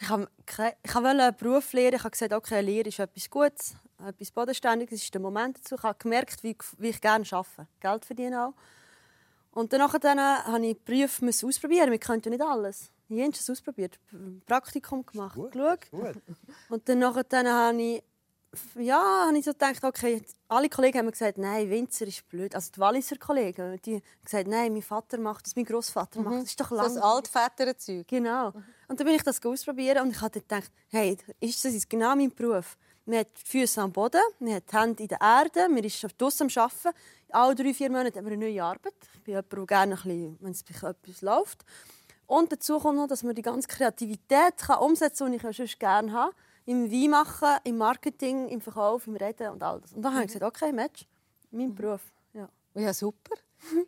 Ich 0.00 0.10
wollte 0.10 0.76
einen 1.08 1.36
Beruf 1.36 1.72
lernen. 1.72 1.96
Ich 1.96 2.02
habe 2.02 2.10
gesagt, 2.10 2.32
okay, 2.32 2.60
Lehre 2.60 2.88
ist 2.88 2.98
etwas 2.98 3.30
Gutes 3.30 3.74
etwas 4.08 4.30
Bodenständiges. 4.30 5.02
Ist 5.02 5.14
der 5.14 5.20
Moment 5.20 5.58
dazu. 5.58 5.76
Ich 5.76 5.82
habe 5.82 5.98
gemerkt, 5.98 6.42
wie, 6.42 6.56
wie 6.78 6.88
ich 6.88 7.00
gerne 7.00 7.24
arbeite. 7.30 7.68
Geld 7.80 8.04
verdiene 8.04 8.46
auch. 8.46 8.54
Und 9.52 9.72
dann, 9.72 9.88
dann 10.00 10.18
habe 10.18 10.66
ich 10.66 10.78
Berufe 10.80 11.26
ausprobieren. 11.26 11.90
Wir 11.90 11.98
können 11.98 12.22
ja 12.24 12.30
nicht 12.30 12.42
alles. 12.42 12.90
Ich 13.08 13.20
habe 13.20 13.30
es 13.30 13.50
ausprobiert. 13.50 13.98
Praktikum 14.46 15.04
gemacht. 15.04 15.36
Gut, 15.36 15.52
gut. 15.52 16.14
Und 16.70 16.88
dann, 16.88 17.00
dann 17.28 17.48
habe 17.48 17.82
ich 17.82 18.02
ja, 18.78 19.26
habe 19.26 19.38
ich 19.38 19.44
so 19.44 19.52
gedacht, 19.52 19.82
okay, 19.82 20.22
alle 20.48 20.68
Kollegen 20.68 20.98
haben 20.98 21.10
gesagt, 21.10 21.38
nein, 21.38 21.70
Winzer 21.70 22.06
ist 22.06 22.28
blöd. 22.28 22.54
Also 22.54 22.70
die 22.74 22.80
Walliser 22.80 23.16
Kollegen, 23.16 23.80
die 23.82 23.94
haben 23.94 24.02
gesagt, 24.24 24.46
nein, 24.46 24.72
mein 24.72 24.82
Vater 24.82 25.18
macht 25.18 25.46
das, 25.46 25.56
mein 25.56 25.64
Großvater 25.64 26.20
mhm. 26.20 26.24
macht 26.26 26.36
das. 26.36 26.44
ist 26.44 26.60
doch 26.60 26.70
lang. 26.70 26.84
Das 26.84 26.96
Altväterzeug. 26.98 28.06
Genau. 28.06 28.50
Mhm. 28.50 28.64
Und 28.88 29.00
dann 29.00 29.06
bin 29.06 29.16
ich 29.16 29.22
das 29.22 29.42
ausprobieren 29.42 30.02
und 30.02 30.10
ich 30.10 30.20
habe 30.20 30.40
gedacht, 30.40 30.70
hey, 30.90 31.16
ist 31.40 31.64
das 31.64 31.88
genau 31.88 32.14
mein 32.14 32.30
Beruf? 32.34 32.76
Man 33.04 33.18
hat 33.18 33.28
die 33.36 33.44
Füße 33.44 33.80
am 33.80 33.92
Boden, 33.92 34.20
man 34.38 34.54
hat 34.54 34.70
die 34.70 34.76
Hände 34.76 35.02
in 35.02 35.08
der 35.08 35.20
Erde, 35.20 35.68
man 35.68 35.82
ist 35.82 36.06
draußen 36.18 36.48
am 36.48 36.62
Arbeiten. 36.62 36.98
Alle 37.30 37.54
drei, 37.54 37.74
vier 37.74 37.90
Monate 37.90 38.18
haben 38.18 38.26
wir 38.26 38.32
eine 38.32 38.44
neue 38.44 38.62
Arbeit. 38.62 38.94
Ich 39.14 39.22
bin 39.22 39.34
jemand, 39.34 39.52
der 39.52 39.66
gerne, 39.66 39.98
wenn 40.40 40.52
es 40.52 40.62
etwas 40.62 41.22
läuft. 41.22 41.64
Und 42.26 42.52
dazu 42.52 42.78
kommt 42.78 42.98
noch, 42.98 43.08
dass 43.08 43.22
man 43.22 43.34
die 43.34 43.42
ganze 43.42 43.66
Kreativität 43.66 44.56
kann 44.58 44.78
umsetzen 44.78 45.24
kann, 45.24 45.32
die 45.32 45.36
ich 45.36 45.42
ja 45.42 45.52
sonst 45.52 45.80
gerne 45.80 46.12
habe. 46.12 46.32
Im 46.64 46.90
Weinmachen, 46.90 47.58
im 47.64 47.76
Marketing, 47.76 48.48
im 48.48 48.60
Verkauf, 48.60 49.06
im 49.06 49.16
Reden 49.16 49.50
und 49.50 49.62
all 49.62 49.80
das. 49.80 49.92
Und 49.92 50.02
dann 50.02 50.14
habe 50.14 50.24
ich 50.24 50.32
gesagt, 50.32 50.44
okay, 50.44 50.72
Match, 50.72 51.06
mein 51.50 51.74
Beruf. 51.74 52.00
Ja, 52.32 52.48
ja 52.74 52.94
super. 52.94 53.34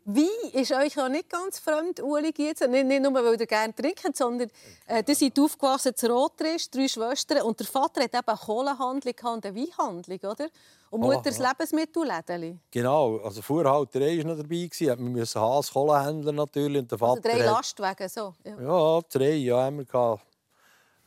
Wein 0.05 0.51
ist 0.53 0.73
euch 0.73 0.99
auch 1.01 1.09
nicht 1.09 1.29
ganz 1.29 1.59
fremd, 1.59 2.01
Uli 2.01 2.33
Gietz. 2.33 2.61
Nicht, 2.61 2.87
nicht 2.87 3.03
nur, 3.03 3.13
weil 3.15 3.39
ihr 3.39 3.47
gerne 3.47 3.75
trinkt, 3.75 4.17
sondern 4.17 4.49
äh, 4.87 5.03
ihr 5.07 5.15
seid 5.15 5.39
aufgewachsen 5.39 5.97
zu 5.97 6.09
Rotrisch, 6.09 6.71
drei 6.71 6.87
Schwestern. 6.87 7.43
Und 7.43 7.59
der 7.59 7.67
Vater 7.67 8.03
hat 8.03 8.15
eben 8.15 8.27
eine 8.27 8.39
Kohlehandlung 8.39 9.15
und 9.35 9.47
eine 9.47 9.57
Weinhandlung, 9.57 10.19
oder? 10.21 10.49
Und 10.91 11.01
Mutter 11.01 11.23
das 11.23 11.39
Lebensmittelläden. 11.39 12.61
Genau, 12.71 13.17
also 13.19 13.43
Fuhrhalterei 13.43 14.19
war 14.19 14.25
noch 14.25 14.37
dabei. 14.37 14.71
Wir 14.71 14.97
mussten 14.97 15.41
Haas 15.41 15.73
Kohlenhändler 15.73 16.33
natürlich. 16.33 16.83
Und 16.83 16.91
der 16.91 16.99
Vater 16.99 17.29
also 17.29 17.39
drei 17.39 17.45
Lastwagen, 17.45 18.09
so? 18.09 18.35
Ja, 18.45 18.61
ja 18.61 19.01
drei 19.11 19.35
ja, 19.35 19.57
haben 19.65 19.79
wir 19.79 20.21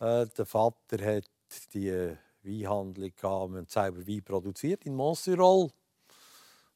äh, 0.01 0.25
Der 0.37 0.45
Vater 0.45 1.15
hat 1.15 1.29
die 1.73 2.17
Weinhandlung 2.43 3.11
gehabt. 3.15 3.51
Wir 3.51 3.57
haben 3.59 3.65
selber 3.67 4.05
Wein 4.05 4.23
produziert 4.23 4.83
in 4.85 4.93
Montserrat. 4.93 5.71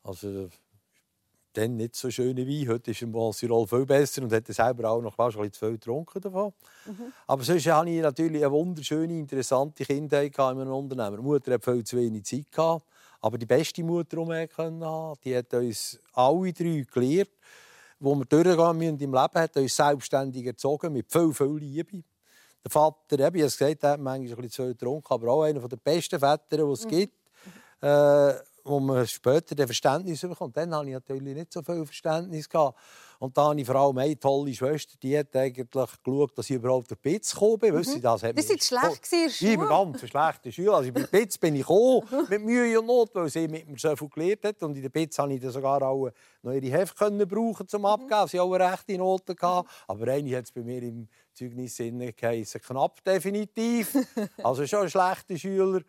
Also 0.03 0.49
dann 1.53 1.75
nicht 1.75 1.95
so 1.95 2.09
schöne 2.09 2.47
Wein. 2.47 2.67
Heute 2.67 2.91
ist 2.91 3.01
im 3.01 3.11
Montserrat 3.11 3.69
viel 3.69 3.85
besser 3.85 4.21
und 4.23 4.31
hat 4.31 4.47
selber 4.47 4.89
auch 4.89 5.01
noch 5.01 5.13
fast 5.13 5.37
ein 5.37 5.41
bisschen 5.41 5.53
zu 5.53 5.65
viel 5.65 5.71
getrunken 5.73 6.21
davon. 6.21 6.53
Mhm. 6.85 7.13
Aber 7.27 7.43
sonst 7.43 7.67
hatte 7.67 7.89
ich 7.89 8.01
natürlich 8.01 8.41
eine 8.43 8.51
wunderschöne, 8.51 9.19
interessante 9.19 9.83
Kindheit 9.85 10.37
in 10.37 10.43
einem 10.43 10.71
Unternehmen. 10.71 11.17
Die 11.17 11.23
Mutter 11.23 11.53
hat 11.53 11.63
viel 11.63 11.83
zu 11.83 11.97
wenig 11.97 12.25
Zeit 12.25 12.51
gehabt, 12.51 12.85
aber 13.21 13.37
die 13.37 13.45
beste 13.45 13.83
Mutter, 13.83 14.17
die 14.17 14.27
wir 14.27 14.47
hatten, 14.57 15.19
die 15.23 15.37
hat 15.37 15.53
uns 15.53 15.99
alle 16.13 16.53
drei 16.53 16.85
gelehrt, 16.91 17.31
wo 17.99 18.15
wir 18.15 18.25
durchgehen 18.25 18.77
müssen 18.77 18.99
im 18.99 19.13
Leben, 19.13 19.35
hat 19.35 19.55
uns 19.57 19.75
selbstständig 19.75 20.45
erzogen 20.45 20.93
mit 20.93 21.11
viel, 21.11 21.33
viel 21.33 21.57
Liebe. 21.57 22.03
Der 22.63 22.71
Vater, 22.71 23.17
ich 23.17 23.21
habe 23.21 23.41
es 23.41 23.57
gesagt, 23.57 23.83
hat 23.83 23.99
manchmal 23.99 24.29
ein 24.29 24.35
bisschen 24.35 24.49
zu 24.51 24.63
viel 24.63 24.73
getrunken, 24.73 25.13
aber 25.13 25.27
auch 25.31 25.43
einer 25.43 25.67
der 25.67 25.77
besten 25.77 26.19
Väter, 26.19 26.57
die 26.57 26.61
es 26.61 26.85
mhm. 26.85 26.89
gibt. 26.89 27.15
Äh, 27.81 28.33
wo 28.63 28.79
man 28.79 29.05
später 29.07 29.55
das 29.55 29.65
Verständnis 29.65 30.21
bekommt. 30.21 30.55
Dann 30.57 30.73
hatte 30.75 30.87
ich 30.87 30.93
natürlich 30.93 31.35
nicht 31.35 31.53
so 31.53 31.61
viel 31.61 31.85
Verständnis. 31.85 32.49
Gehabt. 32.49 32.77
Und 33.21 33.37
da 33.37 33.49
habe 33.49 33.61
ich 33.61 33.67
vor 33.67 33.75
allem 33.75 33.97
eine 33.99 34.17
tolle 34.17 34.51
Schwester, 34.51 34.97
die 35.01 35.15
hat 35.15 35.35
eigentlich 35.35 35.69
geschaut, 35.69 36.35
dass 36.35 36.49
ich 36.49 36.55
überhaupt 36.55 36.91
auf 36.91 36.97
die 36.97 37.09
Bitz 37.09 37.33
gekommen 37.33 37.59
bin. 37.59 37.75
Mhm. 37.75 38.01
das 38.01 38.23
hat 38.23 38.35
das 38.35 38.49
war 38.49 38.57
schlecht 38.59 39.41
Ich 39.41 39.59
war 39.59 39.67
ganz 39.67 39.99
schlechte 39.99 40.51
Schule. 40.51 40.73
Also 40.73 40.91
bei 40.91 41.03
Bitz 41.03 41.37
bin 41.37 41.55
ich 41.55 41.61
gekommen, 41.61 42.01
mit 42.29 42.41
Mühe 42.43 42.79
und 42.79 42.87
Not, 42.87 43.11
weil 43.13 43.29
sie 43.29 43.47
mit 43.47 43.67
mir 43.69 43.77
so 43.77 43.95
viel 43.95 44.09
gelernt 44.09 44.43
hat. 44.43 44.63
Und 44.63 44.75
in 44.75 44.81
der 44.81 44.89
Bitz 44.89 45.17
konnte 45.17 45.35
ich 45.35 45.53
sogar 45.53 45.83
auch 45.83 46.09
noch 46.41 46.51
ihre 46.51 46.71
Heft 46.71 46.97
brauchen 46.97 47.67
zum 47.67 47.85
Abgeben. 47.85 48.27
Sie 48.27 48.39
auch 48.39 48.51
eine 48.53 48.71
rechte 48.71 48.97
Noten. 48.97 49.35
Gehabt. 49.35 49.69
Aber 49.87 50.07
eine 50.07 50.37
hat 50.37 50.45
es 50.45 50.51
bei 50.51 50.61
mir 50.61 50.81
im 50.81 51.07
Zeugnis 51.33 51.77
geheißen, 51.77 52.61
knapp 52.61 53.03
definitiv. 53.03 53.95
Also 54.43 54.65
schon 54.65 54.81
ein 54.81 54.89
schlechter 54.89 55.37
Schüler. 55.37 55.81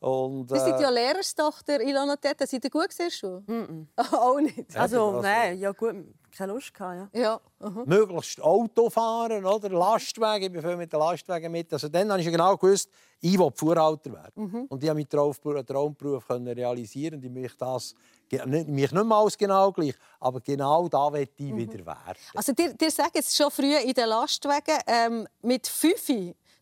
Und, 0.00 0.50
äh... 0.52 0.58
Sie 0.58 0.64
sind 0.64 0.80
ja 0.80 0.90
Lehrerstochter 0.90 1.80
Ilona 1.80 2.16
Teta. 2.16 2.46
Seid 2.46 2.64
ihr 2.64 2.70
gut 2.70 2.88
gesehen 2.88 3.10
schon? 3.10 3.42
Mm 3.46 3.86
-mm. 3.96 4.12
auch 4.12 4.40
nicht? 4.40 4.76
Also, 4.76 5.20
nein, 5.20 5.58
ja 5.58 5.72
gut, 5.72 5.96
keine 6.36 6.52
Lust 6.52 6.72
gehabt, 6.72 7.14
ja. 7.14 7.20
ja. 7.20 7.40
Uh 7.60 7.66
-huh. 7.66 7.86
Möglichst 7.86 8.40
Auto 8.40 8.90
fahren, 8.90 9.44
oder? 9.44 9.68
Lastwagen, 9.70 10.44
ich 10.44 10.52
bin 10.52 10.62
viel 10.62 10.76
mit 10.76 10.92
den 10.92 11.00
Lastwagen 11.00 11.50
mit. 11.50 11.72
Also 11.72 11.88
dann 11.88 12.10
habe 12.10 12.20
ich 12.20 12.30
genau 12.30 12.56
gewusst, 12.56 12.88
ich 13.20 13.36
will 13.36 13.50
Fuhrhalter 13.54 14.12
werden. 14.12 14.32
-huh. 14.36 14.68
Und 14.68 14.82
ich 14.82 14.88
habe 14.88 15.00
meinen 15.00 15.66
Traumberuf 15.66 16.30
realisieren 16.30 17.22
ich 17.22 17.30
möchte 17.30 17.58
das 17.58 17.94
mich 18.30 18.68
nicht 18.68 18.92
mehr 18.92 19.16
alles 19.16 19.36
genau 19.36 19.72
gleich, 19.72 19.94
aber 20.20 20.40
genau 20.40 20.88
da 20.88 21.12
will 21.12 21.22
ich 21.22 21.30
-huh. 21.30 21.56
wieder 21.56 21.84
werden. 21.84 22.18
Also 22.34 22.52
dir, 22.52 22.72
dir 22.74 22.90
sagen 22.90 23.10
jetzt 23.14 23.36
schon 23.36 23.50
früh 23.50 23.74
in 23.74 23.94
den 23.94 24.08
Lastwagen, 24.08 24.78
ähm, 24.86 25.26
mit 25.42 25.66
fünf 25.66 26.08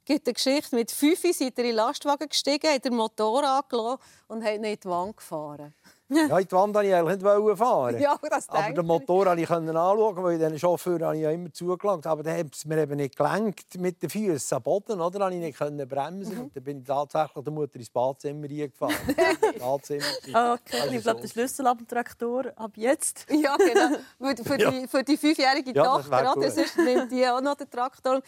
gibt 0.06 0.26
eine 0.26 0.34
Geschichte. 0.34 0.74
Mit 0.74 0.90
fünf 0.90 1.20
seid 1.20 1.40
ihr 1.40 1.48
in 1.48 1.54
den 1.54 1.74
Lastwagen 1.74 2.28
gestiegen, 2.28 2.70
habt 2.72 2.84
den 2.84 2.94
Motor 2.94 3.44
angelassen 3.44 3.98
und 4.28 4.44
habt 4.44 4.60
nicht 4.60 4.84
in 4.84 4.88
die 4.88 4.88
Wand 4.88 5.16
gefahren. 5.16 5.74
ja, 6.08 6.38
in 6.38 6.46
die 6.46 6.52
Wand 6.52 6.72
wollte 6.72 6.88
ich 6.88 6.94
eigentlich 6.94 7.20
nicht 7.20 7.58
fahren. 7.58 8.00
Ja, 8.00 8.16
das 8.30 8.48
aber 8.48 8.72
den 8.72 8.86
Motor 8.86 9.24
konnte 9.24 9.42
ich 9.42 9.50
anschauen, 9.50 10.22
weil 10.22 10.38
den 10.38 10.56
Chauffeur 10.56 11.00
habe 11.00 11.16
ich 11.16 11.22
ja 11.22 11.32
immer 11.32 11.52
zugelangt. 11.52 12.06
Aber 12.06 12.22
dann 12.22 12.38
hat 12.38 12.54
es 12.54 12.64
mir 12.64 12.78
eben 12.78 12.96
nicht 12.96 13.16
gelenkt 13.16 13.76
mit 13.78 14.00
den 14.00 14.10
Füßen 14.10 14.56
am 14.56 14.62
Boden. 14.62 15.00
Oder? 15.00 15.18
Dann 15.18 15.32
konnte 15.32 15.46
ich 15.46 15.70
nicht 15.70 15.88
bremsen. 15.88 16.34
Mhm. 16.36 16.42
Und 16.44 16.56
dann 16.56 16.62
bin 16.62 16.78
ich 16.78 16.86
tatsächlich 16.86 17.44
der 17.44 17.52
Mutter 17.52 17.76
ins 17.76 17.90
Badezimmer 17.90 18.48
reingefahren. 18.48 18.96
Badezimmer. 19.58 20.04
okay, 20.28 20.80
also 20.80 20.94
ich 20.94 21.02
glaube, 21.02 21.20
der 21.22 21.28
Schlüssel 21.28 21.66
ab 21.66 21.78
dem 21.78 21.88
Traktor 21.88 22.52
ab 22.54 22.70
jetzt. 22.76 23.26
ja, 23.30 23.56
genau. 23.56 23.98
Für, 24.20 24.44
für 24.44 24.60
ja. 24.60 24.70
die, 24.70 24.86
für 24.86 25.02
die 25.02 25.16
fünfjährige 25.16 25.72
ja, 25.72 25.82
Tochter, 25.82 26.34
das 26.40 26.54
sonst 26.54 26.78
nimmt 26.78 27.10
die 27.10 27.26
auch 27.26 27.40
noch 27.40 27.56
den 27.56 27.68
Traktor. 27.68 28.22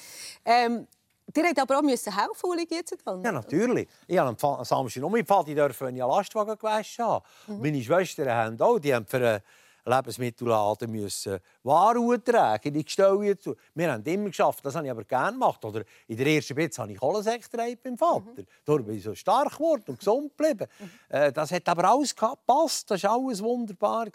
Ähm, 0.45 0.88
Ihr 1.37 1.45
habt 1.45 1.59
aber 1.59 1.79
auch 1.79 1.83
müssen 1.83 2.14
helfen, 2.14 2.51
Uli 2.51 2.67
dann? 3.05 3.23
Ja, 3.23 3.33
natürlich. 3.33 3.88
Ich 4.07 4.19
habe 4.19 4.35
am 4.41 4.64
Samstag 4.64 5.03
noch 5.03 5.11
mit 5.11 5.29
Vati 5.29 5.55
dürfen, 5.55 5.88
einen 5.88 5.99
Lastwagen 5.99 6.57
gewaschen. 6.57 7.05
Mhm. 7.47 7.61
Meine 7.61 7.83
Schwestern 7.83 8.31
haben 8.31 8.61
auch, 8.61 8.79
die 8.79 8.95
haben 8.95 9.07
für 9.07 9.43
Lebensmittelladen 9.88 10.90
müssen 10.90 11.38
Waren 11.62 12.24
tragen, 12.24 12.72
die 12.72 12.85
Gestelle 12.85 13.38
zu. 13.38 13.55
Wir 13.74 13.92
haben 13.92 14.05
immer 14.05 14.29
geschafft, 14.29 14.64
das 14.64 14.74
habe 14.74 14.87
ich 14.87 14.90
aber 14.90 15.05
gerne 15.05 15.33
gemacht. 15.33 15.64
Oder 15.64 15.85
in 16.07 16.16
der 16.16 16.27
ersten 16.27 16.55
Bitz 16.55 16.79
habe 16.79 16.92
ich 16.92 16.98
Kohlensäck 16.98 17.44
beim 17.83 17.96
Vater. 17.96 18.33
Mhm. 18.37 18.46
Darum 18.64 18.85
bin 18.85 18.96
ich 18.96 19.03
so 19.03 19.14
stark 19.14 19.53
geworden 19.53 19.85
und 19.87 19.98
gesund 19.98 20.37
geblieben. 20.37 20.68
Mhm. 20.79 20.90
Äh, 21.09 21.33
das 21.33 21.51
hat 21.53 21.68
aber 21.68 21.85
alles 21.85 22.14
gepasst, 22.14 22.90
das 22.90 23.03
war 23.03 23.12
alles 23.12 23.42
wunderbar. 23.42 24.07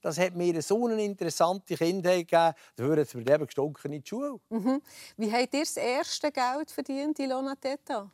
Das 0.00 0.18
hat 0.18 0.34
mir 0.34 0.60
so 0.62 0.86
eine 0.86 1.04
interessante 1.04 1.76
Kindheit 1.76 2.28
gegeben. 2.28 2.54
Dafür 2.76 2.92
hat 2.92 2.98
es 3.06 3.14
mir 3.14 3.26
eben 3.26 3.46
gestunken 3.46 3.92
in 3.92 4.02
die 4.02 4.08
Schule. 4.08 4.40
Mhm. 4.48 4.80
Wie 5.16 5.32
habt 5.32 5.54
ihr 5.54 5.60
das 5.60 5.76
erste 5.76 6.32
Geld 6.32 6.70
verdient, 6.70 7.18
Ilona 7.18 7.54
Teta? 7.54 8.10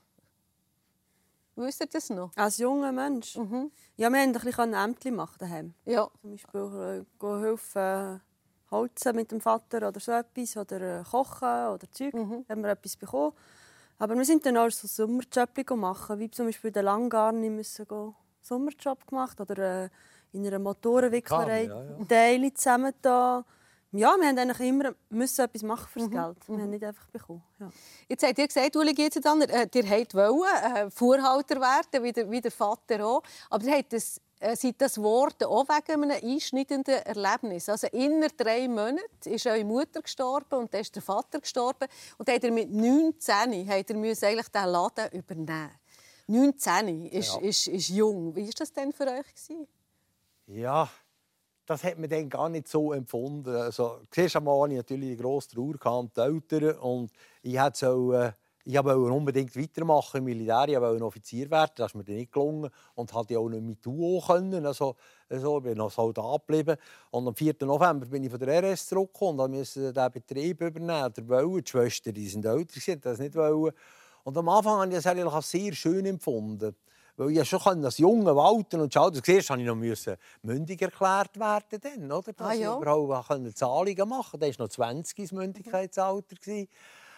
Wisst 1.56 1.80
ihr 1.80 1.86
das 1.86 2.10
noch? 2.10 2.30
Als 2.36 2.58
junger 2.58 2.92
Mensch? 2.92 3.36
Mhm. 3.36 3.70
Ja, 3.96 4.10
wir 4.10 4.22
konnten 4.22 4.36
ein 4.36 4.42
bisschen 4.42 4.74
Ämter 4.74 5.10
machen 5.10 5.36
daheim. 5.38 5.74
Ja. 5.86 6.08
Zum 6.20 6.30
Beispiel 6.32 7.06
äh, 7.20 7.40
helfen, 7.40 7.80
äh, 7.82 8.18
holzen 8.70 9.16
mit 9.16 9.32
dem 9.32 9.40
Vater 9.40 9.88
oder 9.88 9.98
so 9.98 10.12
etwas. 10.12 10.56
Oder 10.56 11.00
äh, 11.00 11.02
kochen 11.02 11.68
oder 11.68 11.90
Zeug. 11.90 12.12
Mhm. 12.14 12.44
haben 12.48 12.62
wir 12.62 12.70
etwas 12.70 12.96
bekommen. 12.96 13.32
Aber 13.98 14.14
wir 14.14 14.24
sind 14.26 14.44
dann 14.44 14.58
auch 14.58 14.70
so 14.70 14.86
Sommerjobs 14.86 15.70
machen, 15.74 16.18
wie 16.18 16.30
zum 16.30 16.46
Beispiel 16.46 16.70
den 16.70 16.84
Langgarni 16.84 17.48
müssen 17.48 17.88
gehen. 17.88 18.14
Sommerjob 18.42 19.06
gemacht 19.06 19.40
oder 19.40 19.84
äh, 19.84 19.88
in 20.32 20.46
einer 20.46 20.58
Motorenwicklerei 20.58 21.64
ja, 21.64 21.82
ja. 21.82 22.04
Teile 22.04 22.52
zusammen 22.52 22.92
da 23.00 23.44
ja, 23.92 24.16
wir 24.18 24.28
haben 24.28 24.38
eigentlich 24.38 24.68
immer 24.68 24.94
müssen 25.08 25.44
etwas 25.44 25.62
machen 25.62 25.88
fürs 25.88 26.06
mhm. 26.06 26.10
Geld. 26.10 26.48
Wir 26.48 26.56
mhm. 26.56 26.62
haben 26.62 26.70
nicht 26.70 26.84
einfach 26.84 27.08
bekommen. 27.08 27.42
Ja. 27.58 27.70
Jetzt 28.08 28.26
habt 28.26 28.38
ihr 28.38 28.46
gesagt, 28.46 28.76
Uli 28.76 28.94
dann, 28.94 29.42
äh, 29.42 29.68
ihr 29.72 29.84
wollt 29.84 30.14
äh, 30.14 30.90
Vorhalter 30.90 31.60
werden, 31.60 32.02
wie 32.02 32.12
der, 32.12 32.30
wie 32.30 32.40
der 32.40 32.50
Vater 32.50 33.06
auch. 33.06 33.22
Aber 33.48 33.64
ihr 33.64 33.76
habt 33.76 33.92
das, 33.92 34.20
äh, 34.40 34.56
seid 34.56 34.80
das 34.80 35.00
Wort 35.00 35.44
auch 35.44 35.66
wegen 35.68 36.02
einem 36.02 36.18
einschneidenden 36.22 36.94
Erlebnis. 36.94 37.68
Also 37.68 37.86
inner 37.88 38.28
drei 38.36 38.68
Monaten 38.68 39.00
ist 39.24 39.46
eure 39.46 39.64
Mutter 39.64 40.02
gestorben 40.02 40.58
und 40.58 40.74
dann 40.74 40.80
ist 40.80 40.94
der 40.94 41.02
Vater 41.02 41.40
gestorben. 41.40 41.88
Und 42.18 42.28
habt 42.28 42.44
ihr 42.44 42.52
mit 42.52 42.70
19 42.70 43.68
habt 43.68 43.90
ihr 43.90 43.96
müssen 43.96 44.24
eigentlich 44.26 44.48
diesen 44.48 44.68
Laden 44.68 45.10
übernehmen. 45.12 45.70
19 46.26 47.06
ist, 47.06 47.34
ja. 47.34 47.40
ist, 47.40 47.68
ist 47.68 47.88
jung. 47.88 48.34
Wie 48.34 48.44
war 48.44 48.54
das 48.58 48.72
denn 48.72 48.92
für 48.92 49.06
euch? 49.06 49.26
Gewesen? 49.26 49.68
Ja, 50.46 50.88
das 51.66 51.84
hat 51.84 51.98
man 51.98 52.08
dann 52.08 52.28
gar 52.28 52.48
nicht 52.48 52.68
so 52.68 52.92
empfunden. 52.92 53.54
Also, 53.54 54.00
zuerst 54.10 54.36
einmal 54.36 54.60
hatte 54.62 54.72
ich 54.72 54.76
natürlich 54.78 55.08
eine 55.08 55.16
grosse 55.16 55.50
Trauer 55.50 55.98
und 56.00 56.16
die 56.16 56.20
Eltern. 56.20 56.78
Und 56.78 57.10
ich 57.42 57.58
wollte 57.58 57.78
so, 57.78 58.12
ich 58.64 58.74
wollte 58.84 59.12
unbedingt 59.12 59.56
weitermachen 59.56 60.18
im 60.18 60.24
Militär. 60.24 60.68
Ich 60.68 60.80
wollte 60.80 61.04
Offizier 61.04 61.50
werden. 61.50 61.72
Das 61.76 61.88
ist 61.92 61.94
mir 61.94 62.04
dann 62.04 62.16
nicht 62.16 62.32
gelungen. 62.32 62.70
Und 62.94 63.12
hatte 63.14 63.38
auch 63.38 63.48
nicht 63.48 63.62
mit 63.62 63.84
Duo 63.84 64.20
können. 64.26 64.64
Also, 64.64 64.96
also, 65.28 65.58
ich 65.58 65.64
bin 65.64 65.78
noch 65.78 65.90
Soldat 65.90 66.46
geblieben. 66.46 66.76
Und 67.10 67.26
am 67.28 67.34
4. 67.34 67.54
November 67.66 68.06
bin 68.06 68.24
ich 68.24 68.30
von 68.30 68.38
der 68.40 68.62
RS 68.62 68.86
zurückgekommen 68.86 69.40
und 69.40 69.52
musste 69.52 69.92
diesen 69.92 70.12
Betrieb 70.12 70.60
übernehmen. 70.60 71.12
Der 71.12 71.28
wollen. 71.28 71.62
Die 71.64 71.70
Schwestern 71.70 72.14
die 72.14 72.28
sind 72.28 72.44
älter, 72.44 72.80
die 72.80 73.00
das 73.00 73.18
nicht 73.18 73.34
wollen. 73.34 73.72
Und 74.24 74.36
am 74.36 74.48
Anfang 74.48 74.80
habe 74.80 74.88
ich 74.88 74.96
das 74.96 75.06
eigentlich 75.06 75.44
sehr 75.44 75.72
schön 75.72 76.06
empfunden. 76.06 76.74
Weil 77.16 77.30
ich 77.30 77.48
schon 77.48 77.84
als 77.84 77.98
junger 77.98 78.36
Walter 78.36 78.82
und 78.82 78.92
Schalter, 78.92 79.22
zuerst 79.22 79.48
musste 79.48 79.62
ich 79.62 79.66
noch 79.66 79.74
müssen 79.74 80.16
mündig 80.42 80.82
erklärt 80.82 81.38
werden, 81.38 81.80
dann, 81.80 82.12
oder? 82.12 82.32
dass 82.32 82.46
ah, 82.46 82.52
ja. 82.52 82.74
ich 82.74 82.82
überhaupt 82.82 83.56
Zahlungen 83.56 84.08
machen 84.08 84.32
konnte. 84.32 84.46
Das 84.46 84.58
war 84.58 84.66
noch 84.66 84.72
20 84.72 85.16
das 85.16 85.32
Mündigkeitsalter. 85.32 86.36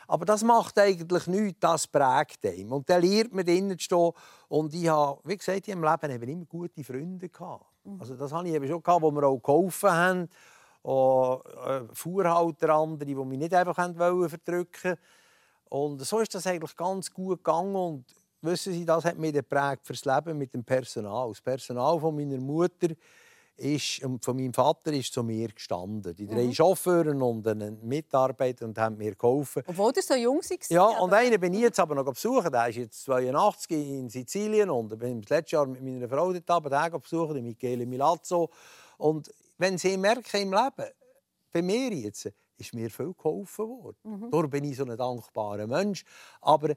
Aber 0.06 0.24
das 0.24 0.42
macht 0.42 0.78
eigentlich 0.78 1.26
nichts, 1.26 1.60
das 1.60 1.86
prägt 1.86 2.46
einem. 2.46 2.72
Und 2.72 2.88
dann 2.88 3.02
lernt 3.02 3.34
man 3.34 3.44
drinnen 3.44 3.78
zu 3.78 3.84
stehen. 3.84 4.12
Und 4.48 4.72
ich 4.72 4.88
habe, 4.88 5.20
wie 5.24 5.36
gesagt, 5.36 5.68
in 5.68 5.80
meinem 5.80 5.98
Leben 6.00 6.14
eben 6.14 6.32
immer 6.32 6.44
gute 6.46 6.82
Freunde 6.82 7.28
gehabt. 7.28 7.66
Mhm. 7.84 8.00
Also 8.00 8.14
das 8.14 8.32
hatte 8.32 8.48
ich 8.48 8.54
eben 8.54 8.66
schon 8.66 8.82
gehabt, 8.82 9.02
wo 9.02 9.10
mir 9.10 9.26
auch 9.26 9.38
geholfen 9.38 9.90
haben. 9.90 10.28
Auch 10.82 11.44
äh, 11.44 11.82
Fuhrhalter, 11.92 12.70
andere, 12.70 13.04
die 13.04 13.14
mich 13.14 13.38
nicht 13.38 13.52
einfach 13.52 13.74
verdrücken 13.74 14.28
wollten. 14.46 14.98
Und 15.68 15.98
so 16.00 16.20
ist 16.20 16.34
das 16.34 16.46
eigentlich 16.46 16.74
ganz 16.76 17.12
gut 17.12 17.44
gegangen. 17.44 17.74
Und 17.74 18.04
wissen 18.42 18.72
Sie, 18.72 18.84
das 18.84 19.04
hat 19.04 19.18
mich 19.18 19.32
geprägt 19.32 19.80
fürs 19.84 20.04
Leben 20.04 20.38
mit 20.38 20.54
dem 20.54 20.64
Personal. 20.64 21.28
Das 21.28 21.40
Personal 21.40 21.98
von 22.00 22.14
meiner 22.14 22.38
Mutter 22.38 22.88
ist, 23.58 24.00
von 24.22 24.36
meinem 24.36 24.54
Vater 24.54 24.92
ist 24.92 25.12
zu 25.12 25.22
mir 25.22 25.48
gestanden. 25.48 26.14
Die 26.14 26.26
drei 26.26 26.44
mhm. 26.44 26.54
Chauffeure 26.54 27.10
und 27.10 27.46
ein 27.46 27.78
Mitarbeiter 27.82 28.64
und 28.64 28.78
haben 28.78 28.96
mir 28.96 29.14
geholfen. 29.14 29.62
Obwohl 29.66 29.92
du 29.92 30.00
so 30.00 30.14
jung 30.14 30.38
warst? 30.38 30.70
Ja, 30.70 30.84
und 30.84 31.12
einen 31.12 31.40
bin 31.40 31.52
ich 31.54 31.60
jetzt 31.60 31.80
aber 31.80 31.96
noch 31.96 32.04
besuchen. 32.04 32.50
Der 32.52 32.68
ist 32.68 32.76
jetzt 32.76 33.02
82 33.02 33.76
in 33.76 34.08
Sizilien 34.08 34.70
und 34.70 34.92
ich 34.92 34.98
bin 34.98 35.20
das 35.20 35.30
letzte 35.30 35.56
Jahr 35.56 35.66
mit 35.66 35.82
meiner 35.82 36.08
Frau 36.08 36.32
dort 36.32 36.92
den 36.92 37.00
besuchen, 37.00 37.34
den 37.34 37.44
Michele 37.44 37.84
Milazzo. 37.84 38.48
Und 38.96 39.32
wenn 39.58 39.76
Sie 39.76 39.96
merken 39.96 40.40
im 40.40 40.52
Leben, 40.52 40.90
bei 41.50 41.62
mir 41.62 41.92
jetzt, 41.92 42.30
ist 42.56 42.74
mir 42.74 42.90
viel 42.90 43.12
geholfen 43.14 43.68
worden. 43.68 43.96
Mhm. 44.04 44.30
Darum 44.30 44.50
bin 44.50 44.64
ich 44.64 44.76
so 44.76 44.84
ein 44.84 44.96
dankbarer 44.96 45.66
Mensch. 45.66 46.04
Aber 46.40 46.74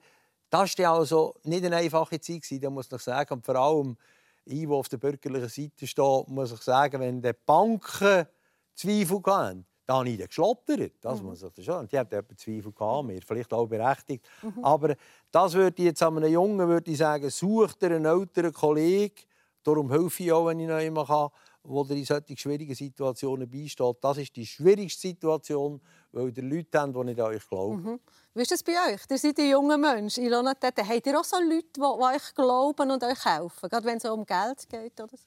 das 0.52 0.78
war 0.78 0.94
also 0.98 1.36
nicht 1.44 1.66
eine 1.66 1.78
einfache 1.78 2.20
Zeit, 2.20 2.44
da 2.62 2.70
muss 2.70 2.92
ich 2.92 3.02
sagen. 3.02 3.34
Und 3.34 3.46
vor 3.46 3.56
allem, 3.56 3.98
ich, 4.46 4.68
der 4.68 4.72
auf 4.72 4.90
der 4.90 4.98
bürgerlichen 4.98 5.50
Seite 5.50 5.88
steht, 5.88 6.28
muss 6.28 6.52
ich 6.52 6.62
sagen, 6.62 7.00
wenn 7.00 7.22
die 7.22 7.32
Banken 7.46 8.28
Zweifel 8.76 9.22
haben, 9.26 9.66
da 9.86 9.96
habe 9.96 10.10
ich 10.10 10.20
geschlottert. 10.20 10.94
Das 11.02 11.22
mhm. 11.22 11.28
muss 11.28 11.44
ich 11.44 11.66
schon. 11.66 11.88
Die 11.88 11.98
haben 11.98 12.12
etwa 12.12 12.36
Zweifel 12.36 12.72
gehabt, 12.72 13.08
mir, 13.08 13.22
vielleicht 13.22 13.54
auch 13.54 13.66
berechtigt. 13.66 14.28
Mhm. 14.42 14.64
Aber 14.64 14.96
das 15.32 15.54
würde 15.54 15.82
ich 15.82 15.86
jetzt 15.86 16.04
einem 16.04 16.26
Jungen 16.26 16.68
würde 16.68 16.92
ich 16.92 16.98
sagen, 16.98 17.30
sucht 17.30 17.84
einen 17.86 18.06
älteren 18.06 18.52
Kollegen, 18.52 19.16
darum 19.64 19.90
helfe 19.90 20.24
ich 20.24 20.32
auch, 20.34 20.48
wenn 20.48 20.60
ich 20.60 20.68
noch 20.68 20.80
immer 20.80 21.06
kann, 21.06 21.30
wo 21.64 21.84
in 21.84 22.06
solchen 22.06 22.38
schwierigen 22.38 22.76
Situationen 22.76 23.50
beisteht. 23.50 23.98
Das 24.02 24.18
ist 24.18 24.36
die 24.36 24.46
schwierigste 24.46 25.10
Situation, 25.10 25.80
weil 26.12 26.36
ihr 26.36 26.44
Leute 26.44 26.80
habt, 26.80 26.96
die 26.96 27.04
nicht 27.04 27.20
an 27.20 27.28
euch 27.28 27.48
glauben. 27.48 27.84
Mhm. 27.84 28.00
Wie 28.34 28.42
ist 28.42 28.52
das 28.52 28.64
bei 28.64 28.74
euch? 28.74 29.02
Ihr 29.10 29.18
seid 29.18 29.40
ein 29.40 29.50
junger 29.50 29.78
Mensch. 29.78 30.18
Ilona, 30.18 30.54
habt 30.62 31.08
ihr 31.08 31.20
auch 31.20 31.24
so 31.24 31.38
Leute, 31.38 31.68
die, 31.76 31.82
euch 31.82 32.34
glauben 32.34 32.92
und 32.92 33.04
euch 33.04 33.26
helfen? 33.26 33.70
Gerade 33.70 33.86
wenn 33.86 33.98
es 33.98 34.06
um 34.06 34.26
Geld 34.26 34.68
geht 34.70 35.00
oder 35.00 35.18
so? 35.18 35.26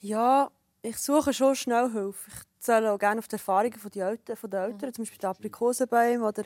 Ja, 0.00 0.50
ich 0.82 0.98
suche 0.98 1.32
schon 1.32 1.54
schnell 1.54 1.90
Hilfe. 1.90 2.30
Ich 2.30 2.60
zähle 2.60 2.92
auch 2.92 2.98
gerne 2.98 3.18
auf 3.18 3.28
die 3.28 3.34
Erfahrungen 3.34 3.78
der 3.94 4.08
Eltern, 4.08 4.36
von 4.36 4.50
den 4.50 4.60
Eltern. 4.60 4.88
Mhm. 4.88 4.94
zum 4.94 5.02
Beispiel 5.02 5.18
die 5.18 5.26
Aprikosenbäume 5.26 6.26
oder 6.26 6.44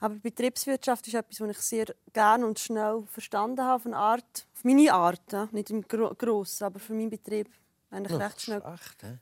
Aber 0.00 0.14
Betriebswirtschaft 0.16 1.06
ist 1.06 1.14
etwas, 1.14 1.40
was 1.40 1.50
ich 1.50 1.58
sehr 1.58 1.86
gerne 2.12 2.46
und 2.46 2.58
schnell 2.58 3.04
verstanden 3.06 3.62
habe, 3.62 3.76
auf 3.76 3.86
eine 3.86 3.96
Art, 3.96 4.46
auf 4.54 4.64
meine 4.64 4.92
Art, 4.92 5.52
nicht 5.52 5.70
im 5.70 5.82
Gro 5.82 6.14
Grossen, 6.14 6.64
aber 6.64 6.78
für 6.78 6.94
meinen 6.94 7.10
Betrieb 7.10 7.48
eigentlich 7.94 8.18
recht 8.18 8.40
schnell. 8.40 8.62
Echt, 8.74 9.02
he? 9.02 9.18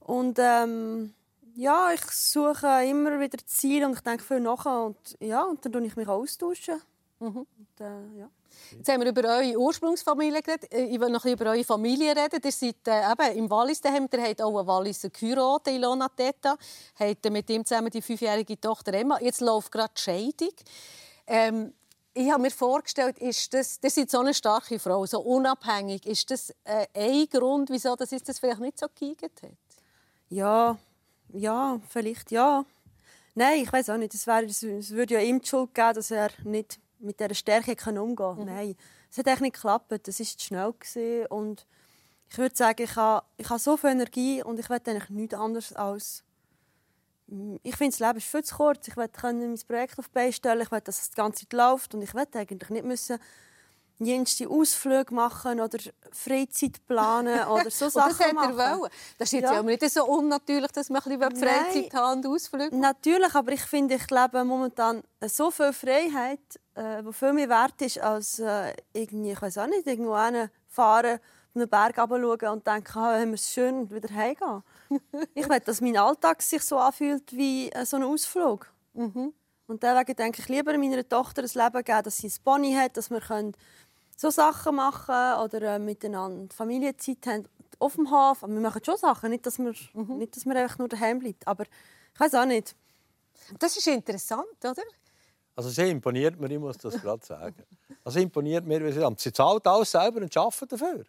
Und 0.00 0.38
ähm, 0.38 1.14
ja, 1.56 1.92
ich 1.92 2.02
suche 2.02 2.84
immer 2.84 3.18
wieder 3.18 3.38
Ziele 3.46 3.86
und 3.86 3.94
ich 3.94 4.00
denke 4.00 4.22
viel 4.22 4.40
nach 4.40 4.66
und 4.66 4.96
ja, 5.20 5.42
und 5.44 5.64
dann 5.64 5.72
tue 5.72 5.86
ich 5.86 5.96
mich 5.96 6.08
austauschen. 6.08 6.80
Und, 7.18 7.46
äh, 7.80 8.18
ja. 8.18 8.28
Jetzt 8.72 8.88
haben 8.88 9.00
wir 9.02 9.08
über 9.08 9.28
eure 9.28 9.56
Ursprungsfamilie 9.56 10.42
geredet. 10.42 10.72
Äh, 10.72 10.84
Ich 10.84 11.00
will 11.00 11.08
noch 11.08 11.24
ein 11.24 11.32
bisschen 11.32 11.40
über 11.40 11.50
eure 11.50 11.64
Familie 11.64 12.14
reden. 12.14 12.40
Ihr 12.42 12.52
seid 12.52 12.86
äh, 12.86 13.12
eben 13.12 13.38
im 13.38 13.50
Wallis 13.50 13.80
daheim. 13.80 14.08
Ihr 14.12 14.22
habt 14.22 14.42
auch 14.42 14.58
einen 14.58 14.66
Walliser 14.66 15.08
geheiratet, 15.10 15.74
Ilona 15.74 16.08
Teta. 16.08 16.56
Habt 16.98 17.30
mit 17.30 17.48
ihm 17.50 17.64
zusammen 17.64 17.90
die 17.90 18.02
fünfjährige 18.02 18.60
Tochter 18.60 18.94
Emma. 18.94 19.18
Jetzt 19.20 19.40
läuft 19.40 19.72
gerade 19.72 19.92
die 19.96 20.00
Scheidung. 20.00 20.52
Ähm, 21.26 21.72
ich 22.16 22.30
habe 22.30 22.40
mir 22.40 22.50
vorgestellt, 22.50 23.18
ist 23.18 23.52
das, 23.52 23.78
ihr 23.82 23.90
seid 23.90 24.10
so 24.10 24.20
eine 24.20 24.32
starke 24.32 24.78
Frau, 24.78 25.04
so 25.04 25.20
unabhängig. 25.20 26.06
Ist 26.06 26.30
das 26.30 26.50
äh, 26.64 26.86
ein 26.94 27.26
Grund, 27.28 27.68
wieso 27.68 27.94
das, 27.94 28.10
ist 28.10 28.26
das 28.26 28.38
vielleicht 28.38 28.60
nicht 28.60 28.78
so 28.78 28.86
geeignet 28.98 29.32
hat? 29.42 29.50
Ja, 30.30 30.78
ja, 31.34 31.78
vielleicht 31.90 32.30
ja. 32.30 32.64
Nein, 33.34 33.60
ich 33.60 33.70
weiß 33.70 33.90
auch 33.90 33.98
nicht. 33.98 34.14
Es, 34.14 34.26
wäre, 34.26 34.46
es 34.46 34.62
würde 34.62 35.14
ja 35.14 35.20
ihm 35.20 35.42
die 35.42 35.46
Schuld 35.46 35.74
geben, 35.74 35.92
dass 35.94 36.10
er 36.10 36.30
nicht 36.44 36.80
mit 37.00 37.20
dieser 37.20 37.34
Stärke 37.34 37.76
kann 37.76 37.98
umgehen 37.98 38.36
kann. 38.36 38.46
Nein, 38.46 38.76
es 39.10 39.18
hat 39.18 39.28
eigentlich 39.28 39.40
nicht 39.40 39.54
geklappt. 39.56 40.08
Es 40.08 40.18
war 40.18 40.26
zu 40.26 40.38
schnell. 40.38 40.72
Gewesen. 40.72 41.26
Und 41.26 41.66
ich 42.30 42.38
würde 42.38 42.56
sagen, 42.56 42.82
ich 42.82 42.96
habe, 42.96 43.26
ich 43.36 43.50
habe 43.50 43.60
so 43.60 43.76
viel 43.76 43.90
Energie 43.90 44.42
und 44.42 44.58
ich 44.58 44.70
will 44.70 44.80
eigentlich 44.86 45.10
nichts 45.10 45.34
anderes 45.34 45.74
als... 45.74 46.22
Ich 47.62 47.76
finde, 47.76 47.90
das 47.96 48.00
Leben 48.00 48.18
ist 48.18 48.28
viel 48.28 48.44
zu 48.44 48.56
kurz. 48.56 48.86
Ich 48.88 48.94
können 48.94 49.48
mein 49.48 49.60
Projekt 49.66 49.98
auf 49.98 50.08
die 50.08 50.32
stellen. 50.32 50.60
Ich 50.60 50.70
will, 50.70 50.80
dass 50.80 51.00
es 51.00 51.10
die 51.10 51.16
ganze 51.16 51.40
Zeit 51.40 51.52
läuft. 51.52 51.94
Und 51.94 52.02
ich 52.02 52.14
will 52.14 52.26
eigentlich 52.34 52.70
nicht 52.70 52.84
müssen 52.84 53.18
jenste 53.98 54.48
Ausflüge 54.48 55.14
machen 55.14 55.60
oder 55.60 55.78
Freizeit 56.12 56.86
planen 56.86 57.40
oder 57.48 57.70
so 57.70 57.88
Sachen 57.88 58.10
das 58.10 58.20
hat 58.20 58.26
er 58.28 58.34
machen. 58.34 58.56
wollen. 58.56 58.90
Das 59.18 59.28
ist 59.28 59.32
jetzt 59.32 59.44
Ja. 59.44 59.54
ja. 59.54 59.62
nicht 59.62 59.90
so 59.90 60.04
unnatürlich, 60.04 60.70
dass 60.72 60.90
man 60.90 61.02
ein 61.02 61.18
bisschen. 61.18 61.48
Freizeit 61.48 61.94
haben 61.94 62.18
und 62.18 62.26
Ausflüge 62.26 62.76
Natürlich, 62.76 63.34
aber 63.34 63.52
ich 63.52 63.62
finde, 63.62 63.94
ich 63.94 64.10
lebe 64.10 64.44
momentan 64.44 65.02
so 65.22 65.50
viel 65.50 65.72
Freiheit, 65.72 66.40
äh, 66.74 67.02
die 67.02 67.12
viel 67.12 67.32
mehr 67.32 67.48
wert 67.48 67.80
ist, 67.80 67.98
als 67.98 68.38
äh, 68.38 68.74
irgendwie, 68.92 69.32
ich 69.32 69.40
weiß 69.40 69.58
auch 69.58 69.66
nicht, 69.66 69.86
irgendwo 69.86 70.14
fahren, 70.68 71.18
einen 71.56 71.68
Berg 71.68 71.98
runterschauen 71.98 72.58
und 72.58 72.66
denken, 72.66 72.98
ah, 72.98 73.18
haben 73.18 73.30
wir 73.30 73.34
es 73.34 73.50
schön 73.52 73.74
und 73.80 73.94
wieder 73.94 74.12
heimgehen. 74.14 74.62
ich 75.34 75.48
will, 75.48 75.60
dass 75.60 75.80
mein 75.80 75.96
Alltag 75.96 76.42
sich 76.42 76.62
so 76.62 76.78
anfühlt 76.78 77.36
wie 77.36 77.70
äh, 77.70 77.84
so 77.84 77.96
ein 77.96 78.04
Ausflug. 78.04 78.72
Und 79.66 79.82
deswegen 79.82 80.16
denke 80.16 80.42
ich 80.42 80.48
lieber 80.48 80.76
meiner 80.78 81.08
Tochter 81.08 81.42
ein 81.42 81.48
Leben 81.52 81.84
geben, 81.84 82.02
dass 82.02 82.18
sie 82.18 82.28
ein 82.28 82.34
Pony 82.44 82.74
hat, 82.74 82.96
dass 82.96 83.10
wir 83.10 83.20
können 83.20 83.52
so 84.16 84.30
Sachen 84.30 84.76
machen 84.76 85.40
oder 85.42 85.74
äh, 85.74 85.78
miteinander 85.78 86.54
Familienzeit 86.54 87.26
haben 87.26 87.48
auf 87.78 87.96
dem 87.96 88.10
Hof. 88.10 88.42
Wir 88.42 88.60
machen 88.60 88.82
schon 88.84 88.96
Sachen, 88.96 89.30
nicht, 89.30 89.44
dass 89.44 89.58
wir, 89.58 89.74
nicht, 89.94 90.36
dass 90.36 90.46
wir 90.46 90.56
einfach 90.56 90.78
nur 90.78 90.88
daheim 90.88 91.18
bleibt. 91.18 91.46
Aber 91.46 91.64
ich 91.64 92.20
weiß 92.20 92.34
auch 92.34 92.46
nicht. 92.46 92.74
Das 93.58 93.76
ist 93.76 93.86
interessant, 93.86 94.46
oder? 94.64 94.82
Also 95.56 95.70
sie 95.70 95.90
imponiert 95.90 96.38
mir, 96.38 96.50
ich 96.50 96.58
muss 96.58 96.76
das 96.76 97.00
gerade 97.00 97.24
sagen. 97.24 97.64
Also 98.04 98.20
imponiert 98.20 98.66
mir, 98.66 98.84
wie 98.84 98.92
sie 98.92 99.02
sie 99.16 99.32
zahlt 99.32 99.66
alles 99.66 99.90
selber 99.90 100.20
und 100.20 100.36
arbeitet 100.36 100.72
dafür. 100.72 101.04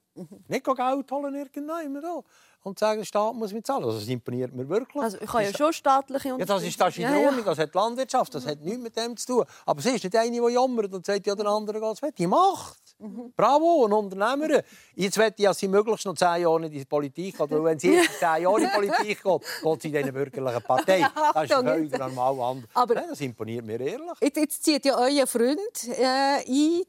Nicht 0.48 0.66
gehen 0.66 0.76
Geld 0.76 1.12
holen 1.12 1.36
irgendjemand 1.36 2.04
da 2.04 2.22
und 2.64 2.78
sagen, 2.80 3.00
der 3.00 3.06
Staat 3.06 3.34
muss 3.36 3.54
mir 3.54 3.64
zahlen. 3.64 3.86
Also 3.86 4.00
das 4.00 4.08
imponiert 4.10 4.54
mir 4.54 4.68
wirklich. 4.68 5.02
Also 5.02 5.18
ich 5.22 5.32
habe 5.32 5.44
ja 5.44 5.54
schon 5.56 5.72
staatliche 5.72 6.30
Ja, 6.30 6.46
das 6.46 6.64
ist, 6.64 6.80
das 6.80 6.90
ist 6.90 6.98
in 6.98 7.04
Ja, 7.04 7.16
ja. 7.16 7.28
Ordnung, 7.28 7.46
das 7.46 7.58
hat 7.58 7.74
die 7.74 7.78
Landwirtschaft, 7.78 8.36
das 8.36 8.46
hat 8.46 8.60
nichts 8.62 8.80
mit 8.82 8.96
dem 8.98 9.16
zu 9.16 9.26
tun. 9.28 9.46
Aber 9.66 9.82
sie 9.82 9.92
ist 9.92 10.04
nicht 10.04 10.16
eine, 10.16 10.32
die 10.32 10.54
jammert 10.54 10.94
und 10.94 11.06
sagt, 11.06 11.26
ja, 11.26 11.36
der 11.36 11.46
andere 11.48 11.80
geht 11.80 12.02
weg. 12.02 12.16
Die 12.18 12.28
macht. 12.28 12.78
Bravo, 13.36 13.86
eine 13.86 13.96
Unternehmerin. 13.96 14.62
Jetzt 14.96 15.18
möchte 15.18 15.36
ich, 15.42 15.46
dass 15.48 15.60
sie 15.60 15.68
möglichst 15.68 16.06
noch 16.06 16.16
zehn 16.16 16.42
Jahre 16.42 16.66
in 16.66 16.72
die 16.72 16.84
Politik 16.84 17.38
geht. 17.38 17.52
Weil 17.52 17.64
wenn 17.64 17.80
sie 17.80 17.94
jetzt 17.94 18.20
zehn 18.20 18.42
Jahre 18.44 18.60
in 18.60 18.68
die 18.68 18.74
Politik 18.76 19.24
geht, 19.24 19.42
geht 19.64 19.82
sie 19.82 19.90
in 19.90 19.98
eine 19.98 20.12
bürgerlichen 20.14 20.64
Partei. 20.64 21.08
Das 21.34 21.44
ist 21.46 21.54
völlig 21.54 21.98
normal 21.98 22.40
anders. 22.42 22.70
Aber- 22.74 22.96
Nein, 22.96 23.06
das 23.10 23.22
imponiert 23.22 23.66
mir 23.66 23.80
ehrlich. 23.80 24.10
Jetzt, 24.20 24.38
jetzt 24.38 24.64
zieht 24.64 24.84
ja 24.86 24.98
euer 24.98 25.28
Freund 25.28 25.60
äh, 25.88 26.04
ein, 26.06 26.42
ich 26.48 26.86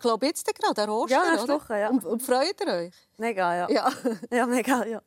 glaube 0.00 0.26
jetzt 0.26 0.46
gerade, 0.54 0.74
der 0.74 0.88
Roster, 0.88 1.16
Ja, 1.36 1.42
oder? 1.42 1.54
Woche, 1.54 1.78
ja. 1.78 1.90
Und, 1.90 2.04
und 2.04 2.22
freut 2.22 2.54
ihr 2.60 2.72
euch? 2.72 3.07
Mega, 3.18 3.56
ja. 3.56 3.70
Ja. 3.70 3.92
Ja, 4.30 4.46
mega, 4.46 4.84
ja. 4.86 5.02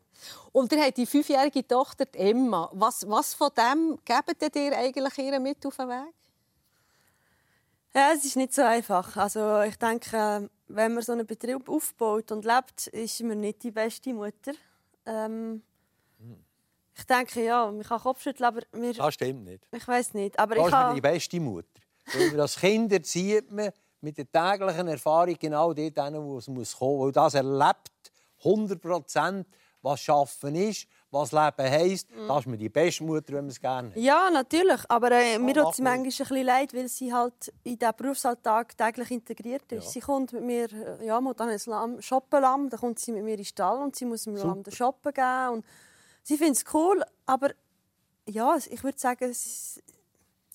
Und 0.51 0.71
ihr 0.71 0.83
habt 0.83 0.97
die 0.97 1.05
fünfjährige 1.05 1.65
Tochter 1.67 2.05
die 2.05 2.19
Emma. 2.19 2.69
Was, 2.73 3.07
was 3.09 3.33
von 3.33 3.49
dem 3.57 3.97
gebt 4.05 4.55
ihr 4.55 4.77
eigentlich 4.77 5.17
ihr 5.17 5.39
mit 5.39 5.65
auf 5.65 5.77
den 5.77 5.89
Weg? 5.89 6.13
Ja, 7.93 8.11
es 8.13 8.23
ist 8.23 8.35
nicht 8.37 8.53
so 8.53 8.61
einfach. 8.61 9.17
Also 9.17 9.61
ich 9.61 9.77
denke, 9.77 10.49
wenn 10.67 10.93
man 10.93 11.03
so 11.03 11.11
einen 11.13 11.25
Betrieb 11.25 11.67
aufbaut 11.69 12.31
und 12.31 12.45
lebt, 12.45 12.87
ist 12.87 13.21
man 13.23 13.39
nicht 13.39 13.63
die 13.63 13.71
beste 13.71 14.13
Mutter. 14.13 14.53
Ähm, 15.05 15.61
ich 16.95 17.05
denke, 17.05 17.43
ja, 17.43 17.69
man 17.71 17.83
kann 17.83 17.99
Kopfschütteln, 17.99 18.45
aber 18.47 18.61
wir, 18.73 18.93
Das 18.93 19.13
stimmt 19.13 19.45
nicht. 19.45 19.67
ich 19.71 19.87
weiß 19.87 20.13
nicht. 20.13 20.37
Aber 20.37 20.55
Das 20.55 20.67
ich 20.67 20.73
habe, 20.73 20.95
die 20.95 21.01
beste 21.01 21.39
Mutter. 21.39 21.67
Weil 22.13 22.39
als 22.39 22.57
Kind 22.57 22.91
erzieht 22.93 23.51
man 23.51 23.71
mit 24.01 24.17
der 24.17 24.31
täglichen 24.31 24.87
Erfahrung 24.87 25.35
genau 25.39 25.73
dort 25.73 25.99
hin, 25.99 26.23
wo 26.23 26.37
es 26.37 26.47
muss 26.47 26.77
kommen 26.77 26.97
muss. 26.97 27.05
Weil 27.07 27.11
das 27.11 27.33
erlebt 27.33 27.91
100 28.43 28.81
Prozent, 28.81 29.47
was 29.83 29.99
Schaffen 30.01 30.53
ist, 30.55 30.87
was 31.09 31.31
Leben 31.31 31.69
heisst. 31.71 32.07
Das 32.27 32.41
ist 32.41 32.45
mir 32.45 32.57
die 32.57 32.69
beste 32.69 33.03
Mutter, 33.03 33.29
wenn 33.33 33.45
man 33.45 33.47
es 33.49 33.59
gerne 33.59 33.89
hat. 33.89 33.97
ja, 33.97 34.29
natürlich. 34.31 34.79
Aber 34.89 35.11
äh, 35.11 35.39
mir 35.39 35.57
Oh, 35.59 35.65
tut 35.65 35.75
sie 35.75 35.81
mach 35.81 35.91
manchmal 35.97 35.97
ein 35.97 36.03
bisschen 36.27 36.45
leid, 36.45 36.73
weil 36.75 36.87
sie 36.87 37.11
halt 37.11 37.51
in 37.63 37.77
diesen 37.79 37.93
Berufsalltag 37.97 38.77
täglich 38.77 39.09
integriert 39.11 39.71
ist. 39.71 39.85
Ja. 39.85 39.89
Sie 39.91 39.99
kommt 40.01 40.33
mit 40.33 40.43
mir, 40.43 40.71
äh, 40.71 41.05
ja, 41.05 41.19
dann 41.19 41.49
ein 41.49 41.59
Lamm, 41.65 42.01
shoppen 42.01 42.41
Lamm, 42.41 42.69
dann 42.69 42.79
kommt 42.79 42.99
sie 42.99 43.11
mit 43.11 43.23
mir 43.23 43.31
in 43.31 43.37
den 43.37 43.45
Stall 43.45 43.81
und 43.81 43.95
sie 43.95 44.05
muss 44.05 44.23
dem 44.25 44.35
Lamm 44.35 44.61
den 44.63 44.71
shoppen 44.73 45.11
geben. 45.13 45.49
Und 45.53 45.65
sie 46.21 46.37
findet 46.37 46.57
es 46.65 46.73
cool, 46.73 47.03
aber 47.25 47.49
ja, 48.29 48.55
ich 48.69 48.83
würde 48.83 48.99
sagen, 48.99 49.29
es, 49.31 49.81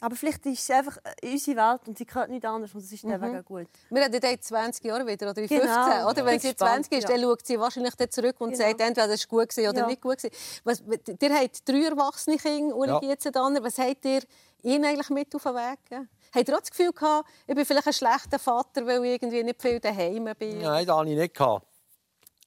aber 0.01 0.15
vielleicht 0.15 0.45
ist 0.47 0.61
es 0.63 0.71
einfach 0.71 0.99
äh, 1.23 1.31
unsere 1.33 1.57
Welt 1.57 1.81
und 1.89 1.97
sie 1.97 2.05
gehört 2.05 2.29
nicht 2.31 2.45
anders 2.45 2.75
und 2.75 2.81
es 2.83 2.93
ist 2.93 3.03
deswegen 3.05 3.45
gut. 3.45 3.67
Wir 3.91 4.05
haben 4.05 4.13
in 4.15 4.43
20 4.43 4.85
Jahren 4.85 5.07
wieder 5.07 5.31
oder 5.31 5.41
in 5.43 5.49
Genau. 5.49 5.63
15. 5.63 6.05
Oder? 6.05 6.25
Wenn 6.27 6.41
sie 6.41 6.49
gespannt, 6.49 6.87
20 6.87 6.93
ist, 6.93 7.03
ja. 7.09 7.15
dann 7.17 7.21
schaut 7.23 7.47
sie 7.47 7.59
wahrscheinlich 7.61 7.95
zurück 8.11 8.37
und 8.41 8.51
Genau. 8.53 8.65
sagt, 8.69 8.81
entweder 8.81 9.09
es 9.15 9.31
war 9.31 9.39
gut 9.47 9.57
oder 9.59 9.73
Ja. 9.81 9.87
nicht 9.87 10.01
gut. 10.03 10.19
gewesen. 10.19 10.35
Was, 10.65 10.81
ihr 10.81 11.35
habt 11.35 11.69
drei 11.69 11.83
erwachsene 11.85 12.37
Kinder, 12.37 12.77
Uli 12.77 12.91
Ja. 12.91 12.99
Gietzendanner. 13.01 13.63
Was 13.65 13.79
habt 13.79 14.05
ihr 14.05 14.21
ihnen 14.63 14.85
eigentlich 14.85 15.11
mit 15.11 15.35
auf 15.35 15.43
den 15.43 15.55
Weg 15.55 15.79
gegeben? 15.89 16.09
Habt 16.35 16.49
ihr 16.49 16.55
auch 16.57 16.61
das 16.61 16.71
Gefühl 16.71 16.93
gehabt, 16.93 17.29
ich 17.47 17.55
bin 17.55 17.65
vielleicht 17.65 17.87
ein 17.87 17.93
schlechter 17.95 18.39
Vater, 18.39 18.87
weil 18.87 19.03
ich 19.05 19.13
irgendwie 19.23 19.43
nicht 19.45 19.63
viel 19.63 19.81
daheim 19.81 20.29
bin? 20.39 20.59
Nein, 20.61 20.85
das 20.87 20.97
hatte 20.97 21.11
ich 21.11 21.17
nicht. 21.17 21.35
gehabt. 21.35 21.67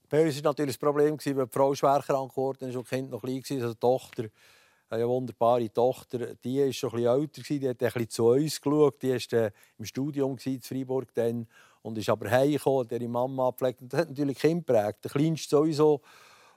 Bei 0.08 0.22
uns 0.24 0.36
war 0.36 0.50
natürlich 0.50 0.76
das 0.76 0.78
Problem, 0.80 1.16
gewesen, 1.16 1.36
weil 1.36 1.46
die 1.46 1.52
Frau 1.52 1.74
schwer 1.74 2.02
krank 2.04 2.30
geworden 2.30 2.68
ist 2.68 2.76
und 2.76 2.82
das 2.84 2.90
Kind 2.90 3.10
noch 3.10 3.22
klein 3.22 3.42
war. 3.48 3.56
Also 3.56 3.72
die 3.74 3.78
Tochter, 3.80 4.24
eine 4.90 5.08
wunderbare 5.08 5.72
Tochter, 5.72 6.34
die 6.34 6.60
war 6.64 6.72
schon 6.72 6.90
ein 6.90 6.96
bisschen 6.96 7.20
älter, 7.20 7.42
gewesen, 7.42 7.60
die 7.60 7.68
hat 7.68 7.82
ein 7.82 7.86
bisschen 7.92 8.10
zu 8.10 8.26
uns 8.26 8.60
geschaut. 8.60 9.02
Die 9.02 9.12
war 9.12 9.40
äh, 9.40 9.50
im 9.78 9.84
Studium 9.84 10.36
in 10.44 10.60
Freiburg 10.60 11.14
dann, 11.14 11.46
und 11.82 11.96
ist 11.96 12.08
aber 12.10 12.30
heimgekommen, 12.30 12.80
hat 12.84 12.92
ihre 12.92 13.08
Mama 13.08 13.48
abgepflegt. 13.48 13.82
Und 13.82 13.92
das 13.92 14.00
hat 14.00 14.08
natürlich 14.10 14.38
Kind 14.38 14.66
geprägt, 14.66 15.04
der 15.04 15.10
Kleinste 15.10 15.56
sowieso. 15.56 16.00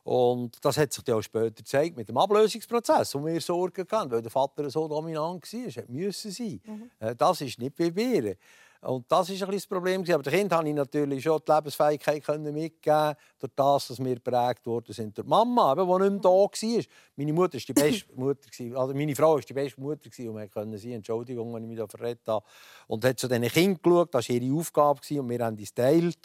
Und 0.03 0.63
das 0.65 0.77
hat 0.77 0.91
sich 0.91 1.03
dann 1.05 1.15
auch 1.15 1.21
später 1.21 1.51
gezeigt 1.51 1.95
mit 1.95 2.09
dem 2.09 2.17
Ablösungsprozess, 2.17 3.15
wo 3.15 3.25
wir 3.25 3.39
Sorgen 3.39 3.87
hatten, 3.89 4.11
weil 4.11 4.21
der 4.21 4.31
Vater 4.31 4.69
so 4.69 4.87
dominant 4.87 5.53
war. 5.53 5.67
Es 5.67 5.87
musste 5.87 6.31
sein. 6.31 6.59
Äh, 6.99 7.15
Das 7.15 7.39
ist 7.39 7.59
nicht 7.59 7.75
bei 7.75 7.89
mir. 7.91 8.35
Und 8.83 9.09
das 9.09 9.29
war 9.29 9.33
ein 9.33 9.39
bisschen 9.39 9.51
das 9.51 9.67
Problem. 9.67 10.01
Aber 10.01 10.23
den 10.23 10.33
Kind 10.33 10.51
konnte 10.51 10.69
ich 10.69 10.75
natürlich 10.75 11.23
schon 11.23 11.39
die 11.47 11.51
Lebensfähigkeit 11.51 12.23
können 12.23 12.53
mitgeben 12.53 13.15
durch 13.39 13.51
das, 13.55 13.87
dass 13.87 14.03
wir 14.03 14.15
geprägt 14.15 14.65
worden 14.65 14.93
sind. 14.93 15.17
Durch 15.17 15.25
die 15.25 15.29
Mama, 15.29 15.73
die 15.75 15.81
nicht 15.81 15.99
mehr 15.99 16.19
da 16.19 16.29
war. 16.29 16.83
Meine 17.15 17.33
Mutter 17.33 17.53
war 17.53 17.61
die 17.67 17.73
beste 17.73 18.13
Mutter. 18.13 18.79
Also 18.79 18.93
meine 18.93 19.15
Frau 19.15 19.35
war 19.35 19.41
die 19.41 19.53
beste 19.53 19.79
Mutter, 19.79 20.09
die 20.09 20.29
wir 20.29 20.47
können 20.47 20.77
sein 20.77 20.91
Entschuldigung, 20.91 21.53
wenn 21.53 21.63
ich 21.63 21.69
mich 21.69 21.77
da 21.77 21.87
verrät 21.87 22.19
habe. 22.27 22.45
Und 22.87 23.05
hat 23.05 23.19
zu 23.19 23.27
diesen 23.27 23.47
Kindern 23.47 23.79
geschaut. 23.81 24.13
Das 24.13 24.27
war 24.27 24.35
ihre 24.35 24.55
Aufgabe. 24.55 24.99
Und 25.19 25.29
wir 25.29 25.39
haben 25.39 25.57
es 25.59 25.73
geteilt. 25.73 26.19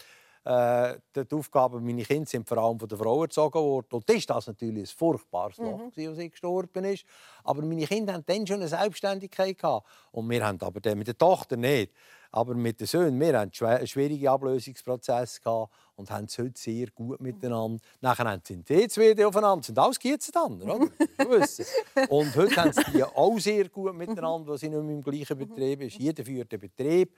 Äh, 0.45 0.99
die 1.15 1.35
Aufgaben 1.35 1.85
meine 1.85 2.03
Kinder 2.05 2.29
sind 2.29 2.49
vor 2.49 2.59
allem 2.59 2.79
von 2.81 2.89
der 2.89 2.99
Frau 2.99 3.23
erzogen 3.23 3.59
worden. 3.59 3.89
Und 3.93 4.09
das 4.09 4.17
ist 4.17 4.31
das 4.31 4.47
natürlich 4.47 4.91
ein 4.91 4.97
furchtbares 4.97 5.59
Loch, 5.59 5.91
gewesen, 5.91 6.09
als 6.09 6.19
sie 6.19 6.31
gestorben 6.31 6.85
ist. 6.85 7.05
Aber 7.45 7.63
meine 7.63 7.87
Kinder 7.87 8.15
hatten 8.15 8.25
dann 8.27 8.47
schon 8.47 8.57
eine 8.57 8.69
Selbstständigkeit. 8.69 9.59
Gehabt. 9.59 9.87
Und 10.11 10.29
wir 10.29 10.45
haben 10.45 10.61
aber 10.61 10.95
mit 10.95 11.07
der 11.07 11.19
Tochter 11.19 11.57
nicht. 11.57 11.93
Aber 12.31 12.55
mit 12.55 12.79
den 12.81 12.87
Söhnen, 12.87 13.19
wir 13.19 13.39
hatten 13.39 13.65
einen 13.65 13.87
schwierigen 13.87 14.29
Ablösungsprozess 14.29 15.41
gehabt 15.41 15.73
und 15.97 16.11
haben 16.11 16.27
es 16.27 16.39
heute 16.39 16.59
sehr 16.61 16.89
gut 16.91 17.21
miteinander. 17.21 17.81
Nachher 18.01 18.41
sind 18.45 18.69
die 18.69 18.87
zwei 18.89 19.27
aufeinander, 19.27 19.65
sind 19.65 19.79
alles 19.79 19.99
Kieze 19.99 20.31
dann, 20.31 20.61
oder? 20.63 20.79
Und 22.09 22.37
heute 22.37 22.57
haben 22.57 22.73
sie 22.73 22.85
die 22.93 23.03
auch 23.03 23.39
sehr 23.39 23.69
gut 23.69 23.95
miteinander, 23.95 24.47
weil 24.49 24.59
sie 24.59 24.69
nicht 24.69 24.83
mehr 24.83 24.95
im 24.95 25.03
gleichen 25.03 25.37
Betrieb 25.37 25.81
ist. 25.83 25.99
Jeder 25.99 26.25
führt 26.25 26.53
den 26.53 26.61
Betrieb. 26.61 27.15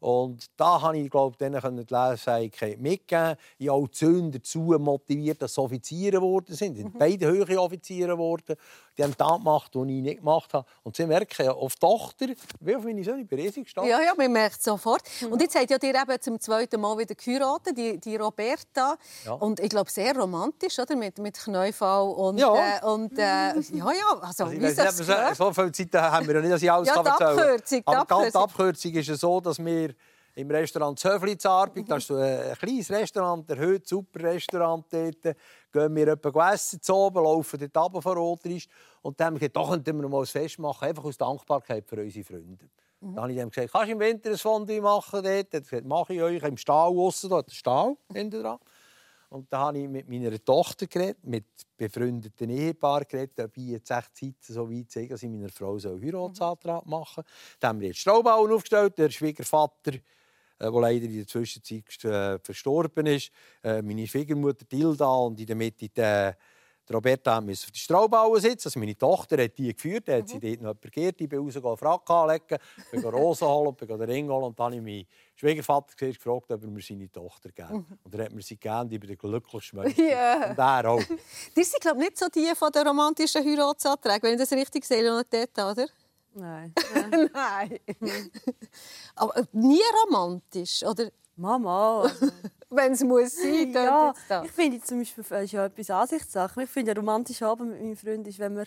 Und 0.00 0.50
da 0.58 0.82
habe 0.82 0.98
ich, 0.98 1.08
glaube 1.08 1.36
denen 1.38 1.86
die 1.86 1.94
Lesefähigkeit 1.94 2.78
mitgeben. 2.78 3.36
Ich 3.58 3.68
habe 3.68 3.78
auch 3.80 3.88
die 3.88 3.96
Söhne 3.96 4.30
dazu 4.32 4.76
motiviert, 4.78 5.40
dass 5.40 5.54
sie 5.54 5.60
Offiziere 5.62 6.16
geworden 6.16 6.54
sind. 6.54 6.76
sind 6.76 6.98
beide 6.98 7.26
höhere 7.26 7.58
Offiziere 7.58 8.12
geworden. 8.12 8.56
Die 8.96 9.02
haben 9.02 9.14
das 9.16 9.38
gemacht, 9.38 9.70
was 9.74 9.88
ich 9.88 10.02
nicht 10.02 10.18
gemacht 10.18 10.54
habe. 10.54 10.66
Und 10.82 10.96
sie 10.96 11.06
merken 11.06 11.44
ja 11.44 11.52
auf 11.52 11.74
die 11.74 11.80
Tochter, 11.80 12.26
wie 12.60 12.76
auf 12.76 12.84
meine 12.84 13.02
Söhne, 13.02 13.24
bin 13.24 13.40
riesig 13.40 13.64
gestanden. 13.64 13.90
Ja, 13.90 14.00
ja, 14.00 14.12
man 14.16 14.30
merkt 14.32 14.58
es 14.58 14.64
sofort. 14.64 15.02
Und 15.28 15.40
jetzt 15.40 15.56
habt 15.56 15.70
ihr 15.70 15.78
ja 15.92 16.02
eben 16.02 16.20
zum 16.20 16.38
zweiten 16.40 16.80
Mal 16.80 16.96
wieder 16.98 17.14
geheiratet, 17.14 17.76
die, 17.76 17.98
die 17.98 18.16
Roberta. 18.16 18.96
Ja. 19.24 19.32
Und 19.32 19.60
ich 19.60 19.70
glaube, 19.70 19.90
sehr 19.90 20.16
romantisch, 20.16 20.78
oder? 20.78 20.96
Mit, 20.96 21.18
mit 21.18 21.38
Kneifall 21.38 22.08
und... 22.08 22.38
Ja. 22.38 22.54
Äh, 22.54 22.84
und, 22.84 23.18
äh, 23.18 23.22
ja, 23.22 23.54
ja, 23.72 24.20
also, 24.20 24.44
Also, 24.44 24.52
wie 24.52 24.58
nicht, 24.58 24.76
so, 24.76 25.34
so 25.34 25.52
viel 25.52 25.72
Zeit 25.72 25.94
haben 25.94 26.26
wir 26.26 26.34
ja 26.34 26.40
nicht, 26.40 26.52
dass 26.52 26.62
ich 26.62 26.70
alles 26.70 26.88
Ja, 26.88 27.02
die 27.02 27.08
Abkürzung, 27.08 27.78
die 27.80 27.86
Aber 27.86 28.04
die 28.04 28.12
Abkürzung. 28.12 28.42
Abkürzung 28.42 28.92
ist 28.92 29.08
ja 29.08 29.16
so, 29.16 29.40
dass 29.40 29.58
wir 29.58 29.94
im 30.36 30.50
Restaurant 30.50 30.98
Zöfli 30.98 31.38
zu 31.38 31.48
Arbeit, 31.48 31.88
das 31.88 31.98
ist 31.98 32.06
so 32.08 32.16
ein 32.16 32.54
kleines 32.54 32.90
Restaurant, 32.90 33.48
der 33.48 33.80
super 33.84 34.20
Restaurant 34.20 34.84
dort, 34.90 35.36
gehen 35.72 35.96
wir 35.96 36.18
essen 36.52 36.82
zu 36.82 36.94
oben, 36.94 37.22
laufen 37.22 37.58
dort 37.60 37.76
runter 37.76 38.02
von 38.02 38.18
Rotrisch 38.18 38.66
und 39.02 39.18
dann 39.18 39.26
haben 39.26 39.34
wir 39.34 39.40
gesagt, 39.40 39.56
da 39.56 39.68
könnten 39.68 40.00
wir 40.00 40.08
mal 40.08 40.20
ein 40.20 40.26
Fest 40.26 40.58
machen, 40.58 40.88
einfach 40.88 41.04
aus 41.04 41.16
Dankbarkeit 41.16 41.86
für 41.86 42.00
unsere 42.00 42.24
Freunde. 42.24 42.68
Dann 43.00 43.20
habe 43.20 43.32
ich 43.32 43.38
ihm 43.38 43.50
gesagt, 43.50 43.72
kannst 43.72 43.88
du 43.88 43.92
im 43.92 44.00
Winter 44.00 44.30
ein 44.30 44.38
Fondue 44.38 44.80
machen 44.80 45.22
dort? 45.22 45.26
Er 45.26 45.40
hat 45.42 45.50
gesagt, 45.50 45.84
mache 45.84 46.14
ich 46.14 46.22
euch 46.22 46.42
im 46.42 46.56
Stall 46.56 46.90
aussen, 46.96 47.30
da 47.30 47.36
hat 47.36 47.48
der 47.48 47.54
Stall 47.54 47.96
hinten 48.12 48.42
dran. 48.42 48.58
Und 49.28 49.52
da 49.52 49.58
habe 49.58 49.78
ich 49.78 49.88
mit 49.88 50.08
meiner 50.08 50.42
Tochter 50.42 50.86
geredet, 50.86 51.18
mit 51.24 51.44
befreundeten 51.76 52.48
Ehepaaren 52.50 53.04
geredet, 53.08 53.40
ob 53.40 53.56
ich 53.56 53.64
jetzt 53.64 53.90
echt 53.90 54.16
Zeit 54.16 54.34
so 54.40 54.70
weit 54.70 54.90
sehe, 54.90 55.08
dass 55.08 55.22
ich 55.22 55.28
meiner 55.28 55.48
Frau 55.48 55.76
so 55.76 55.90
einen 55.90 56.02
Heiratsantrag 56.02 56.86
machen 56.86 57.24
soll. 57.24 57.56
Dann 57.58 57.68
haben 57.70 57.80
wir 57.80 57.88
jetzt 57.88 57.98
Straubauen 57.98 58.52
aufgestellt. 58.52 58.96
Der 58.96 59.10
Schwiegervater, 59.10 59.92
äh, 60.58 60.70
der 60.70 60.80
leider 60.80 61.04
in 61.06 61.16
der 61.16 61.26
Zwischenzeit 61.26 62.04
äh, 62.04 62.38
verstorben 62.38 63.06
ist, 63.06 63.30
äh, 63.62 63.82
meine 63.82 64.06
Schwiegermutter 64.06 64.66
Tilda 64.66 65.06
und 65.06 65.38
in 65.40 65.46
der 65.46 65.56
Mitte 65.56 65.88
der 65.88 66.36
Roberta 66.92 67.40
musste 67.40 67.66
auf 67.66 67.70
die 67.70 67.78
Straubauen 67.78 68.40
sitzen. 68.40 68.68
Also 68.68 68.78
meine 68.78 68.96
Tochter 68.96 69.42
hat 69.42 69.56
die 69.56 69.72
geführt, 69.72 70.08
hat 70.08 70.28
sie 70.28 70.38
dort 70.38 70.60
noch 70.60 70.74
jemanden 70.74 70.90
geirrt. 70.90 71.20
Ich 71.20 71.28
bin 71.28 71.38
rausgegangen, 71.38 71.78
Frack 71.78 72.10
anlegen, 72.10 72.58
bin 72.90 73.04
Rosen 73.04 73.48
holen, 73.48 73.74
bin 73.74 73.88
den 73.88 74.02
Ring 74.02 74.28
holen. 74.28 74.44
Und 74.44 74.58
dann 74.58 74.66
habe 74.66 74.76
ich 74.76 74.82
meinen 74.82 75.06
Schwiegervater 75.34 75.94
gesehen, 75.94 76.12
gefragt, 76.12 76.52
ob 76.52 76.62
er 76.62 76.68
mir 76.68 76.82
seine 76.82 77.10
Tochter 77.10 77.50
geben 77.50 77.86
Und 78.02 78.14
er 78.14 78.26
hat 78.26 78.32
mir 78.32 78.42
sie 78.42 78.58
gegeben, 78.58 78.88
ich 78.90 79.00
bin 79.00 79.08
der 79.08 79.16
glücklichste 79.16 79.76
Mensch. 79.76 79.96
Ja. 79.96 80.50
Und 80.50 80.58
er 80.58 80.90
auch. 80.90 81.00
Die 81.56 81.64
sind, 81.64 81.80
glaube 81.80 81.98
ich, 82.00 82.10
nicht 82.10 82.18
so 82.18 82.28
die 82.28 82.52
von 82.54 82.70
den 82.70 82.86
romantischen 82.86 83.44
Heiratsanträgen, 83.44 84.22
wenn 84.22 84.34
ich 84.34 84.40
das 84.40 84.52
richtig 84.52 84.84
sehe, 84.84 85.02
Leonatetta, 85.02 85.70
oder? 85.70 85.86
Nein. 86.34 86.72
Nein. 87.32 87.78
Aber 89.14 89.36
äh, 89.36 89.44
nie 89.52 89.80
romantisch, 90.04 90.82
oder? 90.82 91.10
Mama. 91.36 92.02
Also, 92.02 92.28
Wenn 92.70 92.92
es 92.92 93.02
muss 93.04 93.36
sein, 93.36 93.72
dann 93.72 94.14
ja, 94.28 94.42
ich 94.44 94.50
finde 94.52 94.80
zum 94.82 94.98
Beispiel 94.98 95.24
das 95.28 95.44
ist 95.44 95.52
ja 95.52 95.66
etwas 95.66 95.90
Ansichtssache. 95.90 96.62
Ich 96.62 96.70
finde, 96.70 96.92
ein 96.92 96.96
romantischer 96.96 97.48
Abend 97.48 97.70
mit 97.70 97.80
meinem 97.82 97.96
Freund 97.96 98.26
ist, 98.26 98.38
wenn 98.38 98.56
wir 98.56 98.66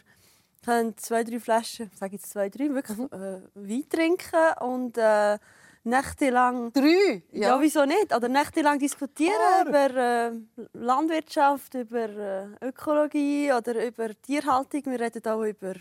können 0.64 0.98
zwei, 0.98 1.24
drei 1.24 1.40
Flaschen, 1.40 1.90
sage 1.98 2.14
jetzt 2.16 2.30
zwei, 2.30 2.50
drei, 2.50 2.70
wirklich 2.70 2.98
Mhm. 2.98 3.10
äh, 3.12 3.42
Wein 3.56 3.90
trinken 3.90 4.54
und 4.62 4.98
äh, 4.98 5.38
nächtelang 5.84 6.72
Drei? 6.74 7.24
Ja. 7.32 7.60
wieso 7.62 7.86
nicht? 7.86 8.14
Oder 8.16 8.28
nächtelang 8.30 8.80
diskutieren 8.80 9.68
über 9.68 9.96
äh, 9.96 10.32
Landwirtschaft, 10.74 11.74
über 11.74 12.10
äh, 12.10 12.48
Ökologie 12.62 13.52
oder 13.54 13.86
über 13.86 14.10
Tierhaltung. 14.22 14.84
Wir 14.86 15.00
reden 15.00 15.26
auch 15.28 15.44
über 15.44 15.74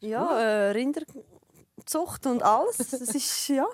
ja, 0.00 0.38
äh, 0.40 0.70
Rinderzucht 0.70 2.26
und 2.26 2.42
alles. 2.42 2.76
Das 2.78 2.92
ist 2.92 3.48
ja. 3.48 3.66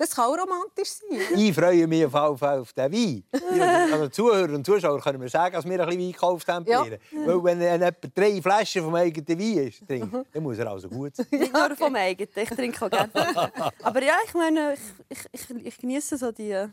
Das 0.00 0.14
kann 0.14 0.26
auch 0.26 0.38
romantisch 0.38 0.90
sein. 0.90 1.18
Ich 1.34 1.52
freue 1.52 1.84
mich 1.88 2.06
auf, 2.06 2.14
auf, 2.14 2.40
auf 2.40 2.72
den 2.72 2.92
Wein. 2.92 3.24
Die- 3.32 3.60
Also 3.60 4.04
die 4.06 4.10
Zuhörer 4.12 4.54
und 4.54 4.64
Zuschauer 4.64 5.00
können 5.00 5.18
mir 5.18 5.28
sagen, 5.28 5.54
dass 5.56 5.64
wir 5.64 5.72
ein 5.72 5.86
bisschen 5.86 6.00
Wein 6.00 6.12
gekauft 6.12 6.46
haben. 6.46 6.64
Ja. 6.68 6.84
Weil 7.10 7.42
wenn 7.42 7.60
jemand 7.60 7.96
drei 8.16 8.40
Flaschen 8.40 8.84
vom 8.84 8.94
eigenen 8.94 9.26
Wein 9.40 9.66
ist, 9.66 9.84
trinkt, 9.88 10.14
dann 10.32 10.42
muss 10.44 10.56
er 10.56 10.70
also 10.70 10.88
gut 10.88 11.16
sein. 11.16 11.26
Nicht 11.32 11.52
nur 11.52 11.74
vom 11.74 11.96
eigenen. 11.96 12.30
Ich 12.36 12.48
trinke 12.48 12.84
auch 12.86 12.90
gerne. 12.90 13.10
Aber 13.82 14.00
ja, 14.04 14.14
ich 14.24 14.34
meine, 14.34 14.74
ich, 15.08 15.18
ich, 15.32 15.50
ich, 15.50 15.66
ich 15.66 15.78
genieße 15.78 16.16
so 16.16 16.30
die. 16.30 16.66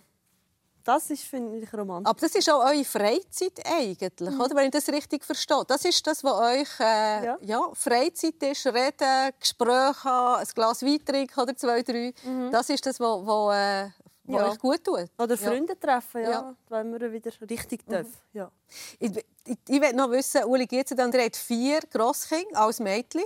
Das 0.85 1.09
ist, 1.09 1.23
finde 1.23 1.57
ich, 1.57 1.73
romantisch. 1.73 2.09
Aber 2.09 2.19
das 2.21 2.35
ist 2.35 2.49
auch 2.49 2.63
eure 2.63 2.85
Freizeit 2.85 3.59
eigentlich, 3.65 4.11
oder? 4.39 4.55
Wenn 4.55 4.65
ich 4.65 4.71
das 4.71 4.87
richtig 4.87 5.25
verstehe. 5.25 5.63
Das 5.67 5.83
ist 5.83 6.05
das, 6.05 6.23
was 6.23 6.33
euch 6.33 6.79
äh, 6.79 7.25
ja. 7.25 7.37
Ja. 7.41 7.69
Freizeit 7.73 8.41
ist. 8.43 8.65
Reden, 8.67 9.31
Gespräche 9.39 10.03
haben, 10.03 10.41
ein 10.41 10.47
Glas 10.53 10.83
Wein 10.83 11.03
trinken 11.03 11.39
oder 11.39 11.55
zwei, 11.57 11.81
drei. 11.81 12.13
Das 12.51 12.69
ist 12.69 12.85
das, 12.85 12.99
was, 12.99 13.25
was, 13.25 13.55
äh, 13.55 13.89
was 14.25 14.41
Ja. 14.41 14.49
euch 14.51 14.59
gut 14.59 14.83
tut. 14.83 15.09
Oder 15.17 15.37
Freunde 15.37 15.77
treffen, 15.79 16.21
ja, 16.21 16.29
Ja. 16.29 16.55
wenn 16.69 16.91
wir 16.91 17.11
wieder 17.11 17.31
richtig 17.49 17.85
dürfen. 17.87 18.13
Ja. 18.33 18.51
Ich, 18.99 19.11
ich, 19.45 19.57
ich 19.67 19.81
will 19.81 19.93
noch 19.93 20.11
wissen, 20.11 20.43
Uli 20.45 20.67
Gietze, 20.67 20.95
dann 20.95 21.11
hat 21.13 21.35
vier 21.35 21.79
Grosskinder 21.91 22.59
als 22.61 22.79
Mädchen. 22.79 23.23